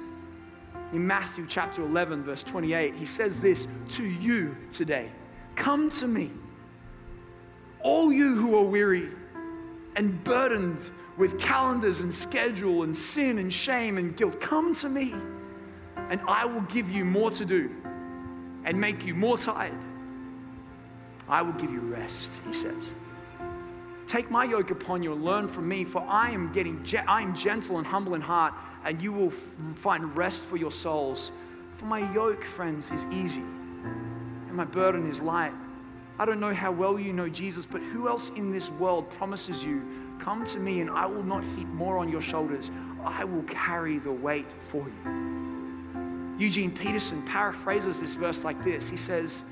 In 0.93 1.07
Matthew 1.07 1.47
chapter 1.49 1.83
11, 1.83 2.23
verse 2.23 2.43
28, 2.43 2.95
he 2.95 3.07
says 3.07 3.41
this 3.41 3.67
to 3.91 4.05
you 4.05 4.57
today 4.71 5.11
Come 5.57 5.91
to 5.93 6.07
me, 6.07 6.31
all 7.81 8.13
you 8.13 8.37
who 8.37 8.57
are 8.57 8.65
weary 8.65 9.11
and 9.97 10.23
burdened 10.25 10.79
with 11.17 11.39
calendars 11.39 12.01
and 12.01 12.13
schedule 12.13 12.83
and 12.83 12.97
sin 12.97 13.39
and 13.39 13.53
shame 13.53 13.99
and 13.99 14.17
guilt, 14.17 14.41
come 14.41 14.75
to 14.77 14.89
me 14.89 15.15
and 16.09 16.21
I 16.27 16.45
will 16.45 16.63
give 16.63 16.91
you 16.91 17.05
more 17.05 17.31
to 17.33 17.45
do 17.45 17.71
and 18.65 18.81
make 18.81 19.05
you 19.05 19.15
more 19.15 19.39
tired. 19.39 19.79
I 21.29 21.43
will 21.43 21.53
give 21.55 21.71
you 21.71 21.81
rest, 21.81 22.33
he 22.47 22.53
says. 22.53 22.93
Take 24.07 24.31
my 24.31 24.45
yoke 24.45 24.71
upon 24.71 25.03
you 25.03 25.13
and 25.13 25.25
learn 25.25 25.49
from 25.49 25.69
me, 25.69 25.85
for 25.85 26.05
I 26.07 26.31
am 26.31 26.53
getting 26.53 26.85
I 27.07 27.23
am 27.23 27.35
gentle 27.35 27.79
and 27.79 27.87
humble 27.87 28.15
in 28.15 28.21
heart, 28.21 28.53
and 28.85 29.01
you 29.01 29.13
will 29.13 29.29
f- 29.29 29.57
find 29.77 30.15
rest 30.17 30.43
for 30.43 30.57
your 30.57 30.73
souls. 30.73 31.33
For 31.71 31.87
my 31.87 32.13
yoke, 32.13 32.45
friends, 32.45 32.91
is 32.91 33.07
easy, 33.07 33.41
and 33.41 34.53
my 34.53 34.65
burden 34.65 35.09
is 35.09 35.23
light. 35.23 35.55
I 36.23 36.25
don't 36.25 36.39
know 36.39 36.55
how 36.55 36.71
well 36.71 37.01
you 37.01 37.13
know 37.13 37.29
Jesus, 37.29 37.67
but 37.67 37.83
who 37.83 38.07
else 38.07 38.29
in 38.37 38.53
this 38.53 38.71
world 38.71 39.11
promises 39.11 39.65
you, 39.65 39.83
Come 40.21 40.47
to 40.47 40.61
me 40.61 40.81
and 40.81 40.89
I 40.89 41.05
will 41.05 41.25
not 41.25 41.43
heap 41.57 41.67
more 41.67 41.99
on 41.99 42.09
your 42.09 42.21
shoulders? 42.21 42.71
I 43.03 43.25
will 43.25 43.43
carry 43.43 43.99
the 43.99 44.13
weight 44.13 44.47
for 44.61 44.87
you. 44.87 46.37
Eugene 46.39 46.71
Peterson 46.71 47.27
paraphrases 47.27 48.01
this 48.01 48.15
verse 48.15 48.45
like 48.45 48.63
this 48.63 48.89
He 48.89 48.97
says, 48.97 49.43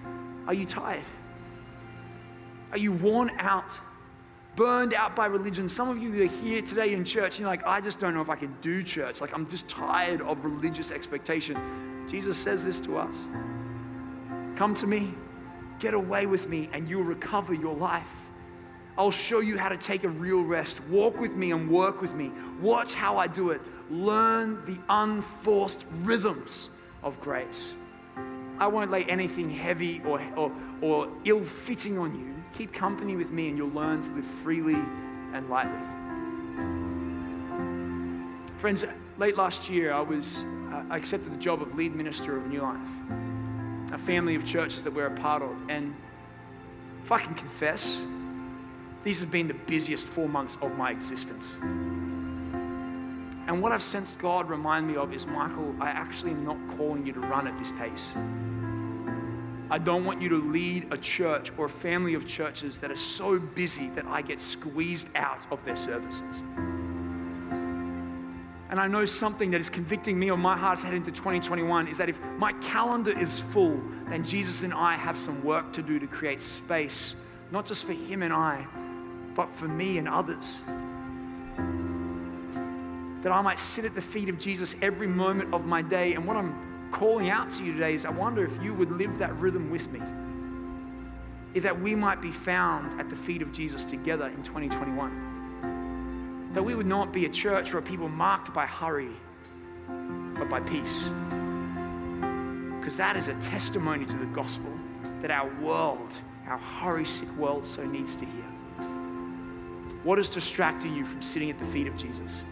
Are 0.46 0.54
you 0.54 0.64
tired? 0.64 1.02
Are 2.70 2.78
you 2.78 2.92
worn 2.92 3.32
out? 3.38 3.72
Burned 4.54 4.94
out 4.94 5.16
by 5.16 5.26
religion. 5.26 5.68
Some 5.68 5.88
of 5.88 5.98
you 6.00 6.22
are 6.22 6.28
here 6.28 6.62
today 6.62 6.92
in 6.92 7.04
church 7.04 7.34
and 7.34 7.40
you're 7.40 7.48
like, 7.48 7.66
I 7.66 7.80
just 7.80 7.98
don't 7.98 8.14
know 8.14 8.22
if 8.22 8.30
I 8.30 8.36
can 8.36 8.56
do 8.60 8.84
church. 8.84 9.20
Like, 9.20 9.34
I'm 9.34 9.48
just 9.48 9.68
tired 9.68 10.20
of 10.20 10.44
religious 10.44 10.92
expectation. 10.92 12.06
Jesus 12.08 12.38
says 12.38 12.64
this 12.64 12.78
to 12.82 12.96
us 12.98 13.26
Come 14.54 14.76
to 14.76 14.86
me. 14.86 15.14
Get 15.80 15.94
away 15.94 16.26
with 16.26 16.48
me 16.48 16.68
and 16.72 16.88
you'll 16.88 17.02
recover 17.02 17.54
your 17.54 17.74
life. 17.74 18.28
I'll 18.98 19.10
show 19.10 19.40
you 19.40 19.56
how 19.56 19.70
to 19.70 19.78
take 19.78 20.04
a 20.04 20.08
real 20.08 20.42
rest. 20.42 20.80
Walk 20.88 21.18
with 21.18 21.32
me 21.32 21.52
and 21.52 21.70
work 21.70 22.02
with 22.02 22.14
me. 22.14 22.30
Watch 22.60 22.94
how 22.94 23.16
I 23.16 23.26
do 23.26 23.50
it. 23.50 23.62
Learn 23.88 24.62
the 24.66 24.78
unforced 24.90 25.86
rhythms 26.02 26.68
of 27.02 27.18
grace. 27.22 27.74
I 28.58 28.66
won't 28.66 28.90
lay 28.90 29.04
anything 29.04 29.48
heavy 29.48 30.02
or, 30.04 30.20
or, 30.36 30.52
or 30.82 31.08
ill 31.24 31.42
fitting 31.42 31.98
on 31.98 32.14
you. 32.14 32.34
Keep 32.58 32.74
company 32.74 33.16
with 33.16 33.30
me 33.30 33.48
and 33.48 33.56
you'll 33.56 33.70
learn 33.70 34.02
to 34.02 34.12
live 34.12 34.26
freely 34.26 34.78
and 35.32 35.48
lightly. 35.48 35.80
Friends, 38.58 38.84
late 39.16 39.38
last 39.38 39.70
year, 39.70 39.94
I 39.94 40.00
was 40.00 40.44
uh, 40.70 40.84
I 40.90 40.98
accepted 40.98 41.32
the 41.32 41.38
job 41.38 41.62
of 41.62 41.74
lead 41.74 41.96
minister 41.96 42.36
of 42.36 42.46
New 42.48 42.60
Life 42.60 43.29
a 43.92 43.98
family 43.98 44.34
of 44.34 44.44
churches 44.44 44.84
that 44.84 44.92
we're 44.92 45.06
a 45.06 45.16
part 45.16 45.42
of. 45.42 45.56
And 45.68 45.94
if 47.02 47.12
I 47.12 47.18
can 47.18 47.34
confess, 47.34 48.02
these 49.02 49.20
have 49.20 49.30
been 49.30 49.48
the 49.48 49.54
busiest 49.54 50.06
four 50.06 50.28
months 50.28 50.56
of 50.60 50.76
my 50.76 50.90
existence. 50.90 51.56
And 53.46 53.60
what 53.60 53.72
I've 53.72 53.82
sensed 53.82 54.18
God 54.20 54.48
remind 54.48 54.86
me 54.86 54.96
of 54.96 55.12
is 55.12 55.26
Michael, 55.26 55.74
I 55.80 55.88
actually 55.88 56.32
am 56.32 56.44
not 56.44 56.58
calling 56.76 57.06
you 57.06 57.12
to 57.14 57.20
run 57.20 57.48
at 57.48 57.58
this 57.58 57.72
pace. 57.72 58.12
I 59.72 59.78
don't 59.78 60.04
want 60.04 60.20
you 60.20 60.28
to 60.30 60.36
lead 60.36 60.92
a 60.92 60.98
church 60.98 61.52
or 61.56 61.66
a 61.66 61.68
family 61.68 62.14
of 62.14 62.26
churches 62.26 62.78
that 62.78 62.90
are 62.90 62.96
so 62.96 63.38
busy 63.38 63.88
that 63.90 64.04
I 64.06 64.20
get 64.22 64.40
squeezed 64.40 65.08
out 65.14 65.46
of 65.50 65.64
their 65.64 65.76
services. 65.76 66.42
And 68.70 68.78
I 68.78 68.86
know 68.86 69.04
something 69.04 69.50
that 69.50 69.60
is 69.60 69.68
convicting 69.68 70.16
me 70.16 70.30
on 70.30 70.38
my 70.38 70.56
heart's 70.56 70.84
head 70.84 70.94
into 70.94 71.10
2021 71.10 71.88
is 71.88 71.98
that 71.98 72.08
if 72.08 72.22
my 72.38 72.52
calendar 72.54 73.10
is 73.10 73.40
full, 73.40 73.82
then 74.06 74.24
Jesus 74.24 74.62
and 74.62 74.72
I 74.72 74.94
have 74.94 75.18
some 75.18 75.42
work 75.42 75.72
to 75.72 75.82
do 75.82 75.98
to 75.98 76.06
create 76.06 76.40
space, 76.40 77.16
not 77.50 77.66
just 77.66 77.84
for 77.84 77.92
Him 77.92 78.22
and 78.22 78.32
I, 78.32 78.68
but 79.34 79.50
for 79.50 79.66
me 79.66 79.98
and 79.98 80.08
others. 80.08 80.62
that 83.22 83.32
I 83.32 83.42
might 83.42 83.58
sit 83.58 83.84
at 83.84 83.94
the 83.94 84.00
feet 84.00 84.28
of 84.28 84.38
Jesus 84.38 84.76
every 84.80 85.08
moment 85.08 85.52
of 85.52 85.66
my 85.66 85.82
day. 85.82 86.14
And 86.14 86.24
what 86.24 86.36
I'm 86.36 86.90
calling 86.92 87.28
out 87.28 87.50
to 87.52 87.64
you 87.64 87.72
today 87.72 87.94
is 87.94 88.06
I 88.06 88.10
wonder 88.10 88.44
if 88.44 88.62
you 88.62 88.72
would 88.74 88.92
live 88.92 89.18
that 89.18 89.34
rhythm 89.36 89.70
with 89.70 89.90
me. 89.92 90.00
If 91.54 91.64
that 91.64 91.78
we 91.78 91.96
might 91.96 92.22
be 92.22 92.30
found 92.30 93.00
at 93.00 93.10
the 93.10 93.16
feet 93.16 93.42
of 93.42 93.52
Jesus 93.52 93.84
together 93.84 94.28
in 94.28 94.42
2021. 94.44 95.29
That 96.52 96.64
we 96.64 96.74
would 96.74 96.86
not 96.86 97.12
be 97.12 97.26
a 97.26 97.28
church 97.28 97.72
or 97.72 97.78
a 97.78 97.82
people 97.82 98.08
marked 98.08 98.52
by 98.52 98.66
hurry, 98.66 99.12
but 100.34 100.48
by 100.48 100.60
peace. 100.60 101.04
Because 102.78 102.96
that 102.96 103.16
is 103.16 103.28
a 103.28 103.34
testimony 103.34 104.04
to 104.06 104.16
the 104.16 104.26
gospel 104.26 104.72
that 105.22 105.30
our 105.30 105.48
world, 105.60 106.18
our 106.46 106.58
hurry 106.58 107.04
sick 107.04 107.28
world, 107.36 107.66
so 107.66 107.84
needs 107.84 108.16
to 108.16 108.24
hear. 108.24 108.44
What 110.02 110.18
is 110.18 110.28
distracting 110.28 110.96
you 110.96 111.04
from 111.04 111.22
sitting 111.22 111.50
at 111.50 111.58
the 111.58 111.66
feet 111.66 111.86
of 111.86 111.96
Jesus? 111.96 112.42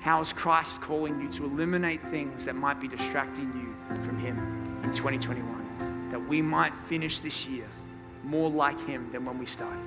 How 0.00 0.20
is 0.20 0.32
Christ 0.32 0.80
calling 0.80 1.20
you 1.20 1.30
to 1.32 1.44
eliminate 1.44 2.02
things 2.02 2.44
that 2.44 2.54
might 2.54 2.80
be 2.80 2.88
distracting 2.88 3.46
you 3.54 3.96
from 4.04 4.18
Him 4.18 4.36
in 4.82 4.92
2021? 4.92 6.08
That 6.10 6.20
we 6.20 6.42
might 6.42 6.74
finish 6.74 7.20
this 7.20 7.46
year 7.46 7.66
more 8.24 8.50
like 8.50 8.78
Him 8.86 9.10
than 9.12 9.24
when 9.24 9.38
we 9.38 9.46
started. 9.46 9.86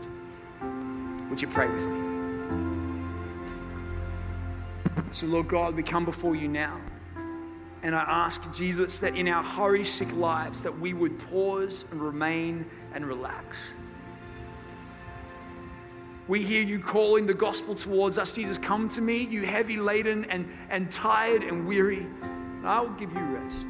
Would 1.29 1.41
you 1.41 1.47
pray 1.47 1.67
with 1.67 1.87
me? 1.87 2.11
So, 5.12 5.26
Lord 5.26 5.49
God, 5.49 5.76
we 5.76 5.84
come 5.84 6.05
before 6.05 6.36
you 6.36 6.47
now. 6.47 6.80
And 7.84 7.95
I 7.95 8.01
ask 8.01 8.53
Jesus 8.53 8.99
that 8.99 9.16
in 9.16 9.28
our 9.28 9.43
hurry 9.43 9.84
sick 9.84 10.12
lives 10.16 10.64
that 10.64 10.80
we 10.80 10.93
would 10.93 11.20
pause 11.20 11.84
and 11.91 12.01
remain 12.01 12.66
and 12.93 13.05
relax. 13.05 13.74
We 16.28 16.43
hear 16.43 16.62
you 16.62 16.80
calling 16.80 17.26
the 17.26 17.34
gospel 17.34 17.76
towards 17.76 18.18
us. 18.18 18.34
Jesus, 18.34 18.57
come 18.57 18.88
to 18.89 19.01
me, 19.01 19.26
you 19.26 19.45
heavy 19.45 19.78
laden 19.78 20.26
and, 20.26 20.47
and 20.70 20.89
tired 20.91 21.43
and 21.43 21.68
weary, 21.68 22.07
and 22.22 22.68
I 22.68 22.80
will 22.80 22.89
give 22.91 23.12
you 23.12 23.20
rest. 23.20 23.68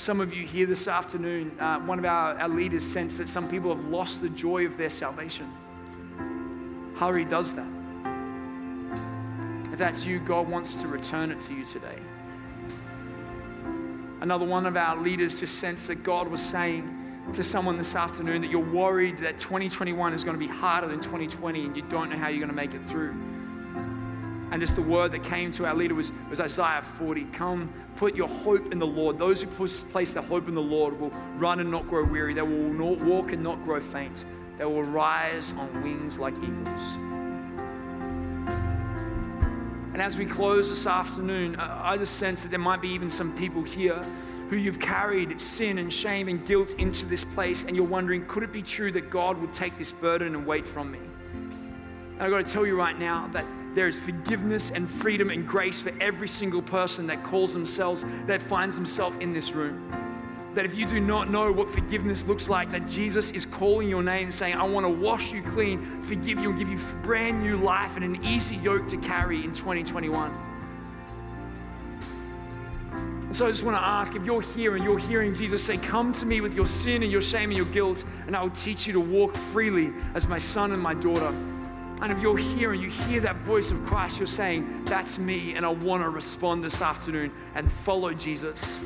Some 0.00 0.22
of 0.22 0.32
you 0.32 0.46
here 0.46 0.64
this 0.64 0.88
afternoon, 0.88 1.52
uh, 1.60 1.78
one 1.80 1.98
of 1.98 2.06
our, 2.06 2.34
our 2.40 2.48
leaders 2.48 2.82
sensed 2.82 3.18
that 3.18 3.28
some 3.28 3.46
people 3.50 3.76
have 3.76 3.84
lost 3.84 4.22
the 4.22 4.30
joy 4.30 4.64
of 4.64 4.78
their 4.78 4.88
salvation. 4.88 5.52
Hurry 6.96 7.26
does 7.26 7.52
that. 7.52 7.70
If 9.70 9.78
that's 9.78 10.06
you, 10.06 10.18
God 10.18 10.48
wants 10.48 10.74
to 10.76 10.88
return 10.88 11.30
it 11.30 11.42
to 11.42 11.54
you 11.54 11.66
today. 11.66 11.98
Another 14.22 14.46
one 14.46 14.64
of 14.64 14.74
our 14.74 14.96
leaders 14.96 15.34
just 15.34 15.58
sensed 15.58 15.88
that 15.88 16.02
God 16.02 16.28
was 16.28 16.40
saying 16.40 16.96
to 17.34 17.42
someone 17.42 17.76
this 17.76 17.94
afternoon 17.94 18.40
that 18.40 18.50
you're 18.50 18.72
worried 18.72 19.18
that 19.18 19.36
2021 19.36 20.14
is 20.14 20.24
going 20.24 20.34
to 20.34 20.40
be 20.40 20.50
harder 20.50 20.88
than 20.88 21.00
2020 21.00 21.66
and 21.66 21.76
you 21.76 21.82
don't 21.90 22.08
know 22.08 22.16
how 22.16 22.28
you're 22.28 22.38
going 22.38 22.48
to 22.48 22.56
make 22.56 22.72
it 22.72 22.88
through. 22.88 23.14
And 24.50 24.60
just 24.60 24.74
the 24.74 24.82
word 24.82 25.12
that 25.12 25.22
came 25.22 25.52
to 25.52 25.66
our 25.66 25.74
leader 25.74 25.94
was, 25.94 26.10
was 26.28 26.40
Isaiah 26.40 26.82
40 26.82 27.24
Come, 27.26 27.72
put 27.96 28.16
your 28.16 28.28
hope 28.28 28.72
in 28.72 28.78
the 28.78 28.86
Lord. 28.86 29.18
Those 29.18 29.42
who 29.42 29.48
place 29.48 30.12
their 30.12 30.22
hope 30.22 30.48
in 30.48 30.54
the 30.54 30.62
Lord 30.62 30.98
will 30.98 31.10
run 31.36 31.60
and 31.60 31.70
not 31.70 31.86
grow 31.88 32.04
weary. 32.04 32.34
They 32.34 32.42
will 32.42 32.72
not 32.72 33.00
walk 33.02 33.32
and 33.32 33.42
not 33.42 33.62
grow 33.64 33.80
faint. 33.80 34.24
They 34.58 34.64
will 34.64 34.82
rise 34.82 35.52
on 35.52 35.82
wings 35.82 36.18
like 36.18 36.34
eagles. 36.38 36.96
And 39.92 40.02
as 40.02 40.16
we 40.16 40.24
close 40.24 40.70
this 40.70 40.86
afternoon, 40.86 41.56
I 41.56 41.96
just 41.96 42.16
sense 42.16 42.42
that 42.42 42.48
there 42.48 42.58
might 42.58 42.80
be 42.80 42.88
even 42.88 43.10
some 43.10 43.36
people 43.36 43.62
here 43.62 44.00
who 44.48 44.56
you've 44.56 44.80
carried 44.80 45.40
sin 45.40 45.78
and 45.78 45.92
shame 45.92 46.26
and 46.28 46.44
guilt 46.46 46.72
into 46.78 47.06
this 47.06 47.22
place, 47.22 47.64
and 47.64 47.76
you're 47.76 47.86
wondering, 47.86 48.26
could 48.26 48.42
it 48.42 48.52
be 48.52 48.62
true 48.62 48.90
that 48.90 49.08
God 49.08 49.38
would 49.38 49.52
take 49.52 49.78
this 49.78 49.92
burden 49.92 50.34
and 50.34 50.44
weight 50.44 50.66
from 50.66 50.90
me? 50.90 50.98
And 52.14 52.22
I've 52.22 52.30
got 52.30 52.44
to 52.44 52.52
tell 52.52 52.66
you 52.66 52.76
right 52.76 52.98
now 52.98 53.28
that 53.28 53.44
there 53.74 53.88
is 53.88 53.98
forgiveness 53.98 54.70
and 54.70 54.88
freedom 54.88 55.30
and 55.30 55.46
grace 55.46 55.80
for 55.80 55.92
every 56.00 56.28
single 56.28 56.62
person 56.62 57.06
that 57.06 57.22
calls 57.22 57.52
themselves, 57.52 58.04
that 58.26 58.42
finds 58.42 58.74
themselves 58.74 59.16
in 59.18 59.32
this 59.32 59.52
room 59.52 59.90
that 60.54 60.64
if 60.64 60.74
you 60.74 60.86
do 60.86 61.00
not 61.00 61.30
know 61.30 61.52
what 61.52 61.68
forgiveness 61.68 62.26
looks 62.26 62.48
like, 62.48 62.70
that 62.70 62.86
Jesus 62.88 63.30
is 63.30 63.46
calling 63.46 63.88
your 63.88 64.02
name 64.02 64.24
and 64.24 64.34
saying, 64.34 64.56
I 64.56 64.64
want 64.64 64.84
to 64.84 64.90
wash 64.90 65.32
you 65.32 65.42
clean, 65.42 65.80
forgive 66.02 66.40
you, 66.40 66.50
and 66.50 66.58
give 66.58 66.68
you 66.68 66.78
brand 67.02 67.42
new 67.42 67.56
life 67.56 67.96
and 67.96 68.04
an 68.04 68.24
easy 68.24 68.56
yoke 68.56 68.88
to 68.88 68.96
carry 68.96 69.44
in 69.44 69.52
2021. 69.52 70.30
And 72.92 73.36
so 73.36 73.46
I 73.46 73.50
just 73.50 73.62
want 73.62 73.76
to 73.76 73.82
ask 73.82 74.16
if 74.16 74.24
you're 74.24 74.40
here 74.40 74.74
and 74.74 74.82
you're 74.82 74.98
hearing 74.98 75.36
Jesus 75.36 75.62
say, 75.62 75.76
Come 75.76 76.12
to 76.14 76.26
me 76.26 76.40
with 76.40 76.54
your 76.54 76.66
sin 76.66 77.04
and 77.04 77.12
your 77.12 77.22
shame 77.22 77.50
and 77.50 77.56
your 77.56 77.66
guilt, 77.66 78.02
and 78.26 78.34
I 78.34 78.42
will 78.42 78.50
teach 78.50 78.88
you 78.88 78.92
to 78.94 79.00
walk 79.00 79.36
freely 79.36 79.92
as 80.14 80.26
my 80.26 80.38
son 80.38 80.72
and 80.72 80.82
my 80.82 80.94
daughter. 80.94 81.32
And 82.02 82.10
if 82.10 82.20
you're 82.20 82.36
here 82.36 82.72
and 82.72 82.82
you 82.82 82.88
hear 82.88 83.20
that 83.20 83.36
voice 83.36 83.70
of 83.70 83.84
Christ, 83.84 84.18
you're 84.18 84.26
saying, 84.26 84.84
That's 84.84 85.18
me, 85.18 85.54
and 85.54 85.66
I 85.66 85.68
want 85.68 86.02
to 86.02 86.08
respond 86.08 86.64
this 86.64 86.80
afternoon 86.80 87.30
and 87.54 87.70
follow 87.70 88.14
Jesus. 88.14 88.80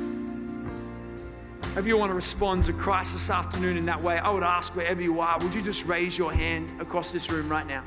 If 1.76 1.86
you 1.86 1.96
want 1.96 2.10
to 2.10 2.14
respond 2.14 2.64
to 2.64 2.72
Christ 2.72 3.14
this 3.14 3.30
afternoon 3.30 3.76
in 3.76 3.86
that 3.86 4.00
way, 4.00 4.18
I 4.18 4.30
would 4.30 4.44
ask 4.44 4.74
wherever 4.76 5.02
you 5.02 5.20
are, 5.20 5.38
would 5.38 5.54
you 5.54 5.62
just 5.62 5.86
raise 5.86 6.16
your 6.16 6.32
hand 6.32 6.72
across 6.80 7.10
this 7.10 7.30
room 7.30 7.48
right 7.48 7.66
now? 7.66 7.82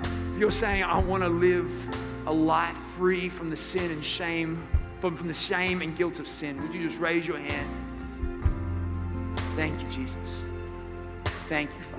If 0.00 0.38
you're 0.38 0.50
saying, 0.50 0.82
I 0.82 0.98
want 0.98 1.22
to 1.22 1.28
live 1.28 1.70
a 2.26 2.32
life 2.32 2.76
free 2.76 3.28
from 3.28 3.50
the 3.50 3.56
sin 3.56 3.90
and 3.90 4.04
shame, 4.04 4.66
from, 5.00 5.14
from 5.14 5.28
the 5.28 5.34
shame 5.34 5.82
and 5.82 5.94
guilt 5.94 6.20
of 6.20 6.26
sin, 6.26 6.56
would 6.56 6.74
you 6.74 6.82
just 6.84 6.98
raise 6.98 7.26
your 7.26 7.38
hand? 7.38 7.68
Thank 9.56 9.80
you, 9.80 9.88
Jesus. 9.88 10.42
Thank 11.48 11.70
you, 11.70 11.93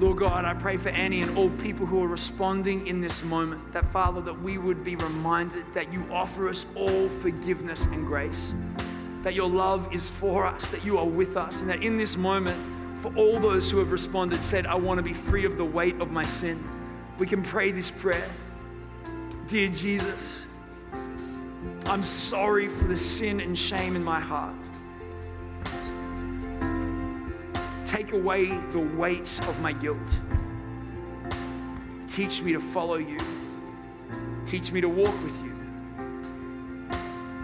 Lord 0.00 0.18
God, 0.18 0.44
I 0.44 0.54
pray 0.54 0.76
for 0.76 0.90
any 0.90 1.22
and 1.22 1.36
all 1.36 1.50
people 1.50 1.84
who 1.84 2.00
are 2.04 2.06
responding 2.06 2.86
in 2.86 3.00
this 3.00 3.24
moment, 3.24 3.72
that 3.72 3.84
Father, 3.86 4.20
that 4.20 4.42
we 4.42 4.56
would 4.56 4.84
be 4.84 4.94
reminded 4.94 5.64
that 5.74 5.92
you 5.92 6.04
offer 6.12 6.48
us 6.48 6.66
all 6.76 7.08
forgiveness 7.08 7.86
and 7.86 8.06
grace, 8.06 8.54
that 9.24 9.34
your 9.34 9.48
love 9.48 9.92
is 9.92 10.08
for 10.08 10.46
us, 10.46 10.70
that 10.70 10.84
you 10.84 10.98
are 10.98 11.06
with 11.06 11.36
us, 11.36 11.62
and 11.62 11.70
that 11.70 11.82
in 11.82 11.96
this 11.96 12.16
moment, 12.16 12.56
for 13.00 13.12
all 13.16 13.40
those 13.40 13.72
who 13.72 13.78
have 13.78 13.90
responded, 13.90 14.44
said, 14.44 14.66
I 14.66 14.76
want 14.76 14.98
to 14.98 15.02
be 15.02 15.12
free 15.12 15.44
of 15.44 15.56
the 15.56 15.64
weight 15.64 16.00
of 16.00 16.12
my 16.12 16.24
sin, 16.24 16.62
we 17.18 17.26
can 17.26 17.42
pray 17.42 17.72
this 17.72 17.90
prayer. 17.90 18.28
Dear 19.48 19.68
Jesus, 19.68 20.46
I'm 21.86 22.04
sorry 22.04 22.68
for 22.68 22.84
the 22.84 22.96
sin 22.96 23.40
and 23.40 23.58
shame 23.58 23.96
in 23.96 24.04
my 24.04 24.20
heart. 24.20 24.54
Take 27.88 28.12
away 28.12 28.44
the 28.44 28.80
weight 28.98 29.40
of 29.48 29.58
my 29.62 29.72
guilt. 29.72 29.96
Teach 32.06 32.42
me 32.42 32.52
to 32.52 32.60
follow 32.60 32.96
you. 32.96 33.16
Teach 34.44 34.72
me 34.72 34.82
to 34.82 34.88
walk 34.90 35.14
with 35.22 35.34
you. 35.42 35.54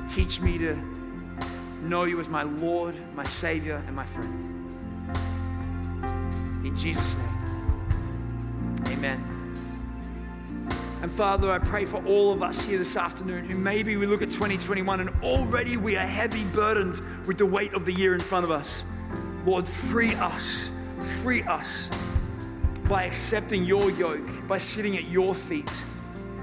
Teach 0.06 0.42
me 0.42 0.58
to 0.58 0.76
know 1.80 2.04
you 2.04 2.20
as 2.20 2.28
my 2.28 2.42
Lord, 2.42 2.94
my 3.16 3.24
Savior, 3.24 3.82
and 3.86 3.96
my 3.96 4.04
friend. 4.04 4.70
In 6.62 6.76
Jesus' 6.76 7.16
name, 7.16 8.84
amen. 8.88 9.24
And 11.00 11.10
Father, 11.10 11.50
I 11.50 11.58
pray 11.58 11.86
for 11.86 12.04
all 12.04 12.34
of 12.34 12.42
us 12.42 12.62
here 12.62 12.76
this 12.76 12.98
afternoon 12.98 13.46
who 13.46 13.56
maybe 13.56 13.96
we 13.96 14.04
look 14.04 14.20
at 14.20 14.28
2021 14.28 15.00
and 15.00 15.08
already 15.22 15.78
we 15.78 15.96
are 15.96 16.06
heavy 16.06 16.44
burdened 16.44 17.00
with 17.26 17.38
the 17.38 17.46
weight 17.46 17.72
of 17.72 17.86
the 17.86 17.92
year 17.92 18.12
in 18.12 18.20
front 18.20 18.44
of 18.44 18.50
us. 18.50 18.84
Lord, 19.44 19.66
free 19.66 20.14
us, 20.14 20.70
free 21.22 21.42
us 21.42 21.88
by 22.88 23.04
accepting 23.04 23.64
your 23.64 23.90
yoke, 23.90 24.26
by 24.48 24.56
sitting 24.56 24.96
at 24.96 25.04
your 25.04 25.34
feet. 25.34 25.70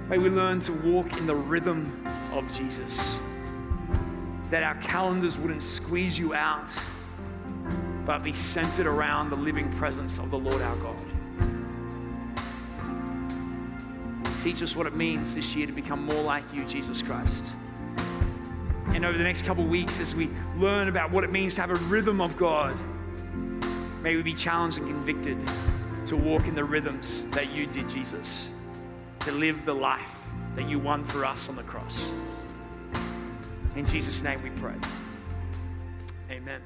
May 0.08 0.20
we 0.20 0.30
learn 0.30 0.62
to 0.62 0.74
walk 0.74 1.18
in 1.18 1.26
the 1.26 1.36
rhythm 1.36 2.06
of 2.34 2.56
Jesus. 2.56 3.18
That 4.52 4.62
our 4.62 4.76
calendars 4.76 5.40
wouldn't 5.40 5.64
squeeze 5.64 6.20
you 6.20 6.34
out, 6.36 6.72
but 8.06 8.24
be 8.24 8.34
centered 8.34 8.86
around 8.86 9.30
the 9.30 9.36
living 9.36 9.72
presence 9.78 10.20
of 10.20 10.30
the 10.30 10.38
Lord 10.38 10.62
our 10.62 10.76
God. 10.78 11.00
Teach 14.42 14.62
us 14.62 14.76
what 14.76 14.86
it 14.86 14.96
means 14.96 15.34
this 15.34 15.56
year 15.56 15.66
to 15.66 15.74
become 15.74 16.04
more 16.04 16.22
like 16.24 16.44
you, 16.54 16.66
Jesus 16.66 17.02
Christ. 17.02 17.54
And 18.94 19.06
over 19.06 19.18
the 19.18 19.24
next 19.24 19.46
couple 19.46 19.64
weeks, 19.64 20.00
as 20.00 20.14
we 20.14 20.30
learn 20.58 20.90
about 20.90 21.12
what 21.12 21.24
it 21.24 21.32
means 21.32 21.56
to 21.56 21.62
have 21.62 21.70
a 21.72 21.76
rhythm 21.86 22.20
of 22.20 22.36
God, 22.38 22.76
may 24.02 24.16
we 24.16 24.24
be 24.24 24.34
challenged 24.34 24.78
and 24.78 24.88
convicted 24.88 25.38
to 26.08 26.16
walk 26.16 26.48
in 26.48 26.56
the 26.56 26.64
rhythms 26.64 27.30
that 27.32 27.54
you 27.54 27.66
did, 27.68 27.88
Jesus, 27.88 28.50
to 29.22 29.32
live 29.32 29.66
the 29.66 29.74
life 29.74 30.30
that 30.56 30.68
you 30.68 30.80
won 30.80 31.04
for 31.04 31.24
us 31.26 31.48
on 31.48 31.56
the 31.56 31.64
cross. 31.64 32.04
In 33.76 33.86
Jesus' 33.86 34.24
name 34.24 34.42
we 34.44 34.50
pray. 34.62 34.76
Amen. 36.30 36.62